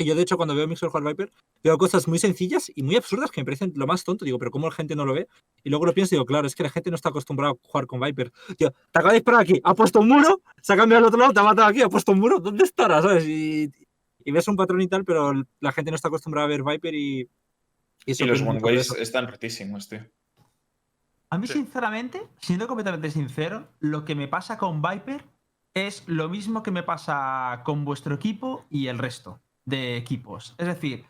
[0.00, 1.30] Y yo, de hecho, cuando veo a Mixer jugar Viper,
[1.62, 4.24] veo cosas muy sencillas y muy absurdas que me parecen lo más tonto.
[4.24, 5.28] Digo, pero ¿cómo la gente no lo ve?
[5.62, 7.68] Y luego lo pienso y digo, claro, es que la gente no está acostumbrada a
[7.68, 8.32] jugar con Viper.
[8.56, 11.20] Tío, te acaba de disparar aquí, ha puesto un muro, se ha cambiado al otro
[11.20, 13.02] lado, te ha matado aquí, ha puesto un muro, ¿dónde estará?
[13.02, 13.26] ¿Sabes?
[13.26, 13.70] Y,
[14.30, 16.94] y ves un patrón y tal, pero la gente no está acostumbrada a ver Viper
[16.94, 17.28] y.
[18.06, 20.00] Y, los pues, one ways están rotísimos, tío.
[21.28, 21.52] A mí, Sí.
[21.54, 25.24] sinceramente, siendo completamente sincero, lo que me pasa con Viper
[25.74, 30.54] es lo mismo que me pasa con vuestro equipo y el resto de equipos.
[30.56, 31.04] Es decir,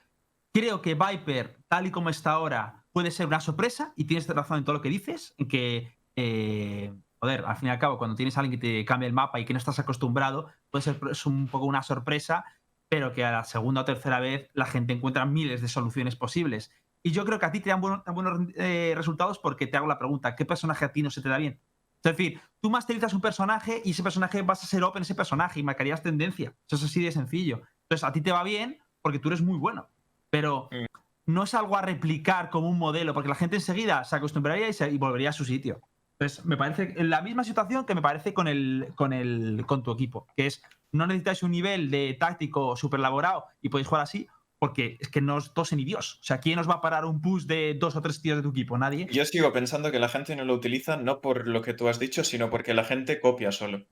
[0.53, 4.59] creo que Viper, tal y como está ahora, puede ser una sorpresa y tienes razón
[4.59, 8.17] en todo lo que dices, en que eh, joder, al fin y al cabo, cuando
[8.17, 10.99] tienes a alguien que te cambia el mapa y que no estás acostumbrado, puede ser
[11.11, 12.45] es un poco una sorpresa,
[12.91, 16.71] pero que a la segunda o tercera vez la gente encuentra miles de soluciones posibles.
[17.03, 19.87] Y yo creo que a ti te dan buenos, buenos, eh, resultados porque te hago
[19.87, 21.59] la pregunta, ¿qué personaje a ti no se te da bien?
[22.03, 25.61] Es decir, tú masterizas un personaje y ese personaje vas a ser open ese personaje
[25.61, 26.53] y marcarías tendencia.
[26.67, 27.63] Eso es así de sencillo.
[27.85, 29.89] Entonces, a ti te va bien porque tú eres muy bueno.
[30.29, 30.85] Pero Mm.
[31.27, 34.73] no es algo a replicar como un modelo, porque la gente enseguida se acostumbraría y,
[34.73, 35.81] se- y volvería a su sitio.
[36.19, 39.83] Entonces, me parece en la misma situación que me parece con el, con el con
[39.83, 40.63] tu equipo, que es
[40.93, 44.27] no necesitáis un nivel de táctico súper elaborado y podéis jugar así,
[44.59, 46.19] porque es que no os tosen ni Dios.
[46.21, 48.43] O sea, ¿quién os va a parar un push de dos o tres tíos de
[48.43, 48.77] tu equipo?
[48.77, 49.07] Nadie.
[49.11, 51.99] Yo sigo pensando que la gente no lo utiliza no por lo que tú has
[51.99, 53.87] dicho, sino porque la gente copia solo.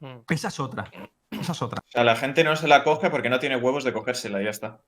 [0.00, 0.18] Mm.
[0.28, 0.90] Esa es otra.
[1.30, 1.80] Esa es otra.
[1.86, 4.44] O sea, la gente no se la coge porque no tiene huevos de cogérsela y
[4.44, 4.82] ya está.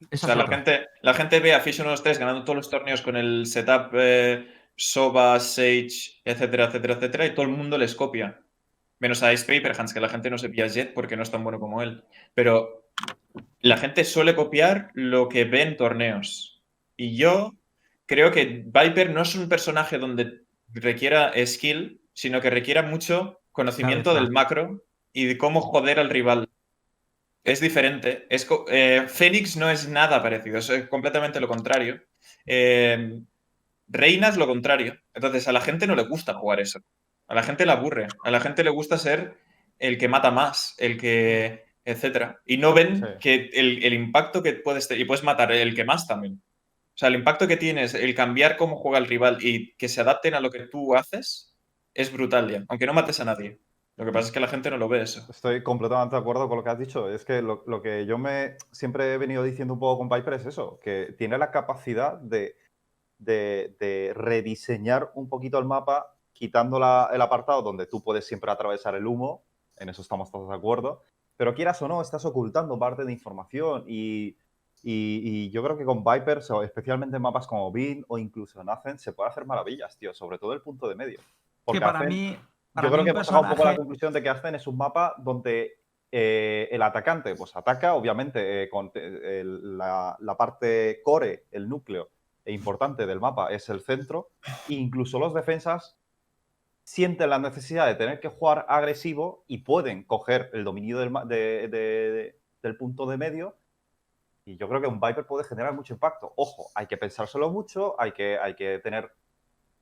[0.00, 0.56] O Esa sea, es la otra.
[0.56, 4.46] gente, la gente ve a Fission 3 ganando todos los torneos con el setup eh,
[4.76, 8.42] Soba, Sage, etcétera, etcétera, etcétera, y todo el mundo les copia.
[8.98, 11.42] Menos a Ice Paperhands, que la gente no se pilla Jet porque no es tan
[11.42, 12.04] bueno como él.
[12.34, 12.86] Pero
[13.60, 16.62] la gente suele copiar lo que ve en torneos.
[16.96, 17.54] Y yo
[18.06, 20.42] creo que Viper no es un personaje donde
[20.72, 26.48] requiera skill, sino que requiera mucho conocimiento del macro y de cómo joder al rival.
[27.44, 28.26] Es diferente.
[28.28, 32.02] Es eh, Fénix no es nada parecido, es eh, completamente lo contrario.
[32.44, 33.20] Eh,
[33.88, 34.98] Reina es lo contrario.
[35.14, 36.80] Entonces a la gente no le gusta jugar eso.
[37.28, 38.06] A la gente le aburre.
[38.24, 39.36] A la gente le gusta ser
[39.78, 41.64] el que mata más, el que.
[41.84, 42.40] etcétera.
[42.46, 43.04] Y no ven Sí.
[43.20, 45.00] que el, el impacto que puedes tener.
[45.02, 46.42] Y puedes matar el que más también.
[46.94, 50.00] O sea, el impacto que tienes, el cambiar cómo juega el rival y que se
[50.00, 51.54] adapten a lo que tú haces,
[51.94, 52.64] es brutal ya.
[52.68, 53.58] Aunque no mates a nadie.
[53.98, 55.26] Lo que pasa es que la gente no lo ve eso.
[55.30, 57.10] Estoy completamente de acuerdo con lo que has dicho.
[57.10, 60.34] Es que lo, lo que yo me siempre he venido diciendo un poco con Viper
[60.34, 62.56] es eso, que tiene la capacidad de,
[63.18, 68.50] de- de rediseñar un poquito el mapa, quitando la- el apartado donde tú puedes siempre
[68.50, 69.42] atravesar el humo,
[69.78, 71.02] en eso estamos todos de acuerdo,
[71.36, 74.36] pero quieras o no, estás ocultando parte de información y,
[74.82, 78.60] y- y yo creo que con Viper, so- especialmente en mapas como Bean o incluso
[78.60, 81.18] en Ascent, se puede hacer maravillas, tío, sobre todo el punto de medio.
[81.18, 81.24] que
[81.64, 82.38] Porque para Ascent- mí.
[82.72, 84.66] para yo creo que un hemos un poco la personaje- conclusión de que Ascen es
[84.66, 85.78] un mapa donde
[86.12, 92.10] eh, el atacante pues ataca, obviamente, eh, con eh, la, la parte core, el núcleo
[92.44, 94.28] e importante del mapa es el centro,
[94.68, 95.96] e incluso los defensas
[96.86, 101.66] sienten la necesidad de tener que jugar agresivo y pueden coger el dominio del, de-
[101.66, 103.56] de- de- del punto de medio.
[104.44, 106.32] Y yo creo que un Viper puede generar mucho impacto.
[106.36, 109.10] Ojo, hay que pensárselo mucho, hay que, hay que tener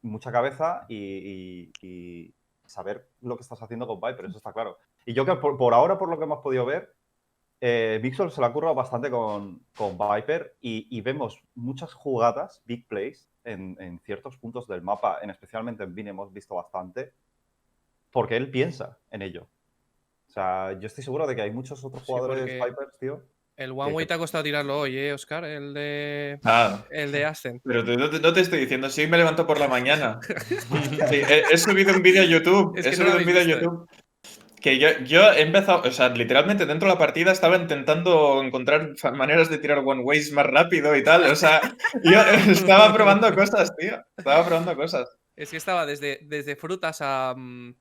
[0.01, 2.35] mucha cabeza y, y- y
[2.65, 4.79] saber lo que estás haciendo con Viper, eso está claro.
[5.05, 6.95] Y yo que por, por ahora, por lo que hemos podido ver,
[7.61, 8.01] eh,
[8.31, 13.29] se la ha currado bastante con, con Viper y, y vemos muchas jugadas, big plays,
[13.45, 17.13] en, en ciertos puntos del mapa, en, especialmente en Vin hemos visto bastante,
[18.11, 19.47] porque él piensa en ello.
[20.29, 23.23] O sea, yo estoy seguro de que hay muchos otros Sí, jugadores porque- Vipers, tío.
[23.57, 25.45] El One Way te ha costado tirarlo hoy, ¿eh, Oscar?
[25.45, 26.41] El de.
[26.43, 27.63] Ah, El de Ascent.
[27.65, 30.19] pero te- no, te, no te estoy diciendo, si hoy me levanto por la mañana.
[31.09, 32.75] Sí, he, he subido un vídeo a YouTube.
[32.77, 33.89] Es he que subido un vídeo a YouTube.
[34.65, 38.95] Que yo, yo he empezado, o sea, literalmente dentro de la partida estaba intentando encontrar
[39.13, 41.25] maneras de tirar one ways más rápido y tal.
[41.25, 41.61] O sea,
[42.03, 42.19] yo
[42.51, 44.03] estaba probando cosas, tío.
[44.17, 45.19] Estaba probando cosas.
[45.37, 47.75] Es que estaba desde, desde frutas a, mm,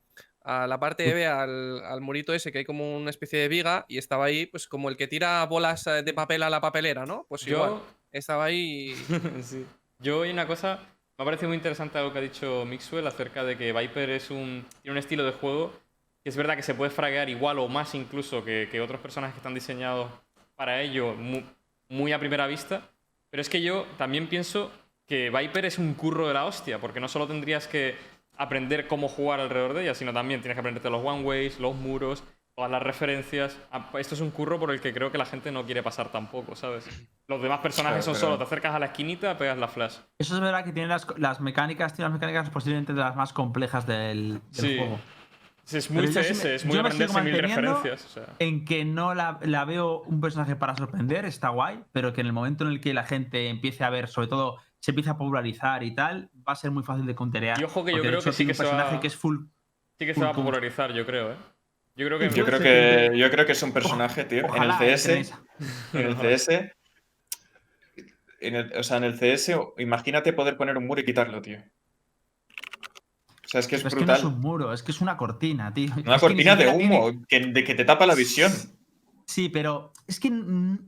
[0.43, 3.47] a la parte de B, al, al murito ese, que hay como una especie de
[3.47, 6.59] viga, y estaba ahí, pues como el que tira bolas eh, de papel a la
[6.59, 7.25] papelera, ¿no?
[7.29, 7.69] Pues igual.
[7.69, 8.93] Yo, Estaba ahí.
[9.41, 9.65] sí.
[9.99, 10.81] Yo hay una cosa,
[11.17, 14.31] me ha parecido muy interesante algo que ha dicho Mixwell acerca de que Viper es
[14.31, 15.81] un, tiene un estilo de juego
[16.29, 19.39] es verdad que se puede fraguear igual o más incluso que, que otros personajes que
[19.39, 20.09] están diseñados
[20.55, 21.45] para ello muy,
[21.89, 22.81] muy a primera vista.
[23.29, 24.71] Pero es que yo también pienso
[25.07, 27.95] que Viper es un curro de la hostia, porque no solo tendrías que
[28.37, 31.75] aprender cómo jugar alrededor de ella, sino también tienes que aprenderte los one ways, los
[31.75, 32.23] muros,
[32.55, 33.57] todas las referencias.
[33.71, 36.09] Ah, Esto es un curro por el que creo que la gente no quiere pasar
[36.11, 36.85] tampoco, ¿sabes?
[37.27, 39.95] Los demás personajes Claro, son pero- solo, te acercas a la esquinita, pegas la flash.
[40.19, 43.33] Eso es verdad que tiene las, las mecánicas, tiene las mecánicas posiblemente de las más
[43.33, 44.77] complejas del, del Sí.
[44.77, 44.99] juego.
[45.65, 48.05] Sí, Es muy sí CS, me- es muy aprenderse mil manteniendo referencias.
[48.05, 48.33] o sea.
[48.39, 52.27] En que no la, la veo un personaje para sorprender, está guay, pero que en
[52.27, 55.17] el momento en el que la gente empiece a ver, sobre todo, se empieza a
[55.17, 57.59] popularizar y tal, va a ser muy fácil de counterear.
[57.59, 59.15] Y ojo que yo creo hecho que sí que un se va- personaje que es
[59.15, 59.37] full.
[59.97, 61.35] Sí que se va a popularizar, yo creo, ¿eh?
[61.95, 62.29] Yo creo que...
[62.31, 64.45] Yo creo que, yo creo que es un personaje, tío.
[64.45, 65.33] Ojalá, en eh, el CS, tenéis-
[65.93, 66.73] en el CS,
[68.41, 71.59] en el- o sea, en el CS, imagínate poder poner un muro y quitarlo, tío.
[73.53, 74.35] Sea, es que es Pero es que no es brutal.
[74.35, 75.91] un muro, es que es una cortina, tío.
[76.03, 78.51] Una Es cortina de tiene- humo que, de que te tapa la visión.
[79.27, 80.29] Sí, pero es que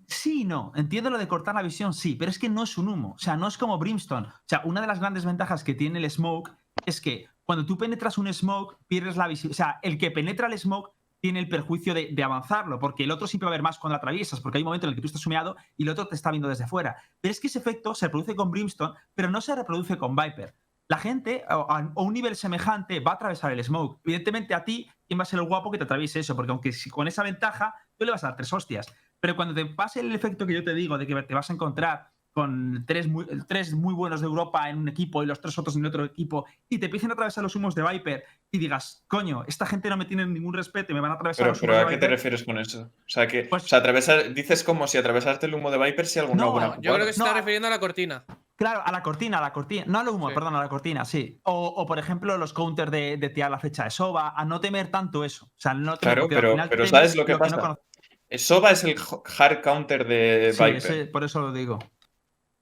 [0.07, 0.72] sí y no.
[0.76, 3.11] Entiendo lo de cortar la visión, sí, pero es que no es un humo.
[3.16, 4.28] O sea, no es como Brimstone.
[4.28, 6.51] O sea, una de las grandes ventajas que tiene el Smoke
[6.88, 9.51] es que cuando tú penetras un smoke, pierdes la visibilidad.
[9.51, 10.89] O sea, el que penetra el smoke
[11.22, 13.95] tiene el perjuicio de, de avanzarlo, porque el otro siempre va a ver más cuando
[13.97, 16.16] atraviesas, porque hay un momento en el que tú estás sumeado y el otro te
[16.16, 16.95] está viendo desde fuera.
[17.22, 20.55] Pero es que ese efecto se reproduce con Brimstone, pero no se reproduce con Viper.
[20.88, 24.00] La gente, o a, a un nivel semejante, va a atravesar el smoke.
[24.06, 26.36] Evidentemente, a ti, ¿quién va a ser el guapo que te atraviese eso?
[26.36, 28.86] Porque aunque si- con esa ventaja, tú le vas a dar tres hostias.
[29.20, 31.54] Pero cuando te pase el efecto que yo te digo de que te vas a
[31.54, 35.58] encontrar con tres muy, tres muy buenos de Europa en un equipo y los tres
[35.58, 39.06] otros en otro equipo y te empiecen a atravesar los humos de Viper y digas,
[39.08, 41.60] coño, esta gente no me tiene ningún respeto y me van a atravesar Pero, los
[41.62, 42.82] pero humos ¿a de qué te refieres con eso?
[42.82, 46.06] O sea, que Pues- o sea, atravesar, dices como si atravesaste el humo de Viper
[46.06, 48.26] si alguna No, buena Yo creo que se No, está a- refiriendo a la cortina.
[48.58, 49.84] Claro, a la cortina, a la cortina.
[49.88, 50.34] No al humo, Sí.
[50.36, 51.39] perdón, a la cortina, sí.
[51.43, 54.62] O, o, por ejemplo, los counters de, de tirar la flecha de Soba, a no
[54.62, 55.45] temer tanto eso.
[55.47, 57.58] O sea, no temer, Claro, porque al pero- final pero ¿sabes lo que no pasa?
[57.58, 57.84] conoces.
[58.30, 58.95] Eh, Soba es el
[59.39, 60.78] hard counter de Sí, Viper.
[60.78, 61.80] ese- por eso lo digo.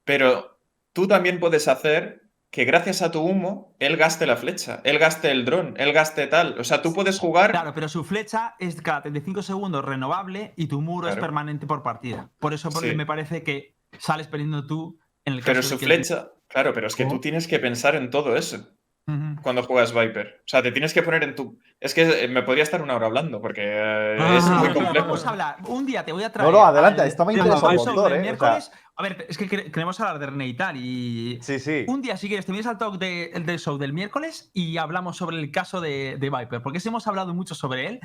[0.03, 0.59] Pero
[0.93, 5.31] tú también puedes hacer que gracias a tu humo, él gaste la flecha, él gaste
[5.31, 6.59] el dron, él gaste tal.
[6.59, 7.49] O sea, tú puedes jugar.
[7.51, 11.81] Claro, pero su flecha es cada 35 segundos renovable y tu muro es permanente por
[11.81, 12.29] partida.
[12.39, 12.95] Por eso porque Sí.
[12.95, 16.29] me parece que sales perdiendo tú en el caso pero de su que- flecha.
[16.47, 17.15] Claro, pero es que ¿Cómo?
[17.15, 18.69] tú tienes que pensar en todo eso
[19.41, 20.37] cuando juegas Viper.
[20.39, 21.59] O sea, te tienes que poner en tu.
[21.79, 24.35] Es que eh, me podría estar una hora hablando porque eh, Ah.
[24.37, 25.07] es muy No, no, complejo.
[25.07, 25.57] Vamos a hablar.
[25.67, 26.49] Un día te voy a traer.
[26.49, 28.37] No, no, adelante, al- está muy interesante el ¿eh?
[28.39, 28.45] O.
[28.95, 30.77] A ver, es que quere- queremos hablar de René y tal.
[30.77, 31.83] Y Sí, sí.
[31.87, 34.77] un día, si quieres, te vienes al talk de- el del show del miércoles y
[34.77, 36.61] hablamos sobre el caso de, de Viper.
[36.61, 37.99] Porque sí hemos hablado mucho sobre él.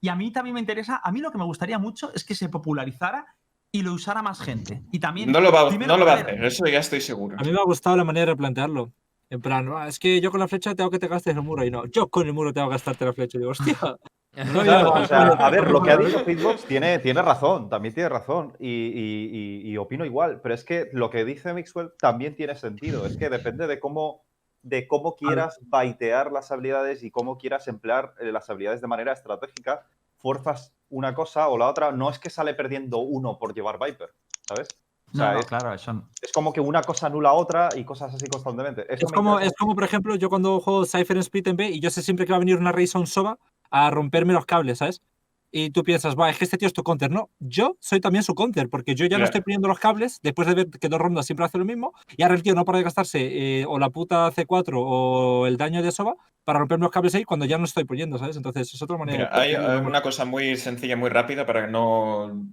[0.00, 1.00] Y a mí también me interesa.
[1.02, 3.26] A mí lo que me gustaría mucho es que se popularizara
[3.74, 4.82] y lo usara más gente.
[4.92, 5.32] Y también.
[5.32, 7.36] No lo va, no lo va a hacer, eso ya estoy seguro.
[7.36, 8.92] A mí me ha gustado la manera de plantearlo.
[9.30, 11.64] En plan, "Ah, es que yo con la flecha tengo que te gastes el muro.
[11.64, 13.36] Y no, yo con el muro tengo que gastarte la flecha.
[13.36, 13.76] Y digo, hostia.
[14.54, 17.92] no Claro, o sea, a ver, lo que ha dicho Hitbox tiene, tiene razón, también
[17.94, 18.52] tiene razón.
[18.60, 19.30] Y, y-
[19.64, 20.40] y- y opino igual.
[20.40, 23.04] Pero es que lo que dice Mixwell también tiene sentido.
[23.06, 24.22] Es que depende de cómo,
[24.62, 29.12] de cómo quieras baitear las habilidades y cómo quieras emplear eh, las habilidades de manera
[29.12, 29.84] estratégica.
[30.18, 31.92] Fuerzas una cosa o la otra.
[31.92, 34.10] No es que sale perdiendo uno por llevar Viper,
[34.48, 34.68] ¿sabes?
[35.12, 36.08] O No, sea, no, es, claro, eso no.
[36.22, 38.82] es como que una cosa anula a otra y cosas así constantemente.
[38.92, 41.68] Eso Es como, es como, por ejemplo, yo cuando juego Cypher en Split en B
[41.68, 43.38] y yo sé siempre que va a venir una Razor Soba
[43.70, 45.02] a romperme los cables, ¿sabes?
[45.56, 47.12] Y tú piensas, va, es que este tío es tu counter.
[47.12, 50.48] No, yo soy también su counter, porque yo ya no estoy poniendo los cables después
[50.48, 51.92] de ver que dos rondas siempre hace lo mismo.
[52.16, 55.56] Y ahora el tío no para de gastarse eh, o la puta C4 o el
[55.56, 58.36] daño de Soba para romperme los cables ahí cuando ya no estoy poniendo, ¿sabes?
[58.36, 59.30] Entonces es otra manera.
[59.32, 62.48] Mira, hay una cosa muy sencilla, muy rápida para no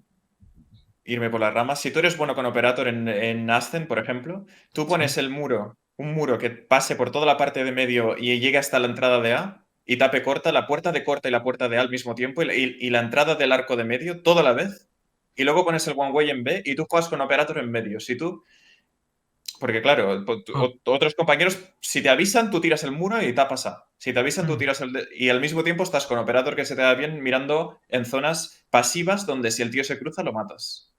[1.04, 1.82] irme por las ramas.
[1.82, 5.76] Si tú eres bueno con Operator en, en Ascent, por ejemplo, tú pones el muro,
[5.98, 9.22] un muro que pase por toda la parte de medio y llegue hasta la entrada
[9.22, 9.61] de A
[9.94, 12.42] y tape corta, la puerta de corta y la puerta de A al mismo tiempo
[12.42, 14.88] y, la- y- y la entrada del arco de medio toda la vez.
[15.36, 18.00] Y luego pones el One Way en B y tú juegas con Operator en medio.
[18.00, 18.44] Si tú...
[19.60, 20.70] Porque claro, tu- Ah.
[20.86, 23.86] otros compañeros, si te avisan, tú tiras el muro y tapas A.
[23.98, 24.58] Si te avisan, tú Mm.
[24.58, 24.92] tiras el...
[24.94, 28.06] de- Y al mismo tiempo estás con Operator que se te da bien mirando en
[28.06, 30.92] zonas pasivas donde si el tío se cruza, lo matas.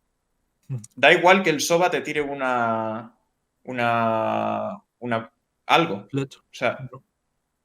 [0.68, 0.76] Mm.
[0.96, 3.14] Da igual que el Soba te tire una...
[3.64, 4.82] Una...
[5.00, 5.32] una
[5.66, 6.06] algo.
[6.14, 6.78] O sea,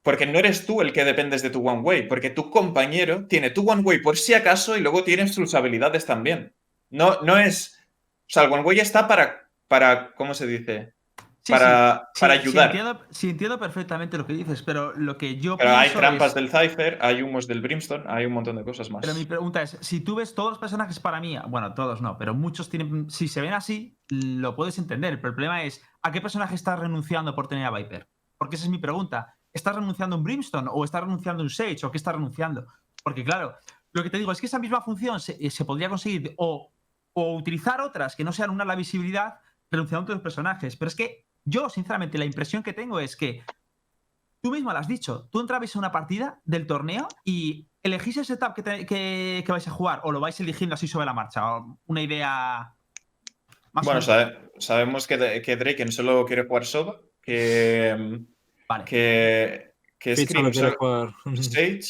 [0.07, 3.49] porque no eres tú el que dependes de tu One Way, porque tu compañero tiene
[3.49, 6.53] tu One Way por si acaso y luego tienes sus habilidades también.
[6.89, 7.77] No, no es...
[8.21, 9.49] O sea, el One Way está para...
[9.67, 10.93] para ¿Cómo se dice?
[11.41, 12.65] Sí, para, sí, para sí, ayudar.
[12.67, 16.35] entiendo, sí, entiendo perfectamente lo que dices, pero lo que yo Pero hay trampas es-
[16.35, 19.01] del Cypher, hay humos del Brimstone, hay un montón de cosas más.
[19.01, 22.17] Pero mi pregunta es, si tú ves todos los personajes para mí, bueno, todos no,
[22.17, 25.17] pero muchos tienen, si se ven así, lo puedes entender.
[25.17, 28.07] Pero el problema es, ¿a qué personaje estás renunciando por tener a Viper?
[28.37, 29.33] Porque esa es mi pregunta.
[29.57, 32.65] ¿Estás renunciando a un Brimstone o estás renunciando a un Sage o qué estás renunciando?
[33.03, 33.55] Porque claro,
[33.91, 36.71] lo que te digo es que esa misma función se, se podría conseguir o,
[37.13, 39.39] o utilizar otras que no sean una la visibilidad
[39.71, 40.75] renunciando a otros personajes.
[40.77, 43.43] Pero es que yo, sinceramente, la impresión que tengo es que
[44.41, 48.25] tú mismo lo has dicho, tú entrabais a una partida del torneo y elegís el
[48.25, 51.13] setup que, te- que- que vais a jugar o lo vais eligiendo así sobre la
[51.13, 51.55] marcha.
[51.57, 52.75] o Una idea
[53.73, 58.21] más bueno, sabe- sabemos que, que Draken solo quiere jugar Soba, que,
[58.67, 58.85] Vale.
[58.85, 61.13] que, que Fitz Scream jugar.
[61.35, 61.81] Stage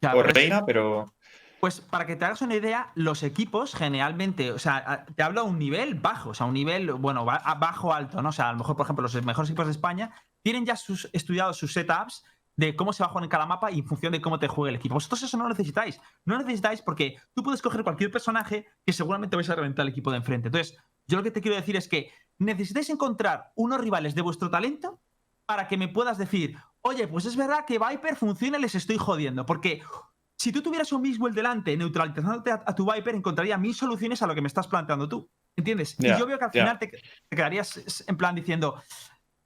[0.00, 1.12] Ya, o pero es- Reina, pero
[1.60, 5.40] Pues para que te hagas una idea, los equipos generalmente, o sea, a- te hablo
[5.40, 8.28] a un nivel bajo, o sea, un nivel, bueno, bajo alto, ¿no?
[8.28, 10.12] O sea, a lo mejor, por ejemplo, los mejores equipos de España
[10.42, 12.24] tienen ya sus, estudiados sus setups
[12.56, 14.48] de cómo se va a jugar en cada mapa y en función de cómo te
[14.48, 14.94] juegue el equipo.
[14.94, 16.00] Vosotros eso no lo necesitáis.
[16.24, 19.90] No lo necesitáis porque tú puedes coger cualquier personaje que seguramente vais a reventar el
[19.92, 20.48] equipo de enfrente.
[20.48, 20.76] Entonces,
[21.06, 25.00] yo lo que te quiero decir es que necesitáis encontrar unos rivales de vuestro talento
[25.46, 28.98] para que me puedas decir, oye, pues es verdad que Viper funciona y les estoy
[28.98, 29.46] jodiendo.
[29.46, 29.82] Porque
[30.38, 34.26] si tú tuvieras un Mixwell delante, neutralizándote a, a tu Viper, encontraría mil soluciones a
[34.26, 35.28] lo que me estás planteando tú.
[35.56, 35.96] ¿Entiendes?
[35.98, 38.82] Y yo veo que al final te, te quedarías en plan diciendo,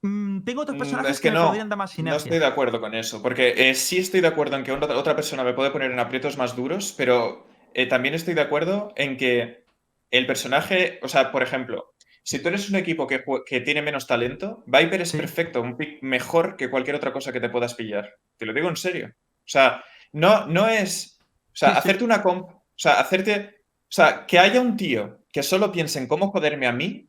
[0.01, 2.17] mm, tengo otros Mm, personajes es que me no, podrían dar más No sinergia.
[2.17, 5.15] estoy de acuerdo con eso, porque eh, sí estoy de acuerdo en que otra, otra
[5.15, 9.15] persona me puede poner en aprietos más duros, pero eh, también estoy de acuerdo en
[9.15, 9.63] que
[10.11, 11.90] el personaje, o sea, por ejemplo,
[12.23, 15.17] si tú eres un equipo que, tiene menos talento, Viper es Sí.
[15.17, 18.15] perfecto, un pick mejor que cualquier otra cosa que te puedas pillar.
[18.37, 19.11] Te lo digo en serio.
[19.13, 21.17] O sea, no, no es.
[21.47, 22.49] O sea, hacerte una comp.
[22.49, 23.63] O sea, hacerte.
[23.83, 27.07] O sea, que haya un tío que solo piense en cómo joderme a mí,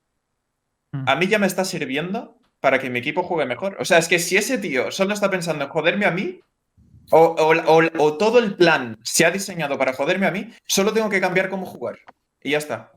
[0.92, 1.08] Mm.
[1.08, 3.76] a mí ya me está sirviendo para que mi equipo juegue mejor.
[3.80, 6.40] O sea, es que si ese tío solo está pensando en joderme a mí,
[7.10, 10.92] o, o- o- o todo el plan se ha diseñado para joderme a mí, solo
[10.92, 11.98] tengo que cambiar cómo jugar.
[12.42, 12.92] Y ya está.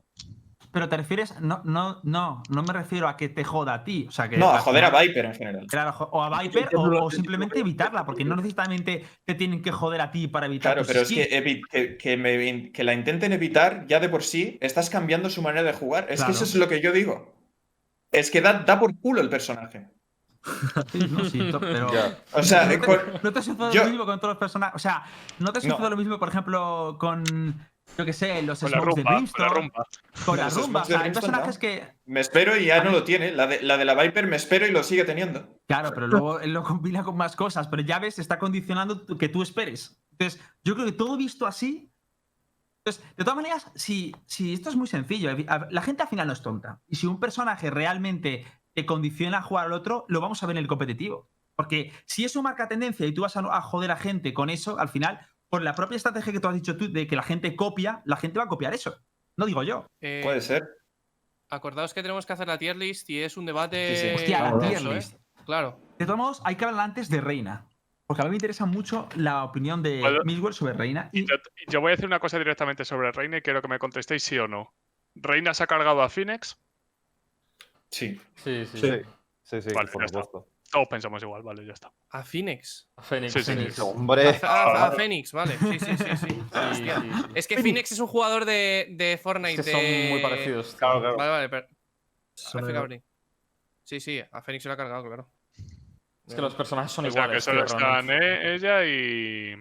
[0.76, 4.04] Pero te refieres, no, no, no, no me refiero a que te joda a ti.
[4.10, 5.66] O sea, que No, a joder a Viper en general.
[5.66, 10.10] Claro, o a Viper o, simplemente evitarla, porque no necesariamente te tienen que joder a
[10.10, 14.00] ti para evitar Claro, pero es que, que, que me- que la intenten evitar ya
[14.00, 16.08] de por sí, estás cambiando su manera de jugar.
[16.10, 16.26] Es Claro.
[16.30, 17.34] que eso es lo que yo digo.
[18.12, 19.88] Es que da, da por culo el personaje.
[20.92, 21.90] Sí, no, sí, to- pero.
[21.90, 22.18] Ya.
[22.34, 24.74] O sea, no, te, no te sucede yo- lo mismo con todos los personajes.
[24.76, 25.04] O sea,
[25.38, 25.88] no te sucede No.
[25.88, 27.24] lo mismo, por ejemplo, con.
[27.96, 29.48] Yo que sé, los Con smokes de rumba, con la Brimstone.
[29.54, 29.86] rumba.
[30.26, 30.82] Con la Los rumba.
[30.82, 31.60] O sea, hay Brimstone, personajes no.
[31.60, 31.88] que.
[32.04, 33.32] me espero y ya no lo tiene.
[33.32, 35.58] La de, la de la Viper me espero y lo sigue teniendo.
[35.66, 37.68] Claro, pero luego él lo combina con más cosas.
[37.68, 40.02] Pero ya ves, está condicionando que tú esperes.
[40.12, 41.90] Entonces, yo creo que todo visto así.
[42.84, 45.30] Entonces, de todas maneras, si, si esto es muy sencillo,
[45.70, 46.80] la gente al final no es tonta.
[46.86, 50.56] Y si un personaje realmente te condiciona a jugar al otro, lo vamos a ver
[50.56, 51.30] en el competitivo.
[51.56, 54.78] Porque si eso marca tendencia y tú vas a, a joder a gente con eso,
[54.78, 55.26] al final,
[55.56, 58.18] por la propia estrategia que tú has dicho tú de que la gente copia, la
[58.18, 59.00] gente va a copiar eso.
[59.38, 59.86] No digo yo.
[60.02, 60.68] Eh, Puede ser.
[61.48, 63.96] Acordaos que tenemos que hacer la tier list y es un debate.
[63.96, 64.14] Sí, sí.
[64.16, 64.94] Hostia, la tier ¿eh?
[64.94, 65.14] list.
[65.46, 65.80] Claro.
[65.98, 67.66] De todos modos, hay que hablar antes de Reina.
[68.06, 71.08] Porque a mí me interesa mucho la opinión de Miswell sobre Reina.
[71.14, 71.36] Y Yo,
[71.68, 74.38] yo voy a decir una cosa directamente sobre Reina y quiero que me contestéis sí
[74.38, 74.74] o no.
[75.14, 76.58] ¿Reina se ha cargado a Phoenix?
[77.88, 78.20] Sí.
[78.34, 78.78] Sí, sí.
[78.78, 78.90] Sí,
[79.42, 80.46] sí, sí, Vale, por supuesto.
[80.70, 81.92] Todos pensamos igual, vale, ya está.
[82.10, 82.88] A Phoenix.
[82.96, 83.74] A Fénix, Sí, sí, Fénix.
[83.76, 83.80] sí.
[83.80, 85.56] A, Hombre, a- a Phoenix, vale.
[85.58, 86.16] Sí, sí, sí.
[86.16, 86.26] sí.
[86.26, 87.00] Sí, Hostia.
[87.00, 87.22] sí, sí.
[87.34, 89.56] Es que Phoenix es un jugador de, de Es Fortnite.
[89.62, 90.74] que son de- muy parecidos.
[90.74, 91.16] claro, claro.
[91.16, 91.66] Vale, vale, pero.
[92.34, 93.02] Son.
[93.84, 95.30] Sí, sí, a Phoenix se lo ha cargado, claro.
[96.26, 97.44] Es que los personajes son o sea, que iguales.
[97.44, 99.54] solo tío, están eh, ella y.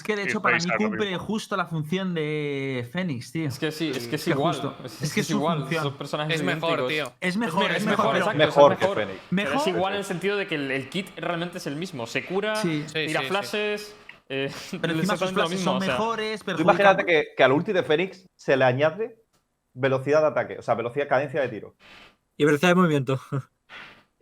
[0.00, 1.24] es que de hecho para mí cumple mismo.
[1.24, 3.46] justo la función de Fénix, tío.
[3.48, 4.54] Es que sí, es que es igual.
[4.54, 4.74] justo.
[4.84, 5.60] Es, Es que es su igual.
[5.60, 5.82] función.
[5.84, 6.88] Son personajes Es mejor, idénticos.
[7.10, 7.12] tío.
[7.20, 8.38] Es mejor, es, es mejor, mejor, pero- exacto.
[8.38, 8.96] mejor que mejor.
[8.98, 9.20] Fénix.
[9.30, 9.56] Pero mejor.
[9.60, 12.06] es igual en el sentido de que el, el kit realmente es el mismo.
[12.06, 12.84] Se cura, Sí.
[12.92, 13.30] Tira sí, sí.
[13.30, 13.96] flashes.
[14.30, 15.58] eh, Pero encima sus mismo.
[15.58, 19.16] son o sea, mejores, perjudican- imagínate que, que al ulti de Fénix se le añade
[19.74, 21.76] velocidad de ataque, o sea, velocidad, cadencia de tiro.
[22.36, 23.20] Y velocidad de movimiento.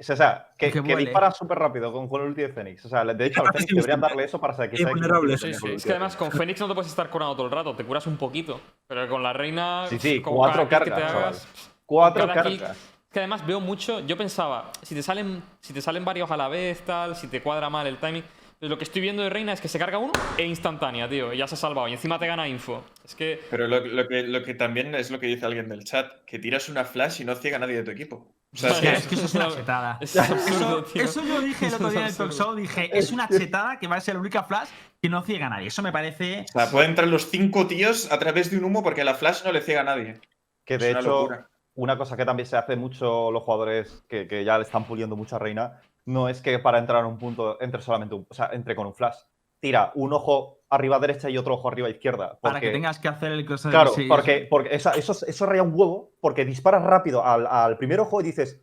[0.00, 2.84] O sea, que, Que que dispara súper rápido con, con el ulti de Fénix.
[2.84, 4.98] O sea, de hecho, al Aparte Fénix es deberían darle eso para que Sí, con
[5.02, 5.50] el sí.
[5.50, 6.60] Es que de además con Fénix.
[6.60, 8.60] No te puedes estar curando todo el rato, te curas un poquito.
[8.86, 9.86] Pero con la reina.
[9.88, 12.76] Sí, sí, con cuatro kit que te cargas, hagas, Cuatro cargas.
[13.08, 16.36] Es que además veo mucho, yo pensaba, si te salen, si te salen varios a
[16.36, 18.22] la vez, tal, si te cuadra mal el timing.
[18.58, 21.32] Pues lo que estoy viendo de Reina es que se carga uno e instantánea, tío,
[21.32, 21.88] y ya se ha salvado.
[21.88, 22.84] Y encima te gana info.
[23.04, 23.40] Es que.
[23.50, 26.38] Pero lo, lo que, lo que también es lo que dice alguien del chat, que
[26.38, 28.26] tiras una flash y no ciega a nadie de tu equipo.
[28.54, 29.98] O sea, es que, es que eso es una chetada.
[30.00, 31.02] Es absurdo, Eso, tío.
[31.04, 33.86] eso yo dije el otro día en el talk show, dije, es una chetada que
[33.88, 34.68] va a ser la única flash
[35.02, 35.66] que no ciega a nadie.
[35.68, 36.46] Eso me parece...
[36.48, 39.44] o sea, pueden entrar los cinco tíos a través de un humo porque la flash
[39.44, 40.20] no le ciega a nadie.
[40.64, 41.50] Que de Es hecho, locura.
[41.74, 45.14] una cosa que también se hace mucho los jugadores que, que ya le están puliendo
[45.14, 48.34] mucho a Reina, no es que para entrar a un punto entre solamente un, o
[48.34, 49.16] sea, entre con un flash.
[49.60, 52.38] Tira un ojo arriba derecha y otro ojo arriba izquierda.
[52.40, 55.46] Para que porque- tengas que hacer el cross Claro, sí, porque, porque esa- eso, eso
[55.46, 58.60] raya un huevo, porque disparas rápido al, al primer ojo y dices,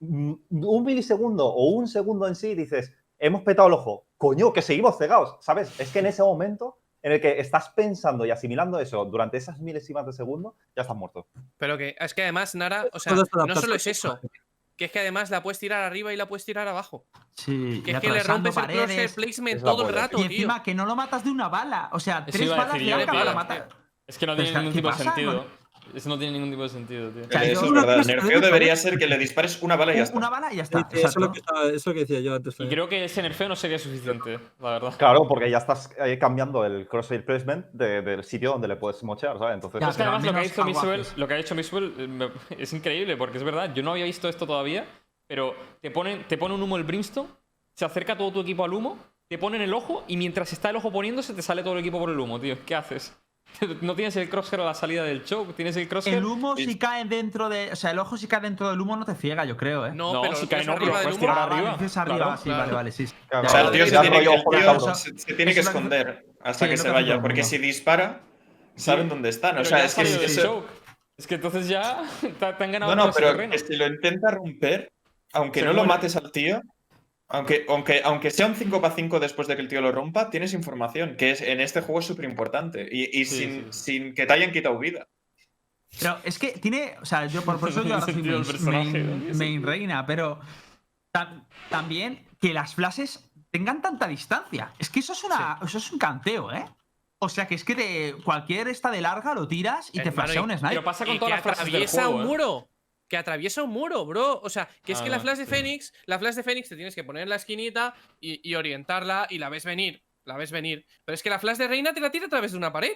[0.00, 4.06] "Mm, un milisegundo o un segundo en sí, dices, hemos petado el ojo.
[4.16, 5.78] Coño, que seguimos cegados, ¿sabes?
[5.80, 9.58] Es que en ese momento en el que estás pensando y asimilando eso durante esas
[9.60, 11.26] milésimas de segundo, ya estás muerto.
[11.56, 14.18] Pero que es que además, Nara, o sea, no solo es eso.
[14.80, 17.04] Que es que además la puedes tirar arriba y la puedes tirar abajo.
[17.34, 19.12] Sí, Que y es que le rompes el paredes.
[19.12, 20.30] placement todo el rato, Y tío.
[20.38, 21.90] encima que no lo matas de una bala.
[21.92, 23.34] O sea, tres balas yo, dan para tío.
[23.34, 23.68] matar.
[24.06, 25.46] Es que no tiene ningún ¿qué tipo de sentido.
[25.94, 27.24] Eso no tiene ningún tipo de sentido, tío.
[27.30, 28.04] sea, Eso es verdad.
[28.04, 30.16] nerfeo debería ser que le dispares una bala y ya está.
[30.18, 30.88] Una bala y ya está.
[30.92, 32.58] Eso, es lo que estaba- eso es lo que decía yo antes.
[32.60, 34.94] Y creo que ese nerfeo no sería suficiente, la verdad.
[34.98, 39.02] Claro, porque ya estás eh, cambiando el crosshair placement de- del sitio donde le puedes
[39.02, 39.54] mochear, ¿sabes?
[39.54, 41.16] Entonces, Ya, Es que además lo que, ha hecho haces.
[41.16, 44.28] lo que ha hecho Miswell eh, es increíble, porque es verdad, yo no había visto
[44.28, 44.86] esto todavía,
[45.26, 47.28] pero te pone, te pone un humo el Brimstone,
[47.74, 50.70] se acerca todo tu equipo al humo, te pone en el ojo y mientras está
[50.70, 52.56] el ojo poniéndose te sale todo el equipo por el humo, tío.
[52.66, 53.16] ¿Qué haces?
[53.82, 56.16] No tienes el crosshair a la salida del choke, tienes el crosshair...
[56.16, 57.70] El humo si cae dentro de...
[57.72, 59.92] O sea, el ojo si cae dentro del humo no te ciega, yo creo, ¿eh?
[59.94, 61.26] No, No, pero si cae no, arriba lo del puedes humo.
[61.26, 61.62] tirar arriba.
[61.70, 62.36] vale, dices arriba, claro.
[62.38, 62.60] sí, claro.
[62.60, 63.06] vale, vale, sí.
[63.28, 65.34] Claro, O sea, el tío se tiene, que, rollo el ojo de tío se- se
[65.34, 68.20] tiene que esconder hasta Sí, que se vaya, porque si dispara,
[68.76, 69.58] saben Sí, dónde están.
[69.58, 70.64] O sea, es que eso-.
[71.18, 72.02] Es que entonces ya
[72.38, 74.90] te, han ganado No, no, pero que si lo intenta romper,
[75.34, 76.62] aunque no lo mates al tío,
[77.30, 80.30] aunque, aunque, aunque sea un 5 para 5 después de que el tío lo rompa,
[80.30, 82.88] tienes información, que es, en este juego es súper importante.
[82.90, 83.82] Y, y Sí, sin, sí.
[84.04, 85.08] sin que te hayan quitado vida.
[85.98, 86.94] Pero es que tiene.
[87.00, 88.22] O sea, yo por, por eso yo ahora soy
[89.34, 90.38] main, reina, pero
[91.12, 94.72] tam- también que las flashes tengan tanta distancia.
[94.78, 95.58] Es que eso es una.
[95.64, 96.64] Eso es un canteo, ¿eh?
[97.18, 100.14] O sea que es que te, cualquier esta de larga lo tiras y te Hermano,
[100.14, 100.68] flashea un y- snipe.
[100.70, 102.18] Pero pasa con y todas las frases del atraviesa juego.
[102.18, 102.28] un ¿eh?
[103.10, 104.40] Que atraviesa un muro, bro.
[104.42, 105.50] O sea, que es Ah, que la no, flash de sí.
[105.50, 109.26] Fénix, la flash de Fénix te tienes que poner en la esquinita y, y orientarla
[109.28, 110.02] y la ves venir.
[110.24, 110.86] La ves venir.
[111.04, 112.92] Pero es que la flash de Reina te la tira a través de una pared.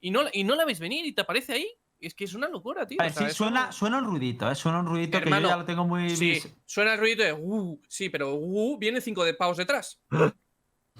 [0.00, 1.68] Y no, y no la ves venir y te aparece ahí.
[2.00, 2.98] Es que es una locura, tío.
[3.00, 4.56] O sea, sí, suena, suena un ruidito, ¿eh?
[4.56, 6.10] Suena un ruidito que Hermano, yo ya lo tengo muy.
[6.10, 10.00] Sí, suena el ruido de uh, sí, pero uh, viene cinco de pavos detrás.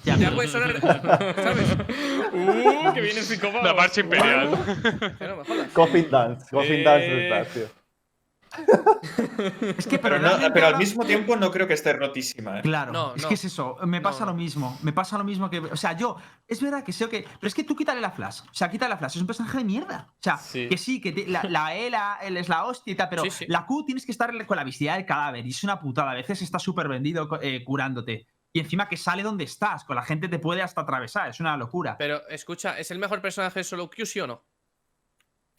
[0.05, 0.81] Ya, puede sonar.
[0.81, 1.67] ¿Sabes?
[2.33, 3.77] Uh, que vienen cinco La pavos.
[3.77, 4.49] marcha imperial.
[5.19, 5.71] Que no me jodas.
[5.73, 6.47] Coffin Dance.
[6.51, 7.29] Coffin Eh.
[7.29, 7.82] Dance tío.
[9.79, 12.59] Es que, Pero, pero, no- pero al mismo tiempo no creo que esté rotísima.
[12.59, 12.63] ¿eh?
[12.63, 13.29] Claro, No, es no.
[13.29, 14.39] que es eso, me pasa No, lo no.
[14.39, 17.49] mismo, me pasa lo mismo que, o sea, yo, es verdad que sé que, pero
[17.49, 19.65] es que tú quítale la flash, o sea, quítale la flash, es un personaje de
[19.65, 20.69] mierda, o sea, Sí.
[20.69, 23.23] que sí, que te- la, la E, la L es la hostia y tal, pero
[23.25, 23.45] Sí, sí.
[23.49, 26.15] la Q tienes que estar con la visibilidad del cadáver y es una putada, a
[26.15, 30.29] veces está súper vendido eh, curándote y encima que sale donde estás, con la gente
[30.29, 31.97] te puede hasta atravesar, es una locura.
[31.99, 34.45] Pero escucha, ¿es el mejor personaje de solo Q, sí o no?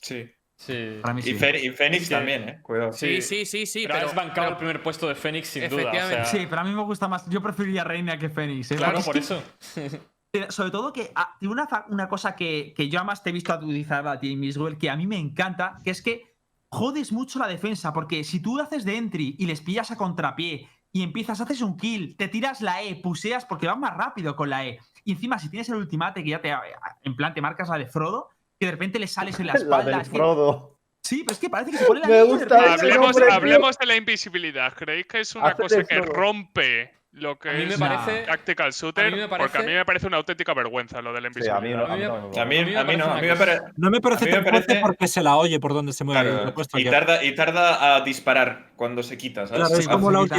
[0.01, 0.29] Sí.
[0.55, 0.99] Sí.
[1.01, 1.33] Para mí Y, sí.
[1.33, 2.09] Fe- y Fénix Sí.
[2.09, 2.59] también, ¿eh?
[2.61, 2.93] Cuidado.
[2.93, 3.83] Sí, sí, sí, sí.
[3.85, 5.75] pero, pero, has bancado pero- el primer puesto de Fénix sin duda.
[5.75, 6.25] O Efectivamente.
[6.25, 8.75] sea, Sí, pero a mí me gusta más, yo preferiría Reina que Fénix, ¿eh?
[8.75, 9.41] Claro, por eso.
[10.35, 13.33] Eh, Sobre todo que ah, tiene una, una cosa que, que yo además te he
[13.33, 16.23] visto utilizar a ti, Miswell, que a mí me encanta, que es que
[16.69, 20.67] jodes mucho la defensa, porque si tú haces de entry y les pillas a contrapié
[20.91, 24.49] y empiezas, haces un kill, te tiras la E, puseas porque vas más rápido con
[24.49, 26.51] la E, y encima si tienes el ultimate que ya te,
[27.03, 28.29] en plan, te marcas la de Frodo,
[28.59, 29.91] que de repente le sales en la La espalda.
[29.91, 30.79] del es que- Frodo.
[31.03, 33.25] sí, pero es que parece que se pone la Me de gusta ese Hablemos, nombre,
[33.25, 33.33] tío.
[33.33, 34.73] hablemos de la invisibilidad.
[34.73, 38.23] ¿Creéis que es una cosa que rompe lo que A mí me es parece.
[38.23, 39.05] Tactical Shooter?
[39.05, 41.29] a mí me Porque a parece- mí me parece una auténtica vergüenza lo de la
[41.33, 41.87] Sí, a mí invisibilidad.
[41.87, 41.93] no.
[41.93, 42.41] A mí no me A mí, mola.
[42.41, 43.61] A mí me a mí parece no, a una mí me parece.
[43.77, 46.29] No me parece tan fuerte parece- porque se la oye por donde se mueve.
[46.31, 46.89] Claro, lo puesto y, aquí.
[46.89, 49.59] tarda, y tarda a disparar cuando se quita, ¿sabes?
[49.67, 50.35] Claro, es Sí, como la ulti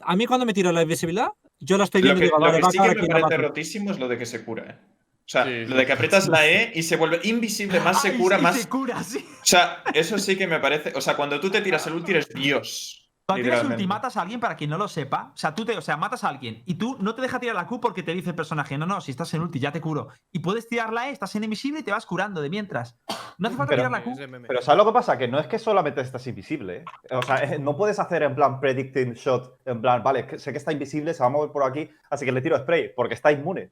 [0.00, 1.28] A mí cuando me tiro la invisibilidad,
[1.60, 3.36] yo la estoy Lo viendo y que, digo, lo que sí que me la parece
[3.42, 4.78] rotísimo es lo de que se cura, ¿eh?
[5.30, 8.08] O sea, Sí, lo de que aprietas la E y se vuelve invisible, más se
[8.08, 8.56] Ay, cura, sí, más.
[8.60, 9.24] se cura, sí.
[9.28, 10.92] O sea, eso sí que me parece.
[10.96, 12.96] O sea, cuando tú te tiras el ulti eres Dios.
[13.26, 15.78] Cuando tiras ulti matas a alguien para quien no lo sepa, o sea, tú te,
[15.78, 18.12] o sea, matas a alguien y tú no te deja tirar la Q porque te
[18.12, 20.08] dice el personaje, no, no, si estás en ulti ya te curo.
[20.32, 22.98] Y puedes tirar la E, estás en invisible y te vas curando de mientras.
[23.38, 24.16] No hace falta Pero- tirar la Q.
[24.48, 25.16] Pero ¿sabes lo que pasa?
[25.16, 26.78] Que no es que solamente estás invisible.
[26.78, 26.84] ¿eh?
[27.14, 30.58] O sea, no puedes hacer en plan predicting shot, en plan, vale, que sé que
[30.58, 33.30] está invisible, se va a mover por aquí, así que le tiro spray, porque está
[33.30, 33.70] inmune.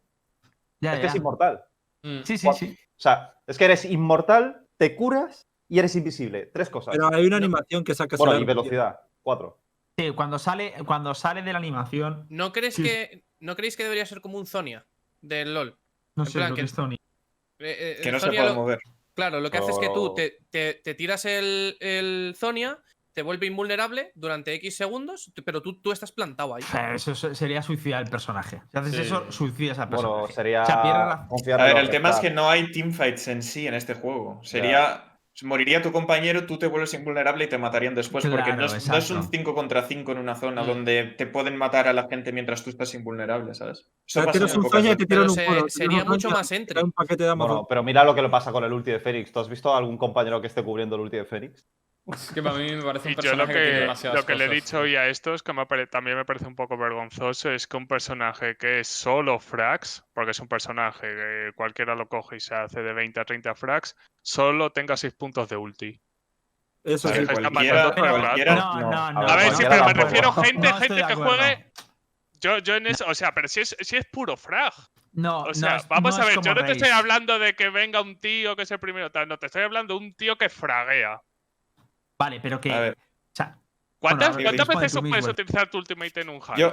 [0.81, 1.11] Ya, es que ya.
[1.11, 1.65] es inmortal.
[2.03, 2.23] Mm.
[2.25, 2.73] Sí, sí, sí.
[2.97, 6.47] O sea, es que eres inmortal, te curas y eres invisible.
[6.47, 6.93] Tres cosas.
[6.97, 9.01] Pero hay una animación que saca bueno, y velocidad.
[9.23, 9.61] Cuatro.
[9.99, 12.83] Sí, cuando sale, cuando sale de la animación, ¿No, crees Sí.
[12.85, 14.87] que, ¿No creéis que debería ser como un Zonia
[15.21, 15.77] del LOL?
[16.17, 16.97] no En sé plan lo que que- es Tony.
[17.61, 18.79] Eh, eh, Que no se Zonia puede lo- mover.
[19.15, 20.15] Claro, lo que hace es que tú Oh.
[20.15, 22.79] te, te- te tiras el, el Zonia,
[23.19, 26.63] te vuelve invulnerable durante X segundos, pero tú, tú estás plantado ahí.
[26.95, 28.63] Eso se- sería suicidar al personaje.
[28.71, 29.01] Si haces Sí.
[29.01, 30.21] eso, suicidas al personaje.
[30.21, 32.71] Bueno, sería O sea, pierde la- confiar A ver, el tema es que no hay
[32.71, 34.41] teamfights en sí en este juego.
[34.45, 35.05] Sería.
[35.43, 38.25] Moriría tu compañero, tú te vuelves invulnerable y te matarían después.
[38.27, 39.37] porque no es, no es un exacto.
[39.37, 40.67] 5 contra 5 en una zona Mm.
[40.67, 43.89] donde te pueden matar a la gente mientras tú estás invulnerable, ¿sabes?
[44.07, 47.23] Eso pasa un y te tiran Pero un se- polo, sería mucho más un paquete
[47.25, 47.35] de.
[47.35, 49.31] Bueno, pero mira lo que le pasa con el ulti de Fénix.
[49.33, 51.65] ¿Tú has visto a algún compañero que esté cubriendo el ulti de Fénix?
[52.13, 54.21] Es que para mí me parece un Y yo lo personaje que, tiene que, demasiadas
[54.21, 56.57] lo que le he dicho hoy a estos, que me pare- también me parece un
[56.57, 61.51] poco vergonzoso, es que un personaje que es solo frags, porque es un personaje que
[61.55, 65.49] cualquiera lo coge y se hace de 20 a 30 frags, solo tenga 6 puntos
[65.49, 66.01] de ulti.
[66.85, 67.93] Eso Sí, Cualquiera.
[68.55, 69.29] No, no, no.
[69.29, 70.05] A ver, sí, pero me tampoco.
[70.07, 71.73] refiero a gente, gente que juegue.
[72.41, 74.73] Yo, yo en eso, o sea, pero si es, si es puro frag.
[75.13, 77.39] No, O sea, no es- vamos no a es ver, yo no te estoy hablando
[77.39, 80.05] de que venga un tío que es el primero, tal, no, te estoy hablando de
[80.07, 81.21] un tío que fraguea.
[82.19, 82.73] Vale, pero que.
[82.73, 82.93] A ver.
[82.99, 83.57] o sea,
[83.99, 86.57] ¿Cuántas, cuántas veces tú, puedes utilizar tu ultimate en un hack?
[86.57, 86.73] Yo.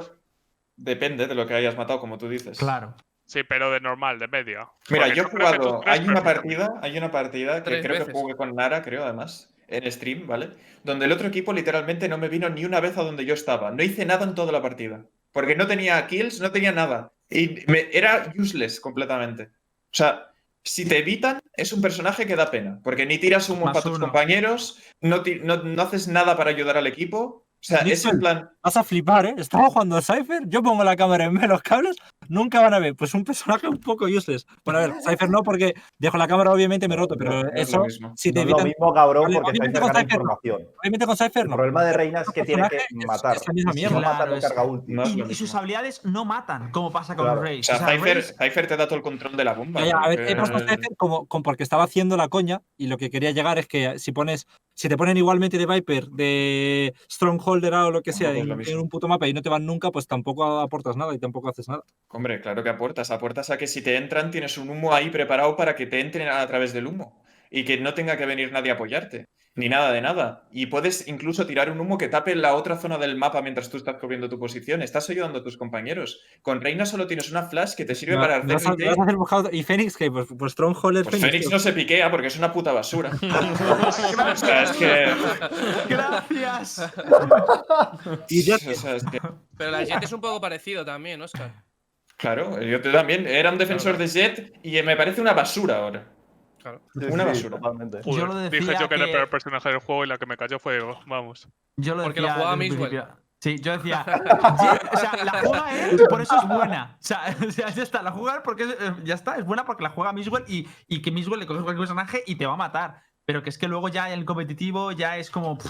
[0.78, 2.58] Depende de lo que hayas matado, como tú dices.
[2.58, 2.96] claro.
[3.28, 4.70] Sí, pero de normal, de media.
[4.88, 5.82] Mira, Porque yo he jugado.
[5.88, 8.06] Hay una partida, hay una partida que creo veces.
[8.08, 10.52] que jugué con Nara, creo, además, en stream, ¿vale?
[10.84, 13.72] Donde el otro equipo literalmente no me vino ni una vez a donde yo estaba.
[13.72, 15.06] No hice nada en toda la partida.
[15.32, 17.14] Porque no tenía kills, no tenía nada.
[17.28, 19.46] Y me- era useless completamente.
[19.46, 19.50] O
[19.98, 20.28] sea,
[20.66, 22.82] si te evitan, es un personaje que da pena.
[22.84, 26.76] Porque ni tiras humo Más para tus compañeros, no, no, no haces nada para ayudar
[26.76, 27.45] al equipo.
[27.66, 28.20] O sea, es en Nixon.
[28.20, 28.50] plan.
[28.64, 29.36] Vas a flipar, ¿eh?
[29.38, 31.96] Estaba jugando a Cypher, yo pongo la cámara en vez de los cables,
[32.30, 32.96] nunca van a ver.
[32.96, 34.46] Pues un personaje un poco useless.
[34.64, 37.50] Bueno, a ver, Cypher no, porque dejo la cámara, obviamente me roto, pero No, no
[37.54, 38.14] es eso, lo mismo.
[38.16, 40.00] si No te es lo mismo, cabrón, Vale, porque obviamente con no.
[40.00, 40.62] información.
[40.80, 41.56] Obviamente con Cypher El no.
[41.56, 43.36] problema de Reina es que tiene que es- matar.
[43.36, 43.96] es la misma Si mierda.
[43.96, 45.16] no mata, Claro, no es-.
[45.16, 47.42] No es Y, sus habilidades no matan, como pasa con Claro.
[47.42, 47.60] Raze.
[47.60, 49.82] O sea, O sea, Cypher, te da todo el control de la bomba.
[49.82, 52.62] Ya, ya, a ver, porque- he pasado Cypher como, como porque estaba haciendo la coña
[52.78, 56.08] y lo que quería llegar es que si pones, si te ponen igualmente de Viper,
[56.10, 59.42] de Strongholder o lo que sea Tampoco es en, en un puto mapa y no
[59.42, 61.84] te van nunca, pues tampoco aportas nada y tampoco haces nada.
[62.10, 63.10] Hombre, claro que aportas.
[63.10, 66.28] Aportas a que si te entran tienes un humo ahí preparado para que te entren
[66.28, 67.24] a través del humo.
[67.50, 69.28] Y que no tenga que venir nadie a apoyarte.
[69.58, 70.44] Ni nada de nada.
[70.52, 73.78] Y puedes incluso tirar un humo que tape la otra zona del mapa mientras tú
[73.78, 74.82] estás cubriendo tu posición.
[74.82, 76.20] Estás ayudando a tus compañeros.
[76.42, 80.12] Con Reina solo tienes una flash que te sirve para vas hacer ¿Y Fénix qué?
[80.12, 81.50] Pues, pues Strongholder Pues Fénix.
[81.50, 83.12] No se piquea porque es una puta basura.
[83.88, 85.06] o sea, es que.
[85.88, 86.92] Gracias.
[88.28, 89.22] Y ya- o sea, es que-
[89.58, 91.64] Pero la Jet es un poco parecido también, Oscar.
[92.18, 96.12] Claro, yo también era un defensor de Jet y me parece una basura ahora.
[96.66, 96.82] Claro.
[96.96, 97.58] Una sí, basura.
[97.60, 98.02] Totalmente.
[98.06, 100.18] Yo lo dije decía yo que, era el que- peor personaje del juego y la
[100.18, 101.00] que me cayó fue Ego.
[101.06, 101.48] Vamos.
[101.78, 102.90] Yo lo Porque lo decía jugaba un Mixwell.
[102.90, 103.18] principio.
[103.40, 104.04] Sí, yo decía,
[104.62, 106.96] "Ye- o sea, la juega él, por eso es buena.
[107.00, 109.46] O sea, o sea, ya está, la juega él porque es- eh, ya está, es
[109.46, 112.48] buena porque la juega Miswell y, y que Miswell le coges cualquier personaje y te
[112.48, 113.04] va a matar.
[113.26, 115.56] Pero que es que luego ya en el competitivo ya es como.
[115.60, 115.70] pff,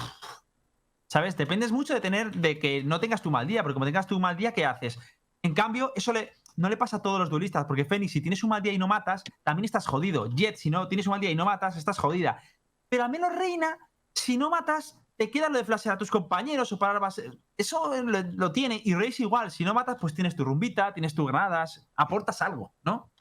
[1.08, 1.36] ¿Sabes?
[1.36, 4.18] Dependes mucho de tener, de que no tengas tu mal día, porque como tengas tu
[4.20, 4.98] mal día, ¿qué haces?
[5.44, 8.44] En cambio, eso le, no le pasa a todos los duelistas, porque Fénix, si tienes
[8.44, 10.30] un mal día y no matas, también estás jodido.
[10.30, 12.42] Jet, si no tienes un mal día y no matas, estás jodida.
[12.90, 13.78] Pero al menos Reina,
[14.14, 17.32] si no matas, te queda lo de flashear a tus compañeros o parar base.
[17.58, 18.82] Eso lo, lo tiene.
[18.84, 22.74] Y Race igual, si no matas, pues tienes tu rumbita, tienes tus granadas, aportas algo,
[22.84, 23.12] ¿no?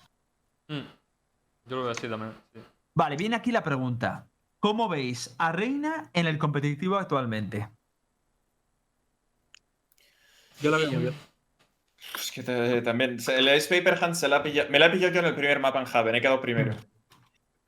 [0.69, 0.81] Mm.
[1.67, 2.35] Yo lo veo así también.
[2.53, 2.61] sí.
[2.95, 4.29] Vale, viene aquí la pregunta.
[4.61, 7.69] ¿Cómo veis a Reina en el competitivo actualmente?
[10.61, 11.15] Yo la veo muy bien.
[12.15, 13.19] Es que te- también.
[13.21, 14.71] se- El Ice Paper Hands se la ha pillado.
[14.71, 16.75] Me la he pillado yo en el primer mapa en Haven, he quedado primero.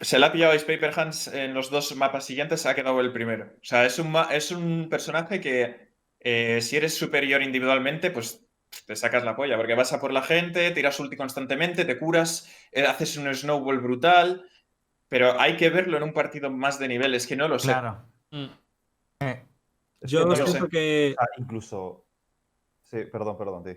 [0.01, 3.01] Se la ha pillado Ice Paper Hands en los dos mapas siguientes, se ha quedado
[3.01, 3.47] el primero.
[3.47, 5.89] O sea, es un, es un personaje que
[6.21, 8.47] eh, si eres superior individualmente, pues
[8.87, 12.51] te sacas la polla, porque vas a por la gente, tiras ulti constantemente, te curas,
[12.73, 14.45] eh, haces un snowball brutal.
[15.09, 17.69] Pero hay que verlo en un partido más de nivel, es que no lo sé.
[17.69, 18.05] Claro.
[18.33, 18.47] Mm.
[20.01, 20.69] Es Yo no lo siento sé.
[20.71, 21.15] que.
[21.17, 22.05] Sea, incluso.
[22.83, 23.77] Sí, perdón, perdón, tío.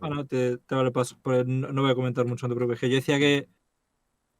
[0.00, 1.16] Bueno, te, vale paso.
[1.24, 2.80] No, no voy a comentar mucho, no te preocupes.
[2.80, 3.48] Yo decía que,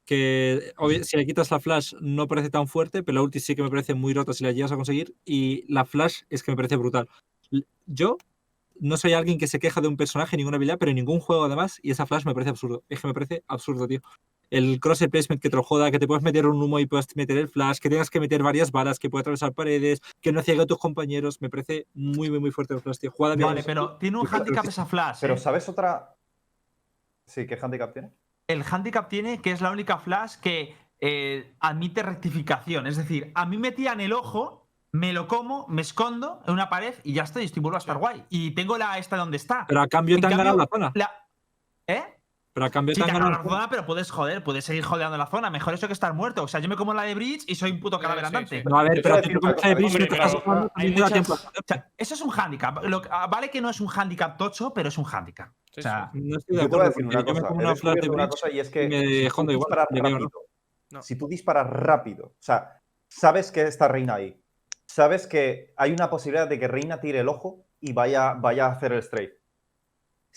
[0.04, 0.72] que
[1.04, 3.70] si le quitas la flash no parece tan fuerte, pero la ulti sí que me
[3.70, 5.14] parece muy rota si la llegas a conseguir.
[5.24, 7.08] Y la flash es que me parece brutal.
[7.86, 8.18] Yo
[8.80, 11.44] no soy alguien que se queja de un personaje, ninguna habilidad, pero en ningún juego
[11.44, 12.84] además, y esa flash me parece absurdo.
[12.88, 14.00] Es que me parece absurdo, tío.
[14.50, 17.14] El cross placement que te lo joda, que te puedes meter un humo y puedes
[17.16, 20.42] meter el flash, que tengas que meter varias balas, que puede atravesar paredes, que no
[20.42, 23.10] ciegue a tus compañeros, me parece muy, muy, muy fuerte el flash, tío.
[23.10, 23.48] Jugada bien.
[23.48, 25.18] Vale, pero tiene un handicap esa flash.
[25.20, 25.38] Pero ¿eh?
[25.38, 26.14] ¿sabes otra?
[27.26, 28.10] Sí, ¿qué handicap tiene?
[28.48, 32.86] el handicap tiene que es la única flash que eh, admite rectificación.
[32.86, 36.70] Es decir, a mí me tiran el ojo, me lo como, me escondo en una
[36.70, 38.24] pared y ya estoy, estoy vuelvo a estar guay.
[38.30, 39.66] Y tengo la esta donde está.
[39.68, 40.92] Pero a cambio En te han ganado la zona.
[40.94, 41.12] La-
[41.86, 42.02] ¿Eh?
[42.58, 43.42] Pero a cambio Sí, te la zona.
[43.86, 45.48] puedes joder, puedes seguir jodeando la zona.
[45.48, 46.42] Mejor eso que estar muerto.
[46.42, 48.58] O sea, yo me como la de Bridge y soy un puto cadáver sí, andante.
[48.62, 48.68] sí.
[48.68, 50.08] No, a ver, pero te cosa, de Bridge hombre,
[50.74, 51.34] hay muchas- tiempo.
[51.34, 52.82] O sea, eso es un handicap.
[52.82, 55.52] Lo ah, vale que no es un handicap tocho, pero es un handicap.
[55.72, 57.32] Sí, o sea, No estoy de Yo te voy a acuerdo, decir una yo me
[57.32, 57.46] cosa.
[57.46, 59.32] como una de una Bridge cosa y es que me si
[61.02, 64.42] si tú disparas rápido, o sea, sabes que está Reina ahí,
[64.86, 68.72] sabes que hay una posibilidad de que Reina tire el ojo y vaya, vaya a
[68.72, 69.37] hacer el strafe.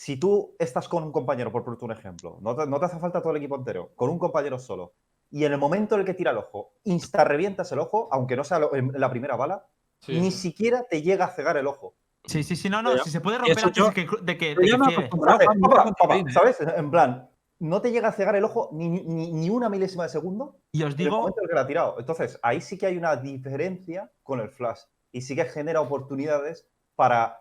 [0.04, 2.98] Si tú estás con un compañero, por ponerte un ejemplo, no te, no te hace
[2.98, 4.96] falta todo el equipo entero, con un compañero solo,
[5.30, 8.36] y en el momento en el que tira el ojo, insta revientas el ojo, aunque
[8.36, 9.64] no sea lo- en la primera bala,
[10.00, 10.40] Sí, ni sí.
[10.40, 11.94] siquiera te llega a cegar el ojo.
[12.26, 12.98] sí, sí, sí, no, no.
[12.98, 16.34] Si se puede romper antes yo- de que, de que, de que.
[16.34, 16.58] ¿Sabes?
[16.62, 17.30] En plan,
[17.60, 20.82] no te llega a cegar el ojo ni, ni- ni una milésima de segundo Y
[20.82, 22.00] os en el digo, momento en el que la ha tirado.
[22.00, 24.80] Entonces, ahí sí que hay una diferencia con el flash.
[25.12, 27.38] Y sí que genera oportunidades para.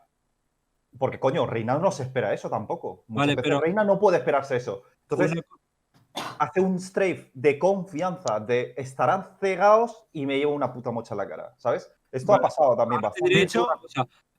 [0.99, 3.05] Porque, coño, Reina no se espera eso tampoco.
[3.09, 4.83] Muchas Vale, veces pero- Reina no puede esperarse eso.
[5.09, 5.43] Entonces, Una-
[6.39, 11.19] hace un strafe de confianza, de estarán cegados y me llevo una puta mocha en
[11.19, 11.91] la cara, ¿sabes?
[12.11, 12.41] Esto Vale.
[12.41, 13.33] ha pasado también bastante.
[13.35, 13.67] De hecho-.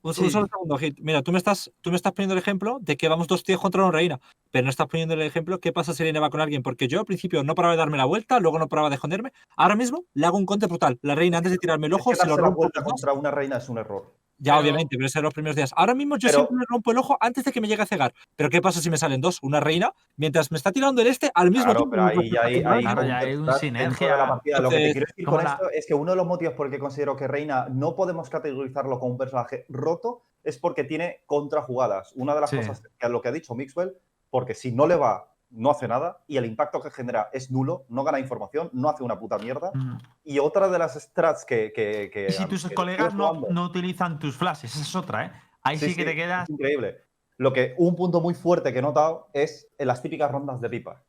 [0.04, 0.32] Un, Sí.
[0.32, 0.98] solo segundo, Hit.
[1.00, 3.62] Mira, tú me, estás, tú me estás poniendo el ejemplo de que vamos dos tíos
[3.62, 6.42] contra una reina, pero no estás poniendo el ejemplo qué pasa si Reina va con
[6.42, 8.96] alguien, porque yo al principio no paraba de darme la vuelta, luego no paraba de
[8.96, 9.32] esconderme.
[9.56, 10.98] Ahora mismo le hago un conte brutal.
[11.04, 13.30] La reina, antes de tirarme el Es ojo, que se lo la vuelta contra una
[13.30, 14.12] reina es un error.
[14.44, 15.72] Ya, Pero- obviamente, pero eso en los primeros días.
[15.76, 17.86] Ahora mismo yo Pero- siempre le rompo el ojo antes de que me llegue a
[17.86, 18.12] cegar.
[18.36, 19.38] Pero ¿qué pasa si me salen dos?
[19.44, 21.92] Una reina, mientras me está tirando el este, al mismo Claro, tiempo.
[21.92, 22.62] pero me ahí.
[22.62, 24.12] Claro, ya hay dentro sinergia.
[24.14, 24.60] de la partida.
[24.60, 26.66] Lo que te quiero decir con la- esto es que uno de los motivos por
[26.66, 31.24] el que considero que Reina no podemos categorizarlo como un personaje roto es porque tiene
[31.28, 32.12] contrajugadas.
[32.16, 32.58] Una de las Sí.
[32.58, 33.94] cosas que lo que ha dicho Mixwell
[34.32, 37.86] porque si no le va, no hace nada y el impacto que genera es nulo,
[37.90, 39.72] no gana información, no hace una puta mierda.
[39.74, 39.98] Mm.
[40.24, 41.72] Y otra de las strats que.
[41.74, 45.26] que, que- Y si tus que colegas no, no utilizan tus flashes, esa es otra,
[45.26, 45.32] ¿eh?
[45.64, 46.44] Ahí sí, que te quedas.
[46.44, 46.98] Es increíble.
[47.38, 50.70] Lo que, un punto muy fuerte que he notado es en las típicas rondas de
[50.70, 51.04] pipa.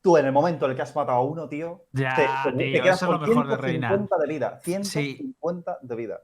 [0.00, 2.56] Tú, en el momento en el que has matado a uno, tío, Ya, te, te-
[2.56, 3.88] te tío, quedas eso es lo con mejor de Reina.
[3.88, 4.58] 150 de vida.
[4.62, 6.20] 150 de vida.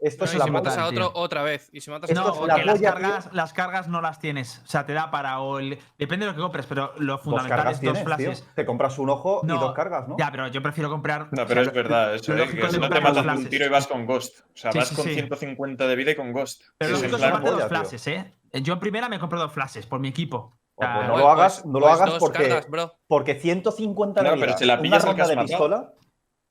[0.00, 1.68] Esto No, es y la si matas a otro otra vez.
[1.72, 4.62] Y si matas a No, la otra las cargas, las cargas no las tienes.
[4.64, 5.40] O sea, te da para.
[5.40, 8.04] O el- depende de lo que compres, pero lo fundamental es dos tío.
[8.04, 8.46] flashes.
[8.54, 10.16] Te compras un ojo y dos cargas, ¿no?
[10.16, 11.28] Ya, pero yo prefiero comprar.
[11.32, 12.36] No, o pero sea, es verdad, eso, ¿eh?
[12.38, 14.40] lógico que es si no te matas de un tiro y vas con Ghost.
[14.40, 15.14] O sea, Sí, vas sí, con sí.
[15.14, 16.62] 150 de vida y con Ghost.
[16.78, 18.34] Pero Sí, lo lógico es dos flashes, ¿eh?
[18.52, 20.56] Yo en primera me compro dos flashes por mi equipo.
[20.76, 22.94] O Pues no lo hagas, pues- no lo pues hagas porque, cargas, bro.
[23.08, 25.92] porque 150 Claro, de pero vida, si la pillas de pistola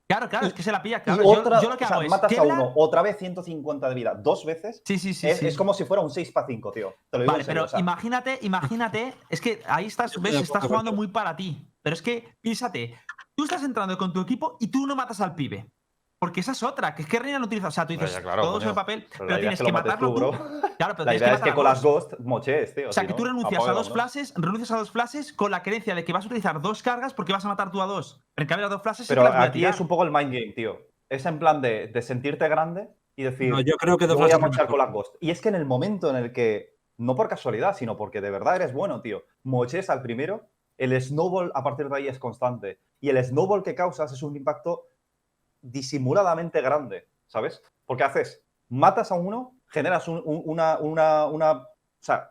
[0.08, 0.98] Claro, claro, es que se la pilla.
[0.98, 1.22] y Claro.
[1.22, 2.10] Yo- otra, yo, lo que o sea, hago es.
[2.10, 5.28] matas a uno, otra vez 150 de vida, dos veces, Sí, sí, sí.
[5.28, 5.46] es, sí.
[5.48, 6.94] es como si fuera un 6 para 5, tío.
[7.10, 10.18] Te lo digo Vale, en serio, pero o sea, imagínate, imagínate, es que ahí estás,
[10.20, 11.70] ves, estás jugando muy para ti.
[11.82, 12.98] Pero es que, piénsate,
[13.34, 15.70] tú estás entrando con tu equipo y tú no matas al pibe.
[16.18, 17.68] Porque esa es otra, que es que Reina no utiliza.
[17.68, 18.62] O sea, tú dices Ya, claro, todo coño.
[18.62, 20.30] sobre papel, pero pero, tienes es que que, matarlo tú, tú.
[20.76, 21.82] Claro, pero La tienes idea que es que con a las.
[21.82, 22.88] Ghost mochees, tío.
[22.88, 23.94] O sea, si que tú no, renuncias a apaga, dos ¿no?
[23.94, 27.14] flashes, renuncias a dos flashes con la creencia de que vas a utilizar dos cargas
[27.14, 28.20] porque vas a matar tú a dos.
[28.34, 30.32] Pero en cambio las dos flashes sí Pero a aquí es un poco el mind
[30.32, 30.78] game, tío.
[31.08, 34.30] Es en plan de, de sentirte grande y decir, No, yo creo que dos voy
[34.30, 35.14] a mochar con las Ghost.
[35.20, 38.30] Y es que en el momento en el que, no por casualidad, sino porque de
[38.30, 42.80] verdad eres bueno, tío, moches al primero, el snowball a partir de ahí es constante.
[43.00, 44.86] Y el snowball que causas es un impacto
[45.60, 47.62] disimuladamente grande, ¿sabes?
[47.86, 51.52] Porque haces, matas a uno, generas un- un- una, una, una.
[51.52, 51.66] O
[52.00, 52.30] sea,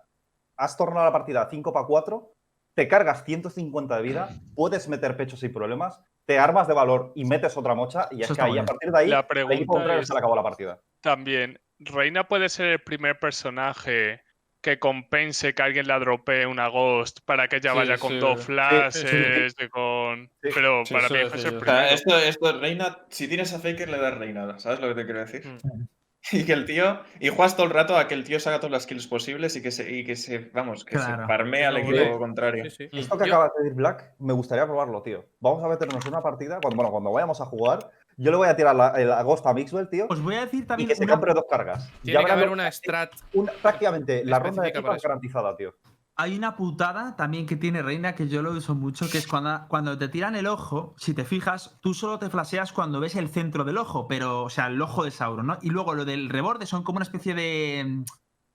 [0.57, 2.33] has tornado la partida 5 para 4,
[2.73, 7.25] te cargas 150 de vida, puedes meter pecho sin problemas, te armas de valor y
[7.25, 9.33] metes otra mocha, y es que está ahí, a partir de ahí, La el equipo
[9.47, 10.81] pregunta contrario es se le acabó la partida.
[11.01, 14.21] también, ¿Reina puede ser el primer personaje
[14.67, 18.19] que compense que alguien la dropee una Ghost para que ella Sí, vaya con sí.
[18.19, 20.29] dos Sí, flashes, con...
[20.43, 20.49] Sí.
[20.53, 21.55] Pero Sí, para mí es el.
[21.57, 24.95] O sea, esto, esto, Reina, si tienes a Faker, le das reinada, ¿sabes lo que
[24.95, 25.45] te quiero decir?
[25.45, 25.87] Mm.
[26.33, 28.71] Y que el tío, y juegas todo el rato a que el tío saca todas
[28.71, 31.21] las kills posibles y que se, y que se vamos, que Claro.
[31.21, 32.69] se farmea al equipo contrario.
[32.69, 32.99] Sí, sí.
[32.99, 35.23] Esto que acabas de decir, Black, me gustaría probarlo, tío.
[35.39, 37.79] Vamos a meternos en una partida, cuando, bueno, cuando vayamos a jugar,
[38.17, 40.63] yo le voy a tirar la, el agosto a Mixwell, tío, Os voy a decir
[40.63, 41.89] y también que se una- compre dos cargas.
[42.03, 43.11] Tiene que verás haber una strat.
[43.33, 45.73] una- prácticamente la ronda de para es garantizada, tío.
[46.19, 49.67] Hay una putada también que tiene Reina que yo lo uso mucho, que es cuando,
[49.67, 53.29] cuando te tiran el ojo, si te fijas, tú solo te flasheas cuando ves el
[53.29, 55.59] centro del ojo, pero, o sea, el ojo de Sauron, ¿no?
[55.61, 58.03] Y luego lo del reborde son como una especie de.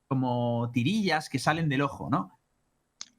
[0.08, 2.38] como tirillas que salen del ojo, ¿no?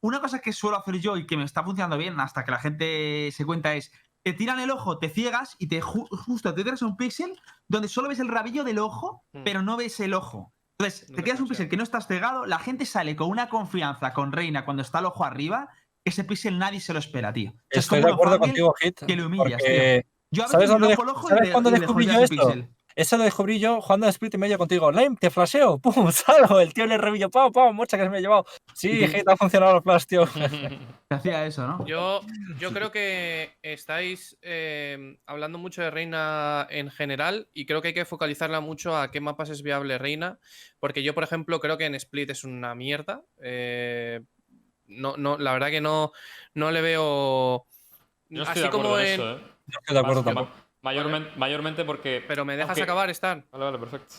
[0.01, 2.59] Una cosa que suelo hacer yo y que me está funcionando bien hasta que la
[2.59, 3.93] gente se cuenta es.
[4.23, 7.89] Te tiran el ojo, te ciegas y te ju- justo te tiras un píxel donde
[7.89, 9.43] solo ves el rabillo del ojo, Mm.
[9.43, 10.53] pero no ves el ojo.
[10.79, 13.49] Entonces, No te quedas un píxel que no estás cegado, la gente sale con una
[13.49, 15.67] confianza con Reina cuando está el ojo arriba,
[16.03, 17.51] que ese píxel nadie se lo espera, tío.
[17.51, 18.99] O sea, es Estoy como de un acuerdo contigo, Hit.
[19.05, 21.73] que le humillas, porque Yo a ¿Sabes veces dónde el ojo sabes le- cuándo y
[21.73, 22.35] descubrí yo esto?
[22.35, 22.69] píxel.
[22.95, 24.91] Eso lo descubrí yo jugando a Split y medio contigo.
[24.91, 25.77] Lime, te flasheo.
[25.81, 26.11] ¡Pum!
[26.11, 26.59] Salgo.
[26.59, 27.29] El tío le revillo.
[27.29, 27.75] ¡Pam, pam!
[27.75, 28.45] Mocha que se me ha llevado.
[28.73, 29.07] Sí.
[29.07, 30.25] Hit, ha funcionado los flash, tío.
[31.07, 31.85] Te hacía eso, ¿no?
[31.85, 32.21] Yo,
[32.59, 37.93] yo creo que estáis eh, hablando mucho de Reina en general y creo que hay
[37.93, 40.39] que focalizarla mucho a qué mapas es viable Reina,
[40.79, 43.21] porque yo, por ejemplo, creo que en Split es una mierda.
[43.41, 44.21] eh,
[44.87, 46.11] no, no, la verdad que no,
[46.53, 47.65] no le veo...
[48.29, 49.41] Yo estoy así de acuerdo como en eso, ¿eh?
[49.67, 50.51] No estoy de acuerdo tampoco.
[50.83, 52.23] Mayormente, mayormente porque.
[52.27, 53.45] Pero me dejas acabar, Stan.
[53.51, 54.13] Vale, vale, perfecto.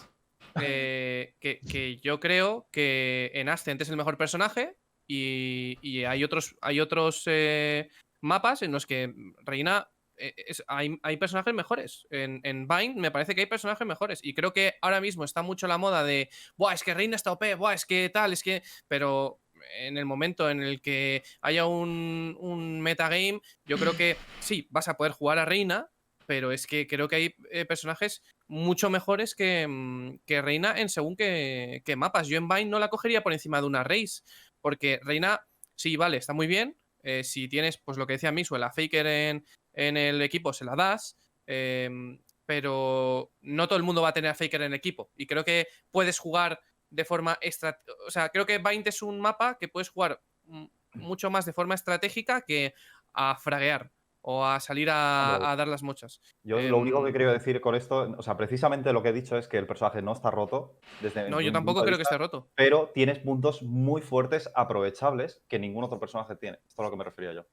[0.62, 6.24] eh, que, que yo creo que en Ascent es el mejor personaje y, y hay
[6.24, 7.88] otros, hay otros eh,
[8.22, 9.12] mapas en los que
[9.44, 9.90] Reina.
[10.16, 12.06] eh, es- hay, hay personajes mejores.
[12.10, 14.20] En, en Vine me parece que hay personajes mejores.
[14.22, 16.30] Y creo que ahora mismo está mucho la moda de.
[16.56, 18.62] Buah, es que Reina está OP, buah, es que tal, es que.
[18.88, 19.40] Pero
[19.80, 24.88] en el momento en el que haya un, un metagame, yo creo que sí, vas
[24.88, 25.90] a poder jugar a Reina,
[26.26, 31.16] pero es que creo que hay eh, personajes mucho mejores que, mm, Reina en según
[31.16, 32.28] qué, qué mapas.
[32.28, 34.22] Yo en Vine no la cogería por encima de una Race,
[34.60, 35.40] porque Reina,
[35.74, 36.76] sí, vale, está muy bien.
[37.02, 39.44] eh, si tienes, pues lo que decía Misue, la Faker en,
[39.74, 41.18] en el equipo, se la das.
[41.46, 45.10] em, pero no todo el mundo va a tener a Faker en el equipo.
[45.16, 46.60] Y creo que puedes jugar
[46.90, 47.80] de forma extra.
[48.06, 51.52] O sea, creo que Vine es un mapa que puedes jugar mm, mucho más de
[51.52, 52.74] forma estratégica que
[53.14, 53.90] a fraguear
[54.26, 56.20] o a salir a, dar las mochas.
[56.42, 59.12] Yo lo único que Em, quería decir con esto, o sea, precisamente lo que he
[59.12, 60.78] dicho es que el personaje no está roto.
[61.02, 62.48] Desde No, yo tampoco creo que esté roto.
[62.54, 66.56] Pero tienes puntos muy fuertes, aprovechables, que ningún otro personaje tiene.
[66.66, 67.46] Esto es a lo que me refería yo.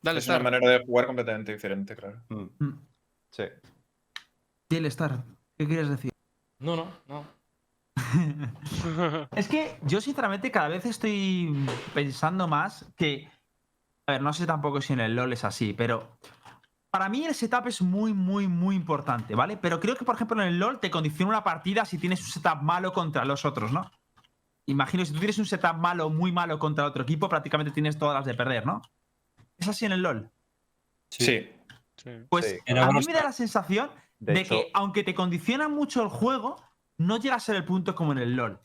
[0.00, 2.22] Dale, es una manera de jugar completamente diferente, claro.
[2.30, 2.86] Mm, Mm.
[3.30, 3.44] Sí.
[4.70, 5.22] Y el Star,
[5.58, 6.10] ¿qué quieres decir?
[6.58, 7.26] No, no, no.
[9.36, 11.54] Es que yo sinceramente cada vez estoy
[11.92, 13.28] pensando más que...
[14.10, 16.18] A ver, no sé tampoco si en el LoL es así, pero...
[16.90, 19.56] Para mí el setup es muy, muy, muy importante, ¿vale?
[19.56, 22.26] Pero creo que, por ejemplo, en el LoL te condiciona una partida si tienes un
[22.26, 23.88] setup malo contra los otros, ¿no?
[24.66, 28.16] Imagino, si tú tienes un setup malo, muy malo contra otro equipo, prácticamente tienes todas
[28.16, 28.82] las de perder, ¿no?
[29.56, 30.28] ¿Es así en el LoL?
[31.10, 31.48] Sí.
[31.96, 32.10] Sí.
[32.28, 35.68] Pues Sí, a mí me da la sensación De, de, hecho, que, aunque te condiciona
[35.68, 36.56] mucho el juego,
[36.96, 38.58] no llega a ser el punto como en el LoL.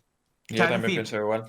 [0.47, 1.45] Yo sea, también decir, pienso igual.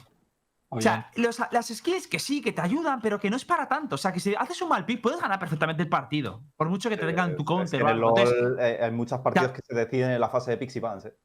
[0.79, 3.67] O sea, los- las skills que sí, que te ayudan, pero que no es para
[3.67, 3.95] tanto.
[3.95, 6.43] O sea, que si haces un mal pick, puedes ganar perfectamente el partido.
[6.57, 8.21] Por mucho que te tengan tu es counter que o en.
[8.21, 9.53] Entonces, eh, hay muchas partidas Ya.
[9.55, 11.07] que se deciden en la fase de Pixie Pants.
[11.07, 11.17] ¿eh?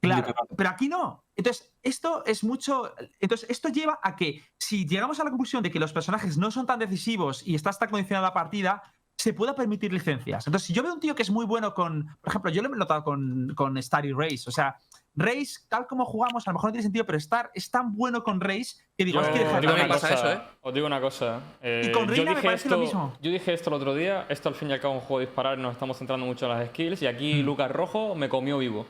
[0.00, 1.24] Claro, pero aquí no.
[1.34, 2.94] Entonces, esto es mucho.
[3.20, 6.50] Entonces, esto lleva a que si llegamos a la conclusión de que los personajes no
[6.50, 8.82] son tan decisivos y está tan condicionada la partida,
[9.24, 10.46] se pueda permitir licencias.
[10.46, 12.06] Entonces, si yo veo un tío que es muy bueno con.
[12.20, 14.44] Por ejemplo, yo lo he notado con, con Star y Race.
[14.46, 14.76] O sea,
[15.16, 18.22] Race, tal como jugamos, a lo mejor no tiene sentido, pero Star es tan bueno
[18.22, 20.42] con Race que digo, Yo es que deja os de pasa cosa, eso, ¿eh?
[20.60, 21.40] Os digo una cosa.
[21.62, 23.16] eh, Y con yo, Reina me dije parece lo esto, mismo.
[23.22, 24.26] yo dije esto el otro día.
[24.28, 25.56] Esto al fin y al cabo es un juego de disparar.
[25.56, 27.00] Nos estamos centrando mucho en las skills.
[27.02, 27.46] Y aquí Mm.
[27.46, 28.86] Lucas Rojo me comió vivo.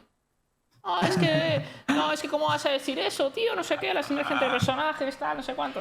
[0.83, 1.65] Ah, es que.
[1.89, 3.55] No, es que, ¿cómo vas a decir eso, tío?
[3.55, 5.81] No sé qué, la sinergia entre personajes, tal, no sé cuánto.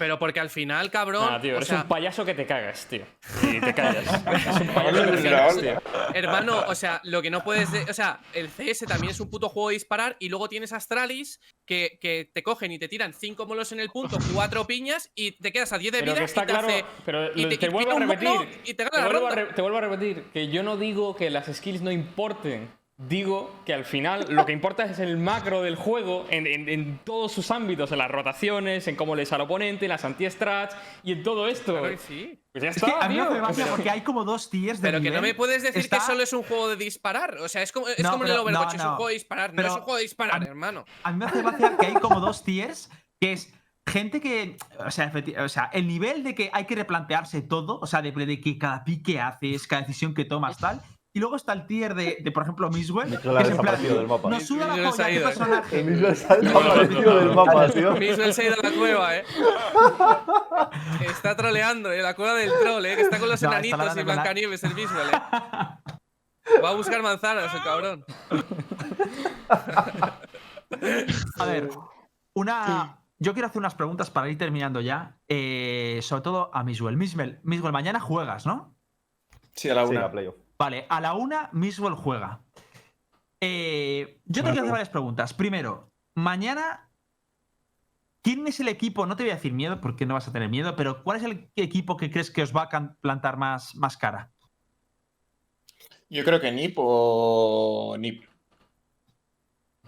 [0.00, 1.26] Pero porque al final, cabrón.
[1.30, 3.04] Nah, tío, o eres sea, un payaso que te cagas, tío.
[3.42, 4.06] Y te callas.
[4.26, 5.82] Eres un payaso que te cagas, tío.
[6.14, 7.70] Hermano, o sea, lo que no puedes.
[7.70, 10.72] de- o sea, el CS también es un puto juego de disparar y luego tienes
[10.72, 15.10] Astralis que, que te cogen y te tiran cinco molos en el punto, cuatro piñas
[15.14, 16.68] y te quedas a 10 de Pero vida que está y te claro.
[16.68, 18.30] hace- pero y te, te- y vuelvo a repetir.
[18.64, 21.14] y te gana la vuelvo a re- te vuelvo a repetir que yo no digo
[21.14, 22.70] que las skills no importen.
[23.08, 26.98] Digo que al final lo que importa es el macro del juego en, en- en
[26.98, 31.12] todos sus ámbitos, en las rotaciones, en cómo lees al oponente, en las anti-strats y
[31.12, 31.72] en todo esto.
[31.72, 32.42] Claro que sí.
[32.52, 33.30] Pues ya Es que está, a mí me tío.
[33.30, 35.80] hace gracia Pero- porque hay como dos tiers de Pero que no me puedes decir
[35.80, 37.38] Está- que solo es un juego de disparar.
[37.38, 38.96] O sea, es como, es No, como en el pero- Overwatch, no, es un no.
[38.96, 39.50] juego de disparar.
[39.52, 40.84] Pero- no es un juego de disparar, a- hermano.
[41.02, 43.50] A mí me hace gracia que hay como dos tiers, que es
[43.88, 45.10] gente que, o sea,
[45.42, 48.58] o sea, el nivel de que hay que replantearse todo, o sea, de, de que
[48.58, 50.82] cada pick que haces, cada decisión que tomas, tal.
[51.12, 53.10] Y luego está el tier de, de, por ejemplo, Miswell.
[53.10, 54.30] Miguel ha desaparecido del mapa.
[54.30, 55.24] Nos suda la Miguel se polla, ha qué ido, eh.
[55.32, 55.80] personaje.
[55.80, 57.92] El mismo está desaparecido del mapa, tío.
[57.96, 59.24] Miswell se ha ido a la cueva, eh.
[61.00, 62.00] Está troleando, eh.
[62.02, 62.94] La cueva del troll, eh.
[62.94, 66.60] Que está con los No, enanitos y Blancanieves, el Miswell, eh.
[66.62, 68.04] Va a buscar manzanas, el cabrón.
[71.38, 71.70] A ver,
[72.34, 72.96] una.
[73.18, 75.18] Yo quiero hacer unas preguntas para ir terminando ya.
[75.28, 76.96] eh, sobre todo a Miswell.
[76.96, 78.74] Miswell, Miswell, mañana juegas, ¿no?
[79.54, 80.06] Sí, a la Sí, una.
[80.06, 80.36] a playoff.
[80.60, 82.42] Vale, a la una, Miswell juega.
[83.40, 85.32] Eh, yo te quiero hacer varias preguntas.
[85.32, 86.90] Primero, mañana,
[88.20, 89.06] ¿quién es el equipo?
[89.06, 91.22] No te voy a decir miedo porque no vas a tener miedo, pero ¿cuál es
[91.22, 94.32] el equipo que crees que os va a plantar más, más cara?
[96.10, 98.24] Yo creo que NIP o NIP.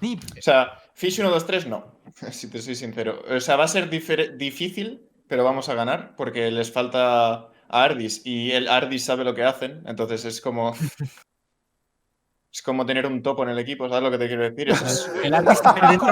[0.00, 2.00] Nip, O sea, Fish 1, 2, 3 no,
[2.30, 3.22] si te soy sincero.
[3.28, 7.84] O sea, va a ser difer- difícil, pero vamos a ganar porque les falta a
[7.84, 10.74] Ardis y el Ardis sabe lo que hacen, entonces es como...
[12.54, 14.68] Es como tener un topo en el equipo, ¿sabes lo que te quiero decir?
[14.72, 16.08] Es- El artista está dentro,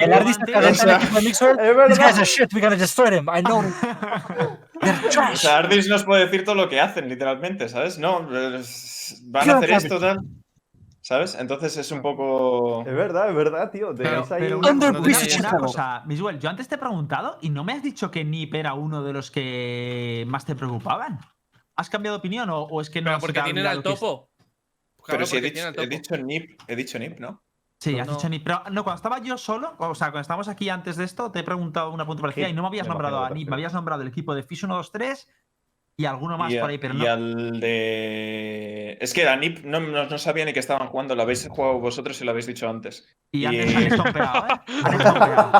[0.00, 1.58] el artista antes- está dentro del equipo de Mixwell.
[1.60, 3.28] Es These guys are shit, we're gonna destroy them.
[3.28, 3.62] I know.
[4.80, 7.98] They're O sea, Ardis nos puede decir todo lo que hacen, literalmente, ¿sabes?
[7.98, 10.20] No, van a hacer esto, tal.
[11.04, 11.34] ¿Sabes?
[11.34, 12.82] Entonces es un poco...
[12.86, 13.92] Es verdad, es verdad, tío.
[13.94, 17.38] Pero, pero un- una, Under una- British una cosa, Miswell, yo antes te he preguntado
[17.42, 21.18] y no me has dicho que Nip era uno de los que más te preocupaban.
[21.74, 23.82] ¿Has cambiado de opinión o, o es que no Pero has porque tienen al lo
[23.82, 24.30] que topo.
[25.06, 25.88] Pero si he dicho, tienen al he topo.
[25.88, 27.42] dicho NIP, he dicho NIP, ¿no?
[27.80, 28.14] Sí, Pues has no.
[28.14, 28.44] dicho Nip.
[28.44, 31.40] Pero no, cuando estaba yo solo, o sea, cuando estábamos aquí antes de esto, te
[31.40, 33.72] he preguntado una pregunta parecida y no me habías me nombrado a Nip, me habías
[33.74, 35.28] nombrado el equipo de Fish 1, 2, 3
[35.96, 37.10] y alguno más y, a- por ahí, pero y no.
[37.10, 38.98] al de.
[39.00, 41.78] Es que a NIP no, no, no sabía ni que estaban jugando, lo habéis jugado
[41.80, 43.06] vosotros y lo habéis dicho antes.
[43.32, 44.60] Y y- antes han estompeado, ¿eh?
[44.84, 45.52] Han estompeado.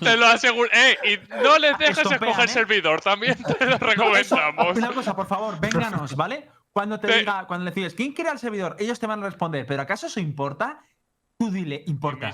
[0.00, 0.68] Te lo aseguro.
[0.72, 0.96] ¡Eh!
[1.12, 2.52] Y no les dejes Estompean, escoger ¿eh?
[2.52, 4.76] servidor, también te lo recomendamos.
[4.76, 6.48] Una cosa, por favor, vénganos, ¿vale?
[6.72, 8.76] Cuando te Te- diga, cuando le dices, ¿quién crea el servidor?
[8.78, 10.80] Ellos te van a responder, ¿pero acaso eso importa?
[11.40, 12.32] Tú dile, importa.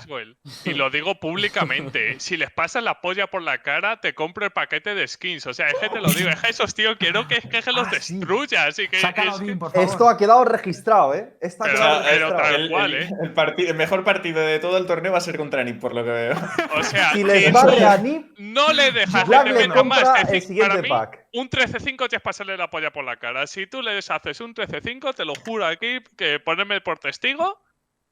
[0.63, 2.19] Y lo digo públicamente.
[2.19, 5.45] Si les pasas la polla por la cara, te compro el paquete de skins.
[5.45, 6.27] O sea, es que te lo digo.
[6.31, 8.15] Es que esos tíos quiero que, que, que los Ah, sí.
[8.17, 8.79] destruyas.
[8.79, 9.59] Y que, es bien.
[9.75, 11.37] Esto ha quedado registrado, ¿eh?
[11.39, 12.55] Esto ha Pero- quedado pero registrado.
[12.55, 13.69] el, cual, el- ¿eh?
[13.69, 16.09] el mejor partido de todo el torneo va a ser contra NIP, por lo que
[16.09, 16.35] veo.
[16.75, 19.99] O sea, Si les barre a Nip, no le dejas que te le meta más.
[19.99, 21.27] el para siguiente mí, pack.
[21.33, 23.45] un 13-5 ya es pasarle la polla por la cara.
[23.45, 27.61] Si tú le deshaces un 13-5, te lo juro aquí, que ponerme por testigo,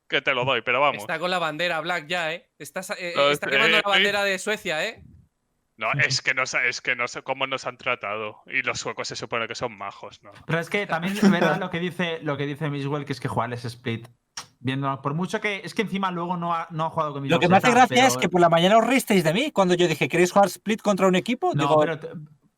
[0.07, 0.61] que te lo doy.
[0.61, 1.01] Pero vamos.
[1.01, 2.49] Está con la bandera Black ya, ¿eh?
[2.59, 5.03] Está, sa- eh, No, está quemando eh, la bandera de Suecia, ¿eh?
[5.75, 8.41] No, es que no sé, es que no sé cómo nos han tratado.
[8.45, 10.31] Y los suecos se supone que son majos, ¿no?
[10.45, 13.19] Pero es que también es verdad lo que dice, lo que dice Miswell, que es
[13.19, 14.07] que jugarles split
[14.59, 15.61] Viendo, por mucho que.
[15.63, 17.35] Es que encima luego no ha, no ha jugado conmigo.
[17.35, 19.73] Lo que me hace gracia es que por la mañana os risteis de mí cuando
[19.73, 21.53] yo dije, ¿queréis jugar split contra un equipo?
[21.53, 21.99] No, Digo, pero.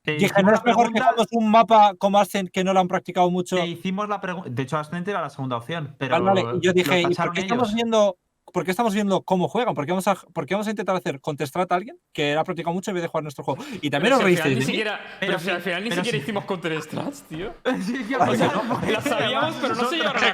[0.05, 2.79] Te- dije, ¿no es mejor que pregunta- hagamos un mapa como Ascent que no lo
[2.79, 3.57] han practicado mucho?
[3.57, 4.49] Te hicimos la pregunta.
[4.49, 5.95] De hecho, Ascent era la segunda opción.
[5.97, 8.17] Pero Vale, vale, yo dije, ¿y por qué estamos viendo,
[8.55, 9.75] por qué estamos viendo cómo juegan?
[9.75, 12.43] ¿Por qué vamos a, por qué vamos a intentar hacer contestar a alguien que ha
[12.45, 13.61] practicado mucho en vez de jugar nuestro juego?
[13.81, 16.17] Y también Pero os reísteis ni siquiera, pero, Pero si sí, al final ni siquiera
[16.17, 16.23] sí.
[16.23, 17.53] hicimos Counter Strats, tío.
[17.85, 18.89] Sí, que O sea, pasamos.
[18.89, 20.31] la sabíamos, pero no se llevaron ¿Qué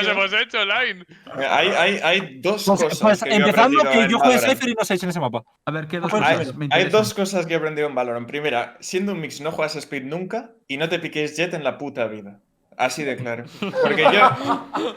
[0.00, 0.10] tío.
[0.10, 1.04] hemos hecho, Line?
[1.48, 2.98] Hay, hay, hay dos Pues, cosas.
[2.98, 4.44] pues que empezando que yo Valorant.
[4.50, 5.42] Cypher y no seáis en ese mapa.
[5.64, 6.90] A ver, ¿qué dos Pues, Hay, cosas hay interesan?
[6.90, 8.26] dos cosas que he aprendido en Valorant.
[8.26, 11.78] Primera, siendo un mix no juegas Speed nunca y no te piques Jet en la
[11.78, 12.40] puta vida.
[12.80, 13.44] Así de claro.
[13.82, 14.30] Porque yo.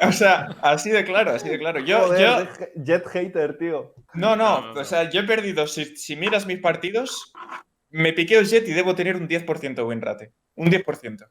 [0.07, 1.80] O sea, así de claro, así de claro.
[1.81, 3.93] Yo, Joder, yo, Jet hater, tío.
[4.14, 4.81] No, No, no, no, no.
[4.81, 7.34] o sea, yo he perdido, si, si miras mis partidos,
[7.89, 10.31] me piqueo Jet y debo tener un 10% win rate.
[10.55, 11.27] Un 10%.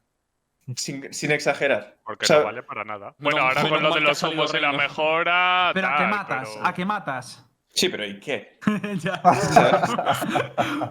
[0.77, 1.97] Sin, sin exagerar.
[2.05, 3.15] Porque O sea, no vale para nada.
[3.17, 5.71] Bueno, Menos- ahora con lo de los humos y la mejora.
[5.73, 7.45] Pero a qué tal, matas, pero- a qué matas.
[7.69, 8.59] Sí, pero ¿y qué?
[9.03, 9.19] Ya.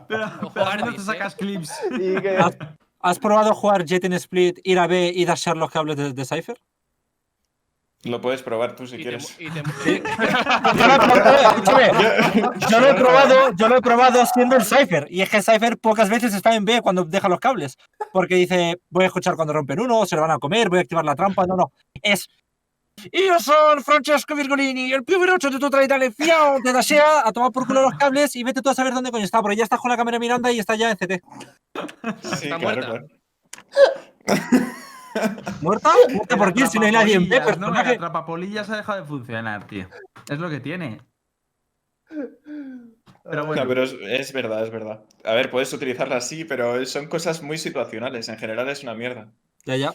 [0.08, 1.72] pero, pero menos te sacas clips.
[1.92, 2.38] Y que-
[3.02, 6.24] ¿Has, probado jugar Jet en Split, ir a B y dashar los cables de, de
[6.24, 6.60] Cypher?
[8.04, 9.36] Lo puedes probar tú si Y te, quieres.
[9.38, 9.62] y te-
[10.76, 11.90] Yo lo he probado, escúchame,
[12.68, 15.06] yo lo he probado, yo lo he probado siendo el Cypher.
[15.08, 17.76] Y es que Cypher pocas veces está en B cuando deja los cables.
[18.12, 20.82] Porque dice, voy a escuchar cuando rompen uno, se lo van a comer, voy a
[20.82, 21.46] activar la trampa.
[21.46, 21.72] No, no.
[22.02, 22.28] Es.
[23.10, 27.32] Y yo soy Francesco Virgolini, el pibe 8 de tu Italia, fiao, te dashea a
[27.32, 29.64] tomar por culo los cables y vete tú a saber dónde coño está, porque ya
[29.64, 31.22] estás con la cámara mirando y está ya en CT.
[32.22, 32.86] Sí, Está claro, muerta.
[32.86, 33.06] claro.
[35.60, 35.90] ¿Muerta?
[36.10, 36.68] ¿Muerta por quién?
[36.68, 37.42] Si no hay nadie en B, ¿no?
[37.42, 37.94] El personaje.
[37.94, 39.88] atrapapolillas ha dejado de funcionar, tío.
[40.28, 41.00] Es lo que tiene.
[42.08, 45.04] Pero No, bueno, pero es, es verdad, es verdad.
[45.24, 48.28] A ver, puedes utilizarla así, pero son cosas muy situacionales.
[48.28, 49.32] En general es una mierda.
[49.64, 49.94] Ya, ya.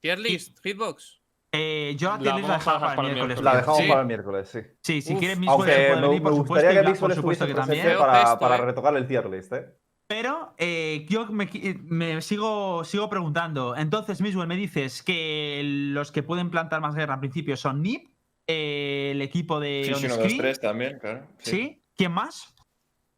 [0.00, 1.20] Tier list, hitbox.
[1.56, 3.42] Eh, yo a La la dejar para para el miércoles.
[3.42, 3.88] La dejamos Sí.
[3.88, 4.60] para el miércoles, sí.
[4.80, 5.18] Sí, si Uf.
[5.20, 7.46] quieres Miswell Aunque puede me, venir, por me supuesto, gustaría y que Black, por supuesto
[7.46, 7.98] que también.
[7.98, 8.60] Para, gesto, para eh.
[8.62, 9.66] retocar el tier list, ¿eh?
[10.06, 11.48] Pero eh, yo me,
[11.84, 13.74] me sigo, sigo preguntando.
[13.76, 18.08] Entonces, Miswell, me dices que los que pueden plantar más guerra al principio son NIP,
[18.46, 21.26] eh, el equipo de Fish 1, 2, Onscreen, 3 también, claro.
[21.38, 21.82] ¿sí?
[21.96, 22.54] ¿Quién más?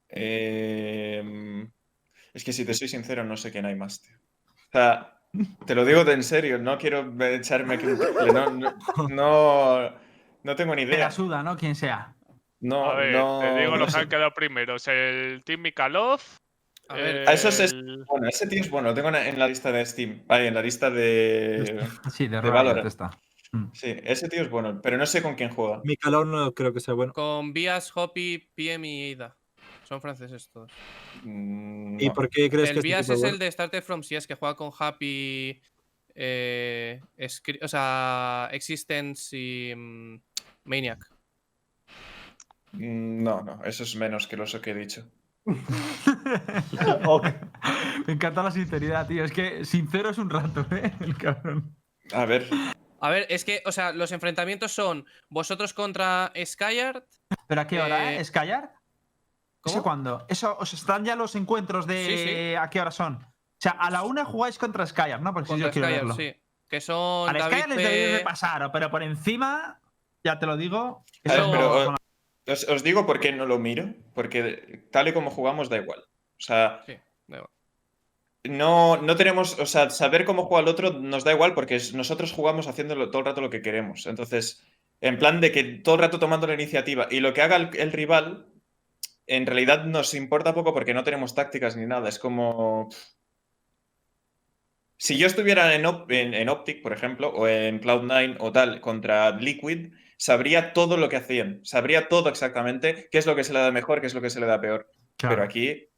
[0.09, 1.67] Eh,
[2.35, 4.13] es que si te soy sincero, no sé quién hay más, tío.
[4.69, 5.16] O sea,
[5.67, 8.75] te lo digo de en serio, no quiero echarme aquí un triple, no, no,
[9.09, 9.93] no,
[10.43, 11.11] no tengo ni Te la idea.
[11.11, 11.57] suda, ¿no?
[11.57, 12.15] Quien sea.
[12.61, 14.89] No, A ver, no, te digo los que han quedado primeros.
[14.89, 16.21] El Team Mikalov.
[16.89, 17.75] A ver, eso es-
[18.07, 20.63] Bueno, ese tío es bueno, lo tengo en la lista de Steam, ahí, en la
[20.63, 21.65] lista de...
[22.13, 22.87] Sí, de, De Valorant.
[22.87, 23.11] está.
[23.73, 25.81] Sí, ese tío es bueno, pero no sé con quién juega.
[25.85, 27.13] Mi calor no creo que sea bueno.
[27.13, 29.37] con Bias, Hoppy, PM y Ida.
[29.87, 30.73] Son franceses todos.
[31.23, 32.13] Mm, ¿Y no.
[32.13, 34.73] por qué crees El que Bias es el de Starter From Seas que juega con
[34.77, 35.61] Happy.
[36.15, 37.01] Eh,
[37.63, 40.21] o sea, Existence y mm,
[40.65, 41.09] Maniac.
[42.73, 45.09] Mm, No, no, eso es menos que lo que he dicho.
[48.07, 49.25] Me encanta la sinceridad, tío.
[49.25, 50.93] Es que sincero es un rato, ¿eh?
[51.01, 51.77] El cabrón.
[52.13, 52.49] A ver,
[53.01, 57.05] A ver, es que, o sea, los enfrentamientos son vosotros contra Skyard.
[57.47, 58.21] ¿Pero a qué hora, eh?
[58.21, 58.25] Eh,
[59.67, 59.75] ¿Skyar?
[59.75, 59.83] ¿Eso ¿cómo?
[59.83, 60.27] cuándo?
[60.29, 62.55] Eso, ¿Os están ya los encuentros de Sí, sí.
[62.55, 63.15] a qué hora son?
[63.17, 65.33] O sea, a la una jugáis contra Skyar, ¿no?
[65.33, 66.15] Porque si yo quiero Skyard, verlo.
[66.15, 66.35] sí.
[66.69, 69.81] Que son Al David Skyar les deberéis de pasar, pero por encima,
[70.25, 71.05] ya te lo digo.
[71.25, 71.95] A ver, eso- pero,
[72.49, 76.01] os, os digo por qué no lo miro, porque tal y como jugamos da igual.
[76.01, 76.97] O sea, Sí,
[77.29, 77.51] da igual.
[78.45, 82.33] no, no tenemos, o sea, saber cómo juega el otro nos da igual porque nosotros
[82.33, 84.07] jugamos haciéndolo todo el rato lo que queremos.
[84.07, 84.65] Entonces,
[85.01, 87.71] en plan de que todo el rato tomando la iniciativa y lo que haga el,
[87.77, 88.47] el rival,
[89.27, 92.09] en realidad nos importa poco porque no tenemos tácticas ni nada.
[92.09, 92.89] Es como...
[94.99, 98.81] Si yo estuviera en, Op- en- en Optic, por ejemplo, o en Cloud9 o tal,
[98.81, 101.61] contra Liquid, sabría todo lo que hacían.
[101.65, 104.31] Sabría todo exactamente qué es lo que se le da mejor, qué es lo que
[104.31, 104.91] se le da peor.
[105.19, 105.35] Claro.
[105.37, 105.89] Pero aquí,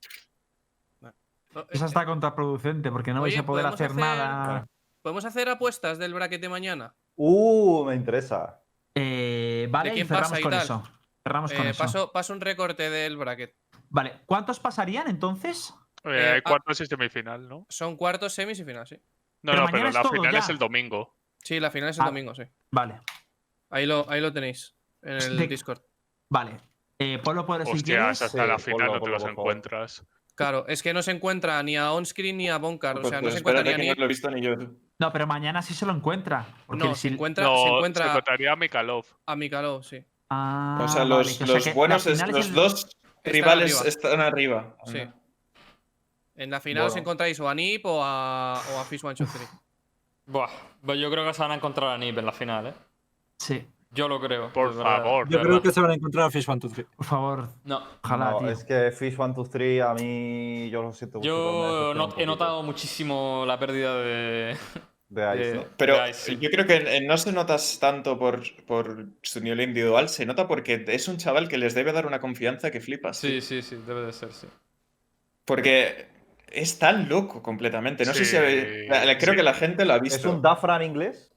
[1.00, 4.66] No, Esa eh, está contraproducente porque no vais a poder ¿podemos hacer hacer- nada.
[5.00, 6.94] ¿Podemos hacer apuestas del bracket de mañana?
[7.14, 8.60] Uh, me interesa.
[8.94, 10.62] Eh, vale, ¿De y cerramos pasa y con tal?
[10.62, 10.82] eso.
[11.28, 11.82] Cerramos con Eh, eso.
[11.82, 13.54] paso, paso un recorte del bracket.
[13.90, 15.74] Vale, ¿cuántos pasarían entonces?
[16.04, 16.48] Eh, Eh, hay ah.
[16.48, 17.66] cuartos y semifinal, ¿no?
[17.68, 18.96] Son cuartos, semis y final, sí.
[19.42, 20.38] No, Pero no, mañana pero la final ya.
[20.38, 21.16] es el domingo.
[21.44, 22.06] Sí, la final es el Ah.
[22.06, 22.44] domingo, sí.
[22.72, 23.00] Vale,
[23.70, 24.74] Ahí lo, ahí lo tenéis.
[25.02, 25.82] En el De- Discord.
[26.30, 26.56] vale.
[26.98, 28.22] Eh, Polo, Hostias, quieres.
[28.22, 30.04] hasta Sí, la final no te los encuentras.
[30.34, 32.96] Claro, es que no se encuentra ni a onscreen ni a Bonkar.
[32.96, 33.98] O pues, sea, no pues se encuentra ni a no Nick.
[33.98, 34.54] lo he visto ni yo.
[34.98, 36.46] No, pero mañana sí se lo encuentra.
[36.66, 39.04] Porque No, si- se encuentra, no, se encuentra encontraría a Mikalov.
[39.26, 40.02] a Mikalov, sí.
[40.30, 43.74] Ah, O sea, vale, los, o sea buenos, es- final es los el- dos rivales
[43.74, 43.88] arriba.
[43.88, 44.76] están arriba.
[44.86, 44.98] Sí.
[46.36, 49.48] En la final os encontráis o a Nip o a, o a Fish 123.
[50.26, 50.48] Buah,
[50.84, 52.74] pues yo creo que se van a encontrar a Nip en la final, ¿eh?
[53.38, 53.66] Sí.
[53.90, 54.52] Yo lo creo.
[54.52, 55.26] Por favor.
[55.30, 55.62] Yo creo verdad.
[55.62, 56.86] que se van a encontrar a Fish 1, 2, 3.
[56.94, 57.82] Por favor, No.
[58.04, 58.50] ojalá, No, tío.
[58.50, 61.26] es que Fish 1, 2, 3 a mí yo lo siento mucho.
[61.28, 64.56] Yo no- he notado muchísimo la pérdida de.
[65.08, 65.64] De Ice, ¿no?
[65.78, 66.38] Pero de Ice, sí.
[66.38, 70.84] yo creo que no se nota tanto por, por su nivel individual, se nota porque
[70.86, 73.16] es un chaval que les debe dar una confianza que flipas.
[73.16, 74.46] Sí, sí, sí, debe de ser, sí.
[75.44, 76.06] Porque
[76.50, 78.04] es tan loco completamente.
[78.04, 78.86] No sé si habéis-
[79.18, 79.36] creo sí.
[79.36, 80.30] que la gente lo ha ¿Es visto.
[80.30, 81.30] un Dafran inglés?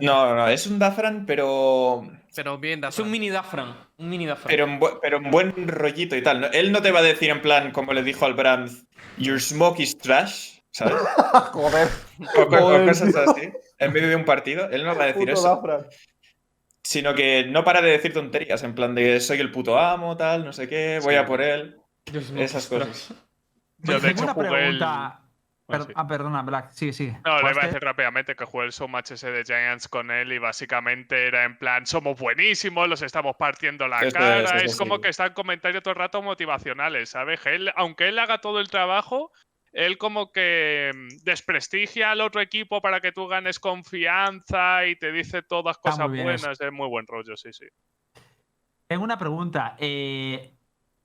[0.00, 2.02] No, no, no, es un Dafran, pero.
[2.34, 3.74] Pero bien, Es un mini Dafran.
[3.96, 4.48] Un mini Dafran.
[4.50, 6.50] Pero bu- pero en buen rollito y tal.
[6.54, 8.70] Él no te va a decir en plan, como le dijo al Brand,
[9.16, 10.94] Your smoke is trash, ¿sabes?
[11.52, 11.88] Joder,
[12.36, 13.30] O, co- o Joder, cosas tío.
[13.30, 13.52] así.
[13.78, 14.68] En medio de un partido.
[14.70, 15.88] Él no va a decir puto eso.
[16.82, 18.62] Sino que no para de decir tonterías.
[18.62, 21.18] En plan de soy el puto amo, tal, no sé qué, voy Sí.
[21.18, 21.76] a por él.
[22.06, 23.14] Dios Esas cosas.
[23.78, 25.16] Yo, Oye, de tengo hecho, una el- pregunta.
[25.66, 26.00] Bueno, Per- sí.
[26.02, 26.70] Ah, perdona, Black.
[26.72, 27.12] Sí, sí.
[27.24, 30.32] No, le iba a decir rápidamente que jugué el showmatch ese de Giants con él
[30.32, 34.40] y básicamente era en plan, somos buenísimos, los estamos partiendo la cara.
[34.42, 34.78] eso es sí.
[34.78, 37.46] como que está en comentarios todo el rato motivacionales, ¿sabes?
[37.46, 39.30] Él, aunque él haga todo el trabajo,
[39.72, 45.12] él como que mm, desprestigia al otro equipo para que tú ganes confianza y te
[45.12, 46.22] dice todas cosas eso.
[46.22, 46.60] buenas.
[46.60, 47.66] Es muy buen rollo, sí, sí.
[48.86, 49.76] Tengo una pregunta.
[49.78, 50.52] Eh,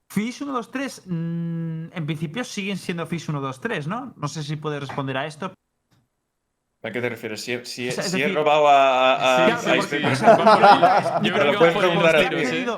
[0.10, 4.14] Fish 1, 2, 3, mm, en principio siguen siendo Fish 1, 2, 3, ¿no?
[4.18, 5.54] No sé si puedes responder a esto.
[6.86, 7.42] ¿A qué te refieres?
[7.42, 9.46] Si, si- O sea, es si he robado a.
[9.46, 11.20] a- Sí, a o sea.
[11.24, 12.70] Yo creo que por preguntar a ¿por qué ti, ¿eh?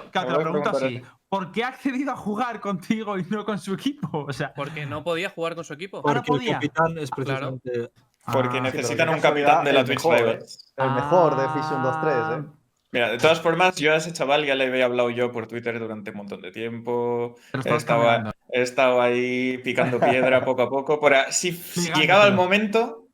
[0.74, 1.02] así.
[1.30, 4.26] ¿Por qué ha accedido a jugar contigo y no con su equipo?
[4.28, 5.98] O sea, Porque no podía jugar con su equipo.
[5.98, 6.54] Ahora Porque el podía.
[6.54, 7.92] capitán es precisamente.
[8.32, 10.74] Porque Ah, necesitan un capitán de la Twitch el mejor, Rivals.
[10.78, 12.46] El mejor de Fish 1, 2, 3, Ah, ¿eh?
[12.92, 15.78] Mira, de todas formas, yo a ese chaval ya le había hablado yo por Twitter
[15.80, 17.36] durante un montón de tiempo.
[17.54, 18.32] He estado, cambiando.
[18.50, 21.00] he estado ahí picando piedra poco a poco.
[21.02, 21.52] Para, si
[21.96, 23.07] llegaba el momento,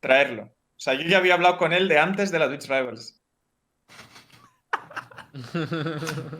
[0.00, 0.44] traerlo.
[0.44, 3.22] O sea, yo ya había hablado con él de antes de la Twitch Rivals.
[5.32, 5.40] Me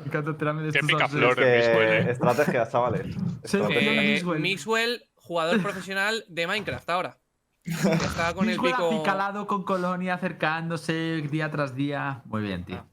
[0.07, 1.37] encanta de Qué estos picaflor.
[1.37, 2.11] Que ¿eh?
[2.11, 3.15] estrategia, chavales.
[3.45, 4.41] Sí, Eh, Mixwell.
[4.41, 7.19] Mixwell, jugador profesional de Minecraft ahora.
[7.63, 8.89] Está con el pico.
[8.89, 12.23] acicalado con Colonia, acercándose día tras día.
[12.25, 12.87] Muy bien, tío.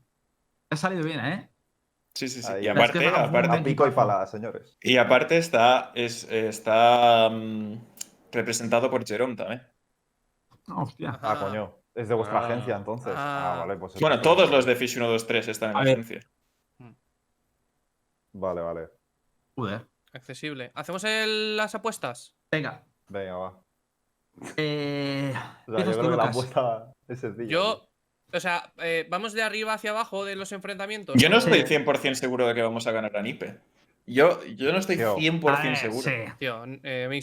[0.69, 1.49] Ha salido bien, ¿eh?
[2.13, 2.51] Sí, sí, sí.
[2.51, 2.65] Ahí.
[2.65, 4.77] Y Es que aparte, A pico y pala, señores.
[4.81, 7.75] y aparte está, es, está mm,
[8.31, 9.61] representado por Jerome también.
[10.75, 11.17] Hostia.
[11.21, 11.75] Ah, coño.
[11.95, 12.45] Es de vuestra Ah.
[12.45, 13.13] agencia, entonces.
[13.15, 13.59] Ah, Ah.
[13.59, 13.99] vale, pues.
[13.99, 16.19] Bueno, todos los de Fish 1, 2, 3 están en la agencia.
[18.33, 18.87] Vale, vale.
[19.55, 19.87] Joder.
[20.13, 20.71] Accesible.
[20.75, 22.35] ¿Hacemos el- las apuestas?
[22.51, 22.83] Venga.
[23.09, 23.59] Venga, va.
[24.57, 25.33] Eh,
[25.67, 27.49] O sea, yo creo que la apuesta es sencilla.
[27.49, 27.83] Yo.
[28.33, 31.15] O sea, eh, vamos de arriba hacia abajo de los enfrentamientos.
[31.17, 33.59] Yo no estoy 100% seguro de que vamos a ganar a Nipe.
[34.09, 35.17] Yo, yo no estoy Tío.
[35.17, 36.01] 100% A ver, seguro.
[36.01, 36.11] sí.
[36.39, 37.21] Tío, eh.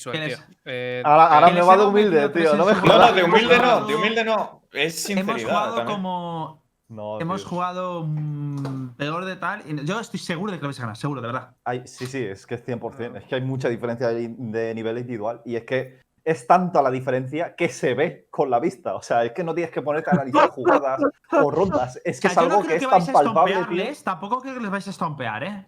[0.67, 2.55] Eh, Ahora, me va de hemos humilde, tío.
[2.57, 4.63] No me No, de Hemos humilde no, jugado- de humilde no.
[4.71, 5.97] Es Hemos sinceridad jugado también.
[5.97, 6.65] como.
[6.89, 7.49] No, Hemos tío.
[7.51, 9.63] jugado mm, peor de tal.
[9.67, 11.57] y Yo estoy seguro de que lo vais a ganar, seguro, de verdad.
[11.65, 13.17] Hay- sí, sí, es que es 100%.
[13.17, 17.55] Es que hay mucha diferencia de, nivel individual y es que es tanta la diferencia
[17.57, 18.95] que se ve con la vista.
[18.95, 21.01] O sea, es que no tienes que ponerte a analizar jugadas
[21.33, 21.99] o rondas.
[22.05, 23.61] Es que O es sea, algo no que es tan palpable, tío.
[23.63, 24.05] estompearles.
[24.05, 25.67] Tampoco creo que les vais a estompear, ¿eh?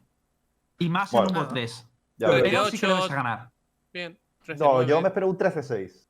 [0.78, 1.32] Y más en Bueno.
[1.40, 1.88] un bot 3.
[2.18, 2.42] Ya Pero ves.
[2.50, 3.50] Pero yo sí que lo vais a ganar.
[3.92, 4.18] Bien.
[4.58, 4.86] No, 13-9.
[4.86, 6.06] yo me espero un 13-6.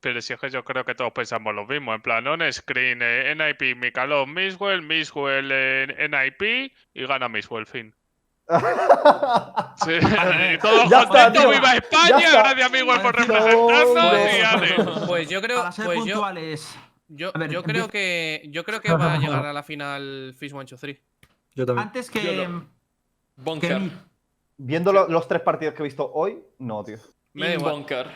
[0.00, 1.92] Pero si es que yo creo que todos pensamos lo mismo.
[1.94, 7.94] En plan, on screen, eh, NIP, Mikalov, Miswell, Miswell, eh, NIP y gana Miswell, fin.
[9.84, 11.50] Sí, y todos Ya está, contentos, tío.
[11.50, 12.30] ¡viva España!
[12.32, 14.38] Gracias, Miswell, por No, representarnos no.
[14.38, 15.06] y ale.
[15.06, 16.32] Pues yo creo, pues yo,
[17.08, 20.52] yo, ver, yo creo que yo creo que va a llegar a la final Fish
[20.52, 20.98] 1 2 3.
[21.54, 21.86] Yo también.
[21.86, 22.48] Antes que.
[23.42, 23.90] Bunker.
[24.56, 26.98] Viendo lo- los tres partidos que he visto hoy, no, tío.
[27.32, 27.74] Me da In igual.
[27.74, 28.06] bunker.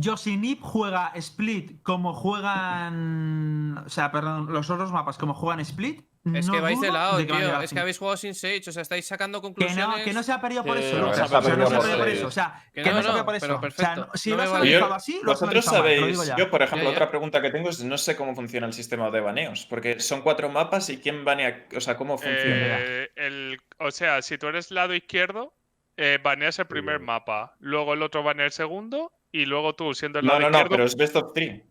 [0.00, 3.78] Yosinip juega Split como juegan.
[3.78, 6.06] O sea, perdón, los otros mapas como juegan Split.
[6.34, 7.60] Es no que vais de lado, de que tío.
[7.62, 9.98] Es que habéis jugado sin Sage, o sea, estáis sacando Que conclusiones.
[9.98, 10.98] no, que no se ha perdido por Que eso.
[10.98, 11.16] no Lucas.
[11.16, 12.26] se ha O sea, perdido no se ha por perdido por eso.
[12.26, 13.54] O sea, Que que no, no se ha perdido por eso.
[13.56, 13.94] O perfecto.
[13.94, 16.36] sea, si No lo has analizado así, lo has Vosotros sabéis, ya.
[16.36, 16.96] yo por ejemplo, Ya, ya.
[16.96, 20.20] otra pregunta que tengo es no sé cómo funciona el sistema de baneos, porque son
[20.20, 22.76] cuatro mapas y quién banea, o sea, cómo funciona.
[22.80, 25.54] Eh, el, o sea, si tú eres lado izquierdo,
[25.96, 30.18] eh, baneas el primer mapa, luego el otro banea el segundo y luego tú, siendo
[30.20, 30.70] el no, lado no, no, izquierdo.
[30.70, 31.62] pero es best of three.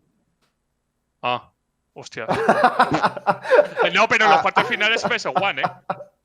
[1.22, 1.50] Ah,
[1.94, 2.26] hostia.
[3.84, 5.64] Eh, no, pero los cuartos finales es peso one, ¿eh?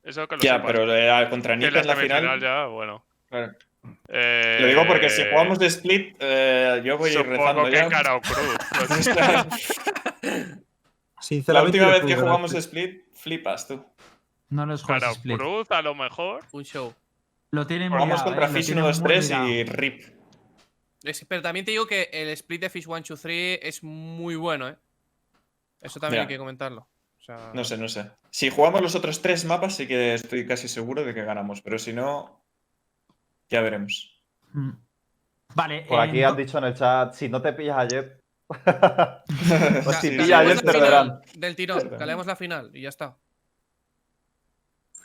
[0.02, 2.40] Eso que lo Ya, pero eh, contra Nick la en la semifinal final.
[2.40, 3.04] ya, bueno.
[3.28, 3.52] claro.
[4.08, 7.88] Eh, Lo digo porque si jugamos de split, eh, yo voy Supongo rezando que ya.
[7.88, 8.56] cara o cruz.
[10.22, 10.42] la
[11.20, 11.78] Sinceramente.
[11.78, 12.58] última vez que jugamos este.
[12.60, 13.84] split, flipas tú.
[14.50, 15.36] No los cara juegas o Split.
[15.38, 16.44] cruz, a lo mejor.
[16.52, 16.94] Un show.
[17.50, 19.48] Lo tienen Jugamos mirado, contra eh, Fish tienen 1, 2, muy 3 mirado.
[19.48, 20.02] y RIP.
[21.04, 24.36] Es- pero también te digo que el split de Fish 1 2 3 es muy
[24.36, 24.76] bueno, ¿eh?
[25.80, 26.88] Eso también hay que comentarlo.
[27.18, 28.10] O sea, No sé, no sé.
[28.30, 31.78] Si jugamos los otros tres mapas, sí que estoy casi seguro de que ganamos, pero
[31.78, 32.42] si no,
[33.48, 34.20] ya veremos.
[34.52, 34.70] Mm.
[35.54, 35.82] Vale.
[35.82, 37.82] Por aquí eh, han no- dicho en el chat, si no te pillas a
[38.48, 39.22] Pues Ca-
[40.00, 41.22] si sí, pilla caleamos ayer, la te.
[41.34, 41.98] Del tirón, Perdón.
[41.98, 43.16] caleamos la final y ya está.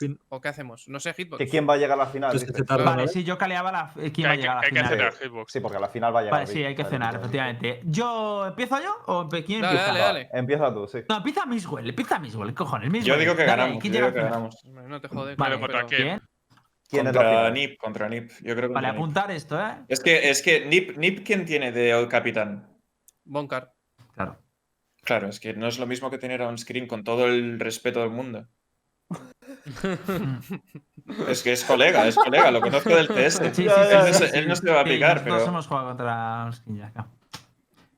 [0.00, 0.18] Fin.
[0.30, 0.88] ¿O qué hacemos?
[0.88, 1.36] No sé, Hitbox.
[1.38, 2.30] que quién va a llegar a la final.
[2.32, 3.08] Pues que tarda, Vale, ¿no?
[3.08, 4.96] sí, yo caleaba la, Que quién va a llegar a la que hay que final.
[5.12, 5.52] cenar Hitbox.
[5.52, 6.40] Sí, porque a la final va a llegar.
[6.40, 7.80] Vale, sí, hay que cenar, efectivamente.
[7.84, 9.86] ¿Yo empiezo yo o quién Dale, empieza?
[9.86, 10.28] dale, dale.
[10.32, 10.98] Empieza tú, sí.
[11.06, 12.90] No, empieza Miswell, empieza Miswell, cojones.
[12.90, 13.14] Miswell.
[13.14, 14.30] Yo digo que Dale, ganamos, ¿quién llega que final?
[14.32, 14.64] ganamos.
[14.64, 16.00] No te jode, Vale, ¿contra pero- quién?
[16.08, 16.20] ¿Quién?
[16.88, 17.52] ¿Quién es la Contra final?
[17.54, 18.30] Nip, contra Nip.
[18.42, 18.96] Yo creo que Vale, Nip.
[18.96, 19.74] apuntar esto, ¿eh?
[19.86, 22.66] Es que, es que Nip, Nip, ¿quién tiene de capitán?
[23.24, 23.72] Boncar.
[24.14, 24.38] Claro.
[25.04, 27.60] Claro, es que no es lo mismo que tener a un screen con todo el
[27.60, 28.48] respeto del mundo.
[31.28, 33.40] Es que es colega, es colega, lo conozco del TS.
[33.54, 33.72] Sí, él,
[34.06, 35.48] no se, él no se va a picar, nosotros pero.
[35.48, 37.06] hemos jugado contra un skin ya acá.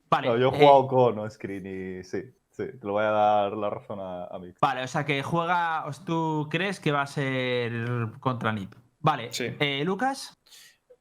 [0.09, 0.29] Vale.
[0.29, 1.67] No, yo he eh, jugado con no Screen
[2.01, 4.59] y sí, sí, te lo voy a dar la razón a, a Mix.
[4.61, 5.85] Vale, o sea que juega.
[5.87, 7.73] os- ¿Tú crees que va a ser
[8.21, 8.73] contra Nip?
[9.01, 9.33] Vale.
[9.33, 9.55] Sí.
[9.59, 10.39] eh, Lucas.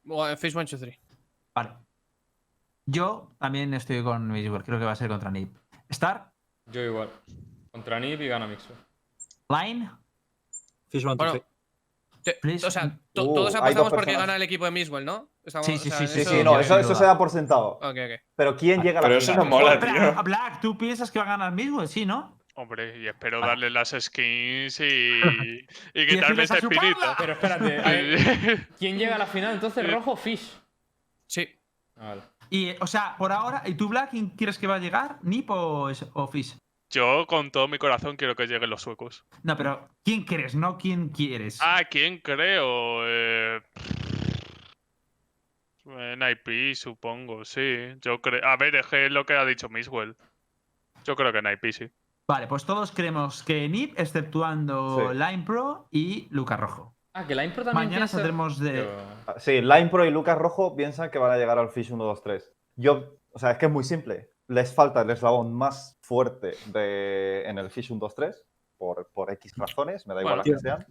[0.03, 0.99] Bueno, Face 1, 2, 3.
[1.55, 1.69] Vale.
[2.85, 5.55] Yo también estoy con Miswell, creo que va a ser contra Nip.
[5.87, 6.31] Star,
[6.65, 7.09] Yo igual.
[7.71, 8.73] Contra Nip y gana Mixo.
[9.49, 9.89] Line,
[10.91, 11.43] Fish one, two, Bueno.
[12.23, 12.37] Te-
[12.67, 14.27] o sea, to- Uh, todos hay apostamos porque personas.
[14.27, 15.29] gana el equipo de Miswell, ¿no?
[15.43, 17.69] Estamos- Sí, sí, o sea, sí, Sí, Eso sí, no, eso, se da por sentado.
[17.81, 18.21] Ok, ok.
[18.35, 19.49] Pero ¿quién llega a la Pero eso final?
[19.49, 20.23] no mola, tío.
[20.23, 21.87] Black, ¿tú piensas que va a ganar Miswell?
[21.87, 22.37] Sí, ¿no?
[22.53, 24.83] Hombre, y espero darle las skins y,
[25.95, 27.15] y quitarme esa espinita.
[27.17, 29.53] Pero espérate, ver, ¿quién llega a la final?
[29.55, 30.59] Entonces, rojo o Fish.
[31.25, 31.49] Sí.
[31.95, 32.21] Ah, vale.
[32.51, 35.17] Y, o sea, por ahora, ¿y tú, Black, quién quieres que va a llegar?
[35.23, 36.55] ¿Nip o, o Fish?
[36.91, 39.25] Yo con todo mi corazón quiero que lleguen los suecos.
[39.43, 40.55] No, pero ¿quién crees?
[40.55, 41.59] No quién quieres.
[41.61, 43.01] Ah, ¿quién creo?
[43.07, 43.61] Eh...
[45.85, 47.95] En IP, supongo, sí.
[48.01, 48.45] Yo creo.
[48.45, 50.15] A ver, es lo que ha dicho Miswell.
[51.03, 51.89] Yo creo que en IP, sí.
[52.27, 55.17] Vale, pues todos creemos que Nip, exceptuando Sí.
[55.17, 56.95] Line Pro y Luca Rojo.
[57.13, 58.75] Ah, que la impro también Mañana piensa- saldremos de.
[58.77, 58.97] Yo-
[59.27, 62.03] Ah, Sí, Line Pro y Lucas Rojo piensan que van a llegar al Fish 1,
[62.03, 62.53] 2, 3.
[62.75, 64.29] Yo, o sea, es que es muy simple.
[64.51, 68.45] Les falta el eslabón más fuerte de, en el Fish 1, 2, 3,
[68.77, 70.51] por, por X razones, me da igual Bueno.
[70.51, 70.85] las que sean.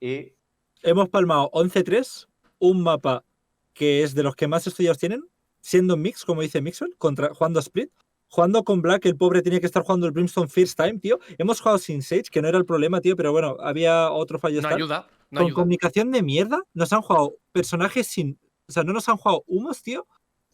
[0.00, 0.34] Y
[0.82, 2.26] Hemos palmado 11-3,
[2.58, 3.24] un mapa
[3.72, 5.22] que es de los que más estudiados tienen,
[5.62, 7.90] siendo mix, como dice Mixwell, contra, jugando a Split.
[8.28, 11.18] Jugando con Black, el pobre tenía que estar jugando el Brimstone First Time, tío.
[11.38, 14.60] Hemos jugado sin Sage, que no era el problema, tío, pero bueno, había otro fallo.
[14.62, 15.08] No ayuda.
[15.30, 15.54] No con ayuda.
[15.54, 18.38] comunicación de mierda, nos han jugado personajes sin.
[18.68, 20.06] O sea, no nos han jugado humos, tío.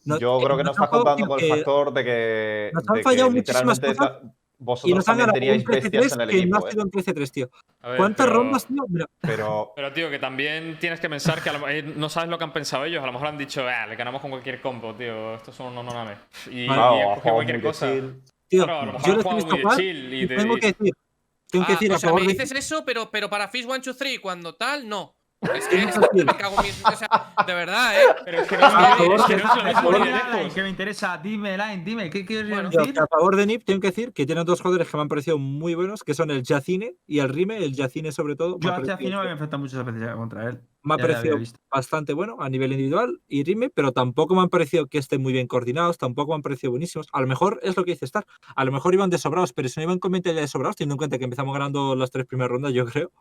[0.07, 2.71] No- yo creo que nos no han estás contando tío, con el factor de que,
[2.73, 5.65] nos han fallado muchísimas literalmente cosas ta- Y vosotros nos han también ganado un teníais
[5.67, 6.85] bestias 13-3 en el que no equipo, ha sido ¿eh?
[6.85, 7.51] un 13-3, tío.
[7.83, 8.85] A ver, ¿Cuántas pero- rondas, tío?
[8.89, 12.31] Mira, pero Pero, tío, que también tienes que pensar que a lo- eh, no sabes
[12.31, 13.03] lo que han pensado ellos.
[13.03, 15.35] A lo mejor han dicho, ah, le ganamos con cualquier combo, tío.
[15.35, 16.19] Estos son unos nonames.
[16.51, 16.81] Y, Vale.
[16.81, 17.93] claro, y cogido cualquier cosa.
[17.93, 18.23] chill.
[18.49, 20.17] tío, Claro, a lo mejor yo les he jugado visto muy de jugar chill y
[20.23, 20.93] y de- tengo que decir,
[21.51, 23.65] tengo que Ah, decir o a favor me de dices eso, pero, pero para Fish
[23.67, 25.16] 1, 2, 3, cuando tal, no.
[25.43, 26.69] Es que decir- me cago en mi.
[26.71, 28.05] O sea, de verdad, ¿eh?
[28.25, 30.55] Pero es que no es, A lo- favor es que de- no es lo mismo
[30.55, 31.19] que me interesa.
[31.23, 32.11] Dime, Line, dime.
[32.11, 32.95] ¿Qué quieres Bueno, decir?
[32.95, 35.09] que a favor de Nip tengo que decir que tienen dos jugadores que me han
[35.09, 38.59] parecido muy buenos, que son el Yacine y el Rime, el Yacine sobre todo.
[38.59, 40.61] me Yo ha a parecido- Chacino me había enfrentado muchas veces contra él.
[40.83, 41.39] me ha Ya parecido
[41.71, 45.33] bastante bueno a nivel individual y Rime, pero tampoco me han parecido que estén muy
[45.35, 47.09] bien coordinados, tampoco me han parecido buenísimos.
[47.13, 49.69] A lo mejor es lo que dice Star, a lo mejor iban de sobrados, pero
[49.69, 52.25] si no iban con mentalidad de sobrados, teniendo en cuenta que empezamos ganando las tres
[52.27, 53.13] primeras rondas, yo creo.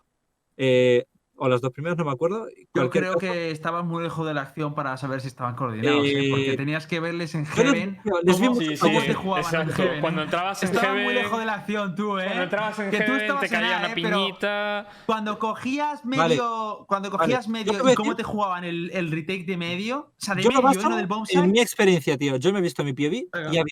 [0.58, 1.06] Eh,
[1.38, 2.48] o las dos primeras, no me acuerdo.
[2.74, 6.28] Yo creo que estaban muy lejos de la acción para saber si estaban coordinados, ¿eh?
[6.30, 8.00] porque Eh, tenías que verles en Heaven.
[8.04, 9.08] tío, les cómo- Sí, sí, ¿Cómo juego.
[9.08, 9.76] te jugaban en.
[9.76, 10.02] Heaven?
[10.02, 10.24] Cuando eh?
[10.26, 12.24] entrabas en Estaban muy Heaven- lejos de la acción, tú, ¿eh?
[12.26, 13.96] Cuando entrabas en que tú Heaven estabas te en caía A, una ¿eh?
[13.96, 14.88] Piñita.
[15.06, 16.30] Cuando cogías Vale.
[16.30, 16.86] medio.
[16.88, 17.92] Cuando cogías medio.
[17.92, 19.98] ¿y ¿Cómo te jugaban el, el retake de medio?
[19.98, 20.96] O sea, de Yo lo medio, baso ¿no?
[20.98, 21.40] Del bombsite.
[21.44, 22.38] en mi experiencia, tío.
[22.38, 23.14] Yo me he visto mi POV
[23.52, 23.64] y había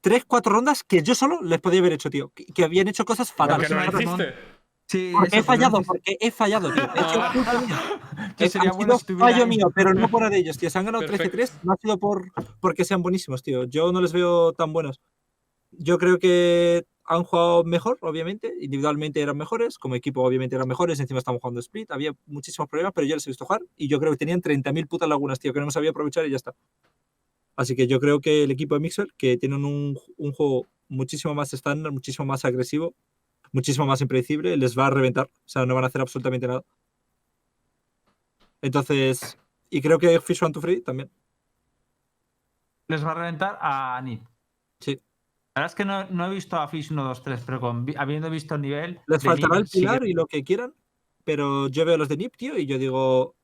[0.00, 2.30] tres, cuatro rondas que yo solo les podía haber hecho, tío.
[2.34, 3.68] Que, que habían hecho cosas ¿Por fatales.
[3.68, 4.24] qué no lo?
[4.88, 6.82] Sí, Porque he fallado, porque he fallado, tío.
[6.82, 7.20] He hecho
[8.38, 10.38] que Es- sería ha bueno sido si tuviera fallo ahí- mío, pero no por de
[10.38, 10.70] ellos, tío.
[10.70, 11.36] Se han ganado Perfecto.
[11.36, 13.64] 13-3, no ha sido por porque sean buenísimos, tío.
[13.64, 14.98] Yo no les veo tan buenos.
[15.72, 18.54] Yo creo que han jugado mejor, obviamente.
[18.62, 20.98] Individualmente eran mejores, como equipo, obviamente eran mejores.
[21.00, 21.90] Encima estamos jugando split.
[21.90, 24.86] Había muchísimos problemas, pero yo les he visto jugar y yo creo que tenían 30.000
[24.88, 26.54] putas lagunas, tío, que no me sabía aprovechar y ya está.
[27.56, 31.34] Así que yo creo que el equipo de Mixer, que tienen un, un juego muchísimo
[31.34, 32.94] más estándar, muchísimo más agresivo,
[33.52, 35.26] muchísimo más impredecible, les va a reventar.
[35.26, 36.62] O sea, no van a hacer absolutamente nada.
[38.60, 39.38] Entonces,
[39.70, 41.10] y creo que Fish One to Free también.
[42.88, 44.22] Les va a reventar a Nip.
[44.80, 45.00] Sí.
[45.54, 47.86] La verdad es que no, no he visto a Fish 1, 2, 3, pero con,
[47.96, 49.00] habiendo visto el nivel.
[49.06, 50.74] Les faltará Nip, el sí pilar y lo que quieran,
[51.24, 53.34] pero yo veo los de Nip, tío, y yo digo.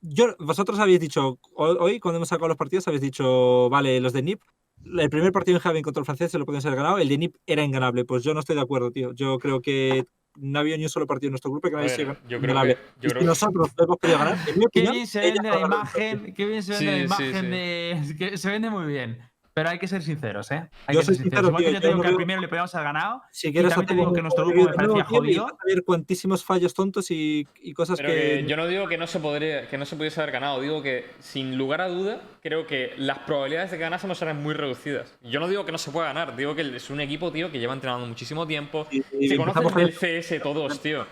[0.00, 4.12] Yo, vosotros habéis dicho, ho- hoy cuando hemos sacado los partidos, habéis dicho, vale, los
[4.12, 4.42] de Nip
[4.84, 7.18] el primer partido en Javi contra el francés se lo pueden ser ganado, el de
[7.18, 8.04] NIP era inganable.
[8.04, 9.12] Pues yo no estoy de acuerdo, tío.
[9.12, 10.04] Yo creo que
[10.36, 12.40] no había ni un solo partido en nuestro grupo que A nadie ver, sea yo
[12.40, 12.68] creo que.
[12.68, 15.20] Yo Y si creo que- nosotros lo hemos podido ganar, en mi Qué bien se
[15.20, 17.50] vende la ha imagen, qué bien se vende la sí, imagen sí.
[17.50, 18.16] de.
[18.30, 19.18] que se vende muy bien.
[19.58, 20.68] Pero hay que ser sinceros, ¿eh?
[20.86, 21.58] Hay Yo que soy ser sincero, sinceros.
[21.60, 23.22] Tío, yo te digo no que al veo- primero le podíamos haber ganado.
[23.32, 25.46] Si quieres también te hacemos digo que nuestro grupo me de parecía jodido.
[25.46, 28.14] a ver cuantísimos fallos tontos y, y cosas Pero que.
[28.14, 30.82] que yo no digo que no se podría, que no se pudiese haber ganado, digo
[30.82, 35.18] que sin lugar a duda creo que las probabilidades de que ganásemos eran muy reducidas.
[35.22, 37.58] Yo no digo que no se pueda ganar, digo que es un equipo, tío, que
[37.58, 38.86] lleva entrenando muchísimo tiempo.
[38.90, 41.06] y- y Se conocen con del CS todos, tío.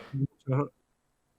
[0.48, 0.60] el-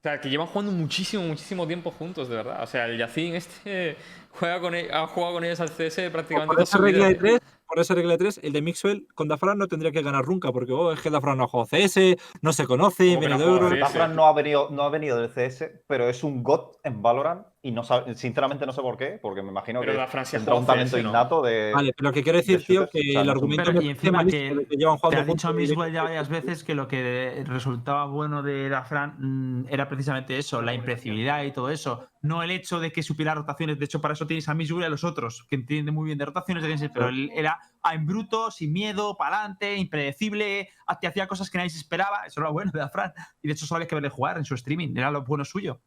[0.00, 2.62] sea, que llevan jugando muchísimo, muchísimo tiempo juntos, de verdad.
[2.62, 3.96] O sea, el Yacine este
[4.38, 7.40] juega con e- ha jugado con ellos al CS prácticamente Por esa regla de tres,
[7.66, 10.52] por esa regla de tres, el de Mixwell con Dafran no tendría que ganar nunca,
[10.52, 13.44] porque oh, es que Dafran no ha jugado CS, no se conoce, ¿Cómo que viene
[13.44, 13.78] no de?
[13.78, 17.46] Dafran no ha venido, no ha venido del CS, pero es un God en Valorant
[17.60, 20.36] y no sabe- sinceramente no sé por qué, porque me imagino Pero que Dafran sí
[20.36, 21.08] ha tendrá un talento ¿no?
[21.08, 21.72] innato de.
[21.74, 23.88] Vale, pero lo que quiero decir, de tío, que o sea, el argumento Pero, y
[23.88, 27.42] encima que, que llevan te jugando ha dicho Miswell ya varias veces que lo que
[27.46, 32.08] resultaba bueno de Dafran mm, era precisamente eso, la impredecibilidad y todo eso.
[32.22, 33.78] No el hecho de que supiera rotaciones.
[33.78, 36.18] De hecho, para eso tienes a Miswell y a los otros, que entienden muy bien
[36.18, 41.50] de rotaciones, pero él era a en bruto, sin miedo, para adelante, impredecible, hacía cosas
[41.50, 42.24] que nadie se esperaba.
[42.26, 43.12] Eso era lo bueno de Dafran.
[43.42, 44.96] Y de hecho, solo había que verle jugar en su streaming.
[44.96, 45.80] Era lo bueno suyo.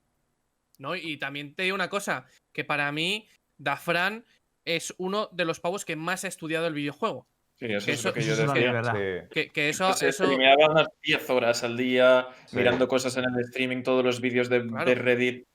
[0.81, 0.95] ¿No?
[0.95, 3.27] Y también te digo una cosa, que para mí,
[3.57, 4.25] Dafran
[4.65, 7.27] es uno de los pavos que más ha estudiado el videojuego.
[7.55, 8.83] Sí, eso Que es eso- lo que yo eso decía.
[8.83, 9.27] Sí.
[9.31, 12.57] Que, que eso, Se eso streameaba unas 10 horas al día, Sí.
[12.57, 14.89] mirando cosas en el streaming, todos los vídeos de, Claro.
[14.89, 15.47] de Reddit,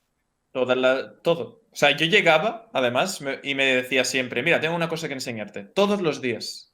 [0.52, 1.62] toda la, todo.
[1.72, 5.14] O sea, yo llegaba, además, me- y me decía siempre, mira, tengo una cosa que
[5.14, 6.72] enseñarte, todos los días.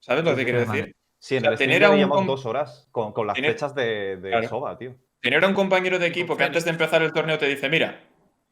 [0.00, 0.94] ¿Sabes lo que quiero decir?
[1.18, 4.28] Sí, en O sea, el tener dos horas con, con las tener- fechas de, de
[4.30, 4.48] Claro.
[4.48, 4.94] Soba, tío.
[5.24, 7.98] Tener a un compañero de equipo que antes de empezar el torneo te dice, mira,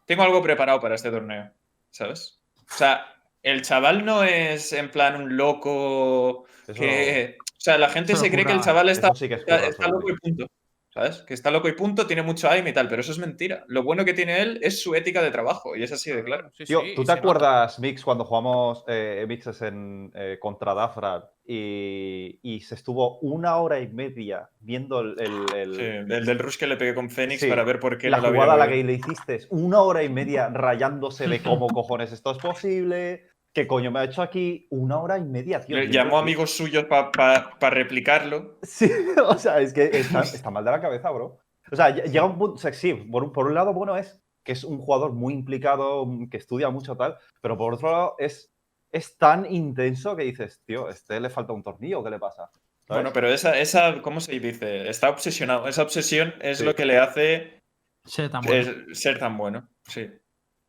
[0.06, 1.52] tengo algo preparado para este torneo,
[1.90, 2.40] ¿sabes?
[2.56, 7.36] O sea, el chaval no es en plan un loco Eso- que...
[7.38, 9.44] O sea, la gente Eso se cree que el chaval está, eso sí que es
[9.46, 10.46] está, loco y punto.
[10.94, 11.22] ¿Sabes?
[11.22, 13.64] Que está loco y punto, tiene mucho aim y tal, pero eso es mentira.
[13.66, 16.50] Lo bueno que tiene él es su ética de trabajo y es así de claro.
[16.54, 17.20] Sí, Tío, sí, ¿tú te nota.
[17.20, 23.56] acuerdas, Mix, cuando jugamos eh, Mixes en, eh, contra Dafra y, y se estuvo una
[23.56, 27.08] hora y media viendo el, el- el- Sí, el del rush que le pegué con
[27.08, 28.92] Fénix Sí, para ver por qué la no lo había jugada a la que le
[28.92, 29.40] hiciste?
[29.48, 33.31] Una hora y media rayándose de cómo cojones esto es posible.
[33.52, 34.66] ¿Qué coño me ha hecho aquí?
[34.70, 35.76] Una hora y media, tío.
[35.76, 38.58] Le Llamó a que- amigos suyos para replicarlo.
[38.62, 38.90] Sí,
[39.26, 41.38] o sea, es que está, está mal de la cabeza, bro.
[41.70, 43.96] O sea, ll- llega un punto, o sea, sí, por un, por un lado, bueno,
[43.96, 47.90] es que es un jugador muy implicado, mm, que estudia mucho tal, pero por otro
[47.90, 48.50] lado es,
[48.90, 52.50] es tan intenso que dices, tío, este le falta un tornillo, ¿qué le pasa?
[52.88, 53.02] ¿Sabes?
[53.04, 54.88] Bueno, pero esa, esa, ¿cómo se dice?
[54.88, 55.68] Está obsesionado.
[55.68, 56.64] Esa obsesión es Sí.
[56.64, 57.58] lo que le hace
[58.04, 58.72] Sí, tan bueno.
[58.90, 59.68] es- ser tan bueno.
[59.86, 60.10] Sí.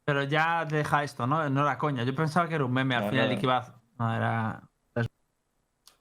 [0.05, 1.49] Pero ya deja esto, ¿no?
[1.49, 2.03] No era coña.
[2.03, 3.33] Yo pensaba que era un meme al No, final no.
[3.33, 3.57] y que iba.
[3.57, 4.61] a- No, era.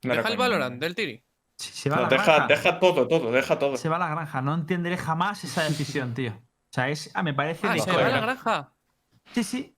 [0.04, 0.80] No Deja el Valorant no.
[0.80, 1.22] del Tiri.
[1.56, 2.46] Se, se va a No, la deja, granja.
[2.48, 3.76] deja todo, todo, deja todo.
[3.76, 4.42] Se va a la granja.
[4.42, 6.32] No entenderé jamás esa decisión, tío.
[6.32, 8.02] O sea, es, ah, me parece Ah, de se coña.
[8.02, 8.72] va a la granja.
[9.32, 9.76] Sí, sí.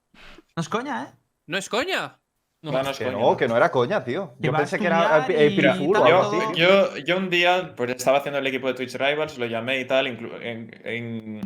[0.55, 1.07] No es coña, ¿eh?
[1.45, 2.17] No es coña.
[2.63, 4.33] No, no es que coña, no, que no era coña, tío.
[4.39, 6.59] Yo pensé que era y Piriful o algo así.
[6.59, 9.85] Yo, yo un día pues estaba haciendo el equipo de Twitch Rivals, lo llamé y
[9.85, 11.41] tal, en-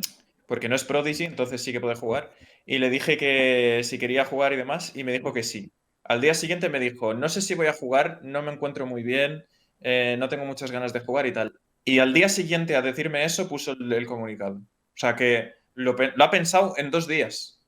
[0.48, 2.32] porque no es Prodigy, entonces sí que puede jugar.
[2.72, 5.72] Y le dije que si quería jugar y demás, y me dijo que sí.
[6.04, 9.02] Al día siguiente me dijo, no sé si voy a jugar, no me encuentro muy
[9.02, 9.44] bien,
[9.82, 11.60] eh, no tengo muchas ganas de jugar y tal.
[11.84, 14.58] Y al día siguiente a decirme eso puso el, el comunicado.
[14.58, 17.60] O sea que lo, ha pensado en dos días.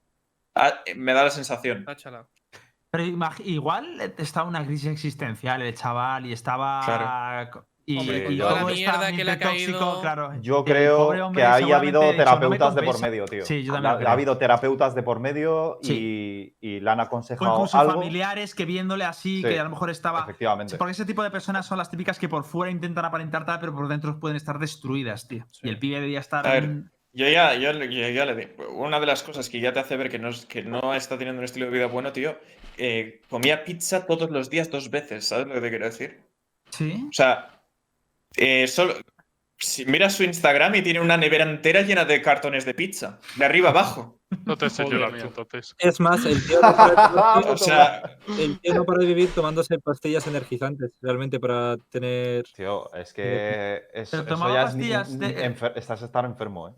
[0.96, 1.84] Me da la sensación.
[1.84, 2.28] Táchala.
[2.92, 3.04] Pero
[3.44, 6.82] igual estaba una crisis existencial el chaval y estaba.
[6.86, 7.68] Claro.
[7.86, 10.02] Y, Hombre, y toda la todo está mierda que le ha ambiente tóxico, caído.
[10.02, 10.34] claro.
[10.42, 13.08] Yo creo que ahí ha habido seguramente ha dicho, "No me terapeutas de por compensa".
[13.08, 13.46] medio, tío.
[13.46, 17.04] Sí, yo Ha- también ha, habido terapeutas de por medio y, y le han O
[17.04, 17.94] aconsejado incluso algo.
[17.96, 20.22] familiares que viéndole así, Sí, que a lo mejor estaba.
[20.22, 20.78] Efectivamente.
[20.78, 23.74] Porque ese tipo de personas son las típicas que por fuera intentan aparentar tal, pero
[23.74, 25.44] por dentro pueden estar destruidas, tío.
[25.52, 25.62] Sí.
[25.64, 26.46] Y el pibe debería estar.
[26.48, 29.50] A ver, en- Yo ya, yo, le- yo ya le digo, una de las cosas
[29.50, 31.88] que ya te hace ver que no, que no está teniendo un estilo de vida
[31.88, 32.38] bueno, tío,
[32.78, 36.22] eh, comía pizza todos los días dos veces, ¿sabes lo que te quiero decir?
[36.70, 37.06] Sí.
[37.10, 37.61] O sea,
[38.38, 38.94] eh, solo,
[39.58, 43.46] si miras su Instagram y tiene una nevera entera llena de cartones de pizza, de
[43.46, 44.18] arriba abajo.
[44.46, 45.24] No te llorar mío.
[45.24, 45.76] tú, entonces.
[45.78, 49.06] Es más, el tío, no para de O sea, vivir, el tío no para de
[49.06, 52.46] vivir tomándose pastillas energizantes, realmente, para tener.
[52.56, 56.74] Tío, es que es- eso ya pastillas de- enfer- estás estar enfermo, ¿eh?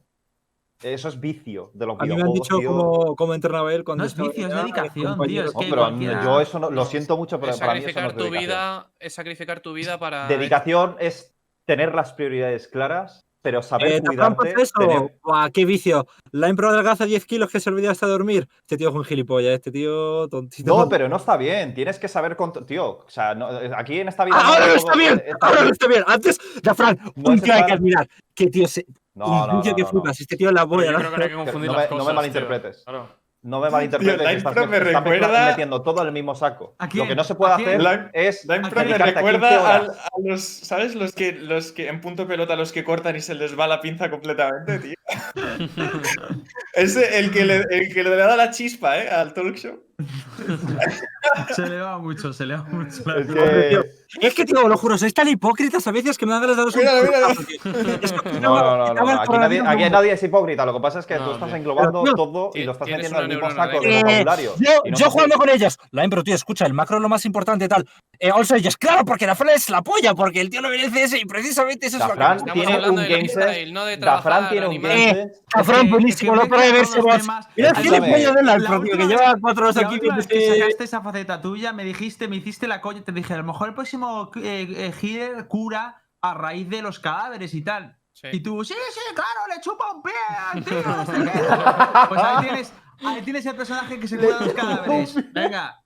[0.82, 2.70] Eso es vicio de los A mí me han dicho tío.
[2.70, 6.24] cómo, cómo entrenaba él cuando No es vicio, es dedicación, tío, es No, pero cualquiera-
[6.24, 8.32] yo eso no, lo siento mucho, pero es para mí eso no sacrificar es tu
[8.42, 8.92] vida.
[9.00, 10.28] Es sacrificar tu vida para.
[10.28, 11.34] Dedicación es
[11.66, 14.36] tener las prioridades claras pero saber Eh, ¿Te cuidarte.
[14.38, 14.74] cuidarte, eso?
[14.80, 16.08] tener- Buah, qué vicio.
[16.32, 18.48] La impro adelgaza 10 kilos que se olvida hasta dormir.
[18.62, 20.78] Este tío es un gilipollas, este tío tontito.
[20.78, 21.74] No, pero no está bien.
[21.74, 22.38] Tienes que saber.
[22.38, 24.38] contro- Tío, o sea, no- aquí en esta vida.
[24.40, 25.72] Ah, no ahora todo- está bien, está ahora bien.
[25.74, 26.04] está bien.
[26.08, 28.08] Antes, ya Fran, No un tío hay que admirar.
[28.34, 28.86] Qué tío se.
[29.14, 29.92] No, un no, tío no, que no, no.
[29.92, 30.22] flipas.
[30.22, 30.86] Este tío en la Pero boya.
[30.86, 30.98] yo ¿no?
[31.00, 32.06] creo que no hay que confundir no me- no cosas.
[32.06, 32.16] tío.
[32.16, 32.84] malinterpretes.
[32.86, 33.10] Claro.
[33.44, 34.16] No me malinterpretes.
[34.16, 36.76] Tío, la que estás, me estás recuerda- metiendo todo en el mismo saco.
[36.80, 38.46] ¿A Lo que no se puede ¿A hacer La- es.
[38.46, 39.98] La impro me dedicarte 15 recuerda horas.
[39.98, 40.96] a los, ¿sabes?
[40.96, 43.82] Los que, los que en punto pelota, los que cortan y se les va la
[43.82, 44.94] pinza completamente, tío.
[46.74, 49.10] Ese, el que, le, el que le da la chispa, ¿eh?
[49.10, 49.84] Al talk show.
[51.56, 53.02] Se le va mucho, se le va mucho.
[53.06, 56.34] la Es que- Es que, tío, lo juro, sois tan hipócritas a veces que me
[56.34, 57.28] dan ganas de daros un Mira, mira, mira.
[57.28, 58.00] portazo, tío.
[58.04, 60.66] Es que No, no, no, no, Aquí nadie, aquí es hipócrita.
[60.68, 61.58] Lo que pasa es que No, tú estás tío.
[61.58, 64.54] englobando Pero, todo y lo estás metiendo en el mismo saco de Eh, vocabulario.
[64.60, 65.50] Yo, Y no yo jugando puede.
[65.50, 65.80] con ellas.
[65.92, 67.88] La impro, tío, escucha, el macro es lo más importante tal.
[68.20, 71.04] Eh, also, ellos, claro, porque la Fran es la polla, porque el tío lo merece
[71.04, 73.72] ese y precisamente eso es lo que tiene hablando un de game lifestyle, sense.
[73.72, 74.92] no de Dafran trabajar, tiene un animal.
[74.92, 75.40] game Eh, sense.
[75.50, 77.48] Cafrán, que- buenísimo, no todos verse más.
[77.58, 79.93] Mira el Escúchame, gilipollas de la La impro, tío, que lleva cuatro horas aquí.
[79.94, 83.12] Última vez que viéndose- sacaste esa faceta tuya, me dijiste, me hiciste la coña, te
[83.12, 87.54] dije, a lo mejor el próximo eh, eh, healer cura a raíz de los cadáveres
[87.54, 87.98] y tal.
[88.14, 88.28] Sí.
[88.32, 90.14] Y tú, sí, sí, claro, le chupa un pie
[90.52, 91.40] al tío, no sé qué.
[92.10, 95.34] Pues ahí tienes, ahí tienes el personaje que se cura de los cadáveres.
[95.34, 95.84] Venga,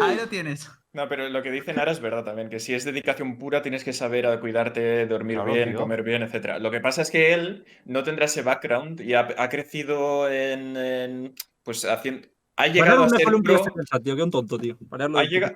[0.00, 0.70] ahí lo tienes.
[0.94, 3.82] No, pero lo que dice Nara es verdad también, que si es dedicación pura tienes
[3.82, 5.78] que saber a cuidarte, dormir Claro, bien, tío.
[5.78, 6.58] comer bien, etc.
[6.60, 10.76] Lo que pasa es que él no tendrá ese background y ha, ha crecido en,
[10.76, 12.28] en, pues haciendo...
[12.56, 13.38] Ha llegado a un ser pro...
[13.38, 14.76] en el chat, tío, que un tonto, tío.
[14.90, 15.54] Ha llegado-.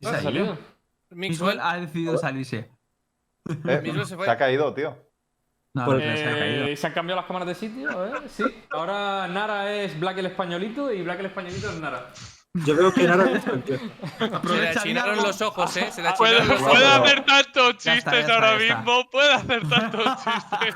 [0.00, 0.58] Se salió.
[1.10, 2.70] Mixwell, ha decidido salirse.
[3.64, 4.26] Eh, se fue.
[4.26, 4.96] se ha caído, tío.
[5.74, 6.66] No, Por- no, que se ha caído.
[6.66, 7.88] Eh, ¿Se han cambiado las cámaras de sitio?
[8.28, 8.44] Sí.
[8.70, 12.10] Ahora Nara es Black el españolito y Black el españolito es Nara.
[12.54, 13.78] Yo veo que Nara es el tío.
[13.78, 15.90] se le achinaron los ojos, ¿eh?
[15.92, 17.06] Se le Puede, achinaron los puede ojos.
[17.08, 18.76] hacer tantos Ya está, chistes ya está, ahora ya está.
[18.78, 19.10] mismo.
[19.10, 20.74] Puede hacer tantos chistes.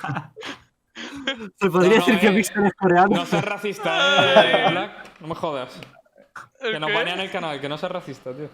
[1.58, 3.16] Se podría No, no, decir que eh, Mixer es coreano.
[3.16, 5.20] No seas racista, eh, Black.
[5.20, 5.80] No me jodas.
[6.60, 8.48] Que nos banean el canal, que no seas racista, tío.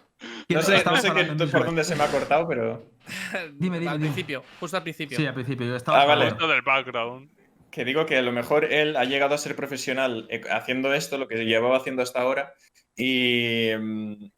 [0.48, 2.90] No sé, no sé qué- por dónde se me ha cortado, pero
[3.54, 4.10] Dime, dime, Al dime.
[4.10, 5.16] principio, justo al principio.
[5.16, 5.66] Sí, al principio.
[5.66, 6.12] Yo estaba Ah, vale.
[6.24, 6.34] hablando.
[6.34, 7.30] Esto del background.
[7.70, 11.18] que digo que a lo mejor él ha llegado a ser profesional eh, haciendo esto,
[11.18, 12.54] lo que llevaba haciendo hasta ahora,
[12.96, 14.30] y mm,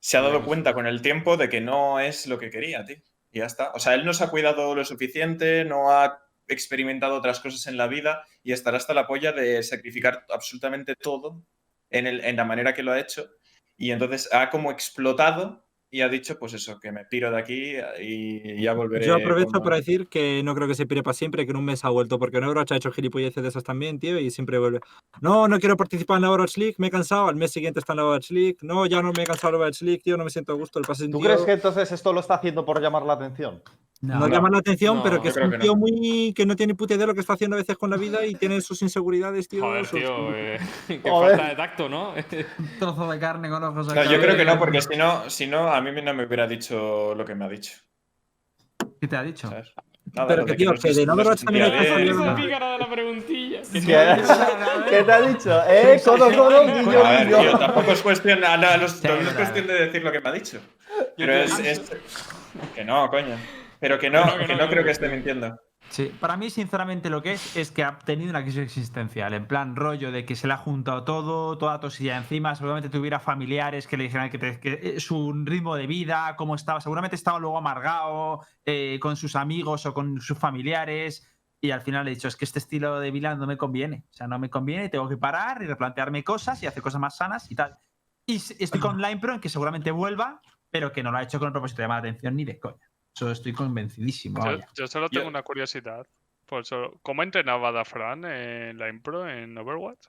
[0.00, 2.96] se ha dado cuenta con el tiempo de que no es lo que quería, tío.
[3.30, 3.70] Y ya está.
[3.74, 6.18] O sea, él no se ha cuidado lo suficiente, no ha
[6.48, 11.44] experimentado otras cosas en la vida y estará hasta la polla de sacrificar absolutamente todo
[11.90, 13.30] en, el- en la manera que lo ha hecho.
[13.76, 17.74] Y entonces ha como explotado y ha dicho, pues eso, que me piro de aquí
[18.00, 19.06] y ya volveré.
[19.06, 21.58] Yo aprovecho cuando- para decir que no creo que se pire para siempre, que en
[21.58, 24.30] un mes ha vuelto, porque en Overwatch ha hecho gilipolleces de esas también, tío, y
[24.30, 24.80] siempre vuelve.
[25.20, 27.92] No, no quiero participar en la Overwatch League, me he cansado, al mes siguiente está
[27.92, 28.56] en la Overwatch League.
[28.62, 30.56] No, ya no me he cansado en la Overwatch League, tío, no me siento a
[30.56, 33.62] gusto, el pase ¿Tú crees que entonces esto lo está haciendo por llamar la atención?
[34.00, 35.62] No, No, llama la atención, No, pero que es un que no.
[35.62, 37.88] tío muy que no tiene puta idea de lo que está haciendo a veces con
[37.88, 39.62] la vida y tiene sus inseguridades, tío.
[39.62, 40.34] Joder, sus- tío.
[40.34, 40.58] eh,
[40.88, 41.36] qué Joder.
[41.36, 42.12] falta de tacto, ¿no?
[42.14, 42.14] Un
[42.80, 45.80] trozo de carne con ojos yo creo que no, porque si no, si no, a
[45.82, 47.72] mí no me hubiera dicho lo que me ha dicho.
[49.00, 49.48] ¿Qué te ha dicho?
[49.48, 49.72] ¿sabes?
[50.14, 52.90] Nada, Pero que, tío, que de no Overwatch también hay que Esa pícara de la
[52.90, 53.60] preguntilla.
[53.72, 53.80] ¿Qué,
[54.90, 55.62] ¿Qué te ha dicho?
[55.68, 56.00] ¿Eh?
[56.04, 59.28] Codo, codo, guiño, A ver, tío, tampoco es cuestión, no, no, no es- no es
[59.34, 60.60] cuestión de decir lo que me ha dicho.
[61.16, 61.92] Pero es, es-
[62.74, 63.36] Que no, coño.
[63.80, 65.58] Pero que no, Que no, creo que esté mintiendo.
[65.92, 69.34] Sí, para mí, sinceramente, lo que es es que ha tenido una crisis existencial.
[69.34, 72.54] En plan, rollo de que se le ha juntado todo, toda tosilla encima.
[72.54, 76.54] Seguramente tuviera familiares que le dijeran que, te- que, eh, su ritmo de vida, cómo
[76.54, 76.80] estaba.
[76.80, 81.28] Seguramente estaba luego amargado eh, con sus amigos o con sus familiares.
[81.60, 84.06] Y al final he dicho, es que este estilo de vida no me conviene.
[84.08, 87.18] O sea, no me conviene, tengo que parar y replantearme cosas y hacer cosas más
[87.18, 87.76] sanas y tal.
[88.24, 90.40] Y estoy con Line Pro en que seguramente vuelva,
[90.70, 92.58] pero que no lo ha hecho con el propósito de llamar la atención ni de
[92.58, 92.78] coña.
[93.14, 94.44] Eso estoy convencidísimo.
[94.44, 96.06] Yo, yo solo tengo Yo- una curiosidad.
[96.46, 100.06] Por eso, ¿Cómo entrenaba Dafran en la impro en Overwatch?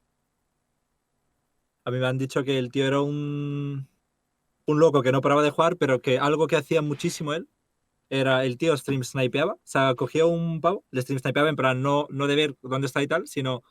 [1.85, 3.87] A mí me han dicho que el tío era un
[4.65, 7.49] un loco que no paraba de jugar, pero que algo que hacía muchísimo él
[8.09, 11.81] era el tío stream snipeaba, o sea, cogía un pavo, le stream snipeaba en plan
[11.81, 13.63] no, no de ver dónde está y tal, sino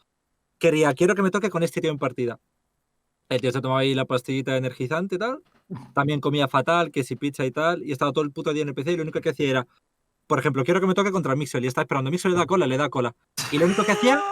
[0.58, 2.40] quería, quiero que me toque con este tío en partida.
[3.30, 5.42] El tío se tomaba ahí la pastillita energizante y tal,
[5.94, 8.68] también comía fatal, que si pizza y tal, y estaba todo el puto día en
[8.68, 9.66] el PC y lo único que hacía era,
[10.26, 12.66] por ejemplo, quiero que me toque contra Mixel y está esperando, Mixel le da cola,
[12.66, 13.14] le da cola.
[13.50, 14.22] Y lo único que hacía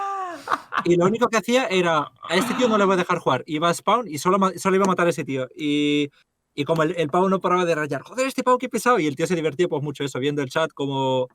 [0.85, 3.43] y lo único que hacía era, a este tío no le voy a dejar jugar.
[3.47, 5.47] Iba a spawn y solo, solo iba a matar a ese tío.
[5.55, 6.09] Y,
[6.55, 8.99] y como el, el pavo no paraba de rayar, joder, este pavo qué pesado.
[8.99, 11.29] Y el tío se divertía pues mucho eso, viendo el chat como...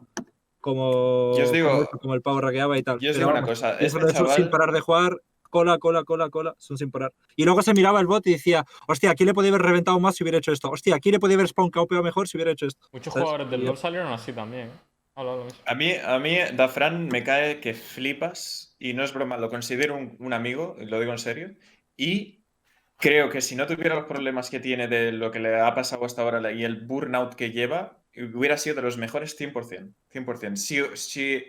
[0.62, 2.98] Como, Yo os digo- como, el pavo raqueaba y tal.
[3.00, 6.04] Yo os Pero digo una cosa, este eso sin chaval, parar de jugar, cola, cola,
[6.04, 7.14] cola, cola, son sin parar.
[7.36, 10.16] Y luego se miraba el bot y decía, hostia, aquí le podía haber reventado más
[10.16, 10.70] si hubiera hecho esto.
[10.70, 12.88] Hostia, aquí le podía haber spawn KO mejor si hubiera hecho esto.
[12.92, 13.26] Muchos ¿Sabes?
[13.26, 14.68] jugadores del LoL salieron así también.
[14.68, 14.86] ¿eh?
[15.66, 19.96] A mí, a mí, Dafran me cae que flipas, y no es broma, lo considero
[19.96, 21.56] un, un amigo, lo digo en serio,
[21.96, 22.44] y
[22.98, 26.06] creo que si no tuviera los problemas que tiene de lo que le ha pasado
[26.06, 29.94] hasta ahora y el burnout que lleva, hubiera sido de los mejores 100%.
[30.14, 30.56] 100%.
[30.56, 31.46] Sí, sí,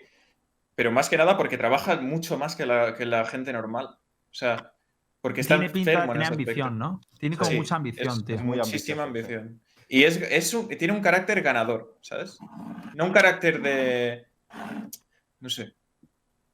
[0.76, 3.86] pero más que nada porque trabaja mucho más que la, que la gente normal.
[4.30, 4.72] O sea,
[5.20, 6.78] porque está Tiene pinta enfermo en ese ambición, aspecto.
[6.78, 7.00] ¿no?
[7.18, 8.36] Tiene como Sí, mucha ambición, es, tío.
[8.36, 9.60] es Muy muchísima ambición.
[9.88, 12.38] Y es, es un- tiene un carácter ganador, ¿sabes?
[12.94, 14.26] No un carácter de.
[15.40, 15.74] No sé.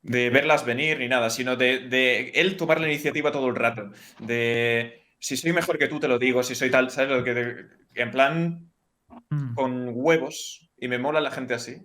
[0.03, 3.91] De verlas venir ni nada, sino de, de él tomar la iniciativa todo el rato.
[4.19, 5.05] De.
[5.19, 6.43] Si soy mejor que tú, te lo digo.
[6.43, 7.11] Si soy tal, ¿sabes?
[7.11, 8.69] Lo que de- en plan,
[9.31, 9.55] Mm.
[9.55, 10.71] con huevos.
[10.79, 11.77] Y me mola la gente así.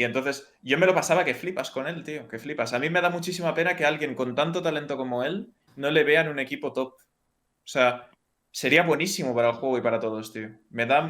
[0.00, 2.26] Y entonces, yo me lo pasaba que flipas con él, tío.
[2.26, 2.72] Que flipas.
[2.72, 6.04] A mí me da muchísima pena que alguien con tanto talento como él no le
[6.04, 6.94] vea en un equipo top.
[6.94, 8.08] O sea,
[8.52, 10.48] sería buenísimo para el juego y para todos, tío.
[10.70, 11.00] Me da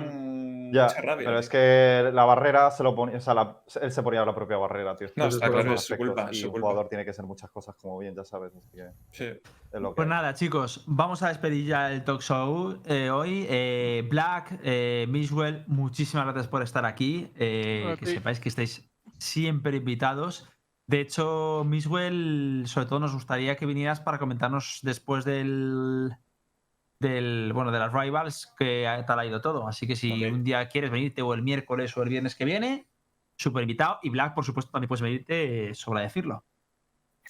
[0.72, 1.16] Ya, mucha rabia.
[1.24, 1.38] pero tío.
[1.38, 4.56] es que la barrera se lo ponía, o sea, la- él se ponía la propia
[4.58, 5.08] barrera, tío.
[5.16, 6.68] No, está es claro, los es su culpa, es su un culpa.
[6.68, 8.52] jugador tiene que ser muchas cosas, como bien ya sabes.
[8.54, 9.24] Así que Sí.
[9.24, 13.46] es lo que Pues nada, chicos, vamos a despedir ya el talk show eh, hoy.
[13.48, 17.32] Eh, Black, eh, Mishwell, muchísimas gracias por estar aquí.
[17.36, 20.48] Eh, que sepáis que estáis siempre invitados.
[20.86, 26.10] De hecho, Mishwell, sobre todo nos gustaría que vinieras para comentarnos después del,
[27.00, 29.66] del bueno, de las rivals que tal ha ido todo.
[29.66, 32.86] Así que si un día quieres venirte o el miércoles o el viernes que viene,
[33.36, 33.98] súper invitado.
[34.02, 36.44] Y Black, por supuesto, también puedes venirte, eh, sobra decirlo.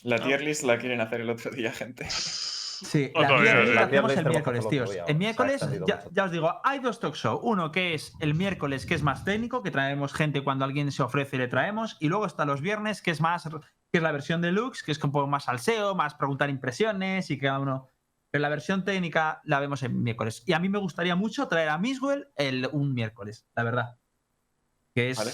[0.02, 2.08] La tier list la quieren hacer el otro día, gente.
[2.10, 4.90] Sí, la tier list hacemos el miércoles, tíos.
[5.06, 7.38] El miércoles, ya, ya os digo, hay dos talk show.
[7.40, 11.02] Uno que es el miércoles, que es más técnico, que traemos gente cuando alguien se
[11.02, 11.96] ofrece y le traemos.
[12.00, 15.04] Y luego está los viernes, que es más, que es la versión deluxe, que es
[15.04, 17.88] un poco más salseo, más preguntar impresiones y que cada uno.
[18.30, 20.42] Pero la versión técnica la vemos el miércoles.
[20.46, 23.98] Y a mí me gustaría mucho traer a Miswell el, un miércoles, la verdad.
[24.94, 25.18] Que es.
[25.18, 25.32] Vale.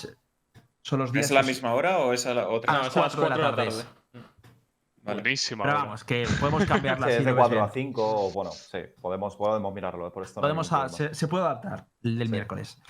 [0.83, 1.27] Son los días.
[1.27, 2.73] ¿Es la misma hora o es a la otra?
[2.73, 3.85] A No, las es a las 4 de la 4 de la tarde.
[4.13, 4.27] tarde.
[5.03, 5.21] Vale.
[5.23, 5.65] Buenísima.
[5.65, 7.73] Pero vamos, que podemos cambiarla Sí, es de lo ves 4 a bien.
[7.89, 11.87] 5, o bueno, sí, podemos, podemos mirarlo, por esto Podemos a- se, se puede adaptar
[12.03, 12.33] el del Sí.
[12.33, 12.83] miércoles.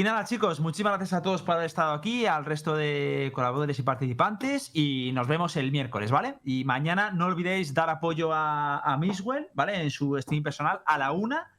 [0.00, 3.78] Y nada, chicos, muchísimas gracias a todos por haber estado aquí, al resto de colaboradores
[3.80, 6.36] y participantes, y nos vemos el miércoles, ¿vale?
[6.42, 9.78] Y mañana no olvidéis dar apoyo a, a Miswell, ¿vale?
[9.82, 11.52] En su stream personal a la una,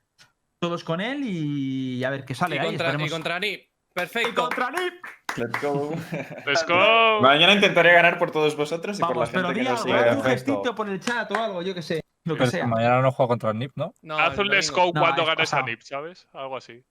[0.58, 2.66] todos con él y a ver qué sale Y ahí.
[2.66, 3.48] contra, y esperemos- contra Ni.
[3.50, 4.42] Y Perfecto.
[4.42, 4.94] contra Nip.
[5.38, 5.92] Let's go.
[6.48, 7.22] Let's go.
[7.22, 9.84] Mañana intentaré ganar por todos vosotros y por la Vamos, pero gente di que nos
[9.84, 9.94] sigue.
[9.94, 12.66] haz un gestito por el chat o algo, yo que sé, lo que Pero sea.
[12.66, 13.94] mañana no juego contra el NIP, ¿no?
[14.02, 15.62] No, Haz un let's go No, cuando es ganes a.
[15.62, 16.28] NIP, ¿sabes?
[16.34, 16.84] Algo así.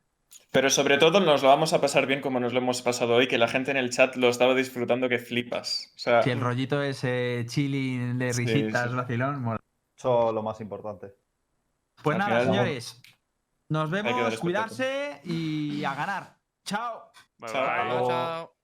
[0.53, 3.29] Pero sobre todo nos lo vamos a pasar bien como nos lo hemos pasado hoy,
[3.29, 5.93] que la gente en el chat lo estaba disfrutando que flipas.
[5.95, 8.97] O sea, Si el rollito es eh, chilling de Sí, risitas, sí.
[8.97, 9.61] vacilón, mola.
[9.97, 11.15] Eso es lo más importante.
[12.03, 13.03] Pues Al nada, final- señores.
[13.69, 16.37] Nos vemos, cuidarse y a ganar.
[16.65, 17.13] Chao.
[17.39, 17.63] Bye, Chao.
[17.63, 17.89] bye.
[17.91, 18.60] Chao, chao.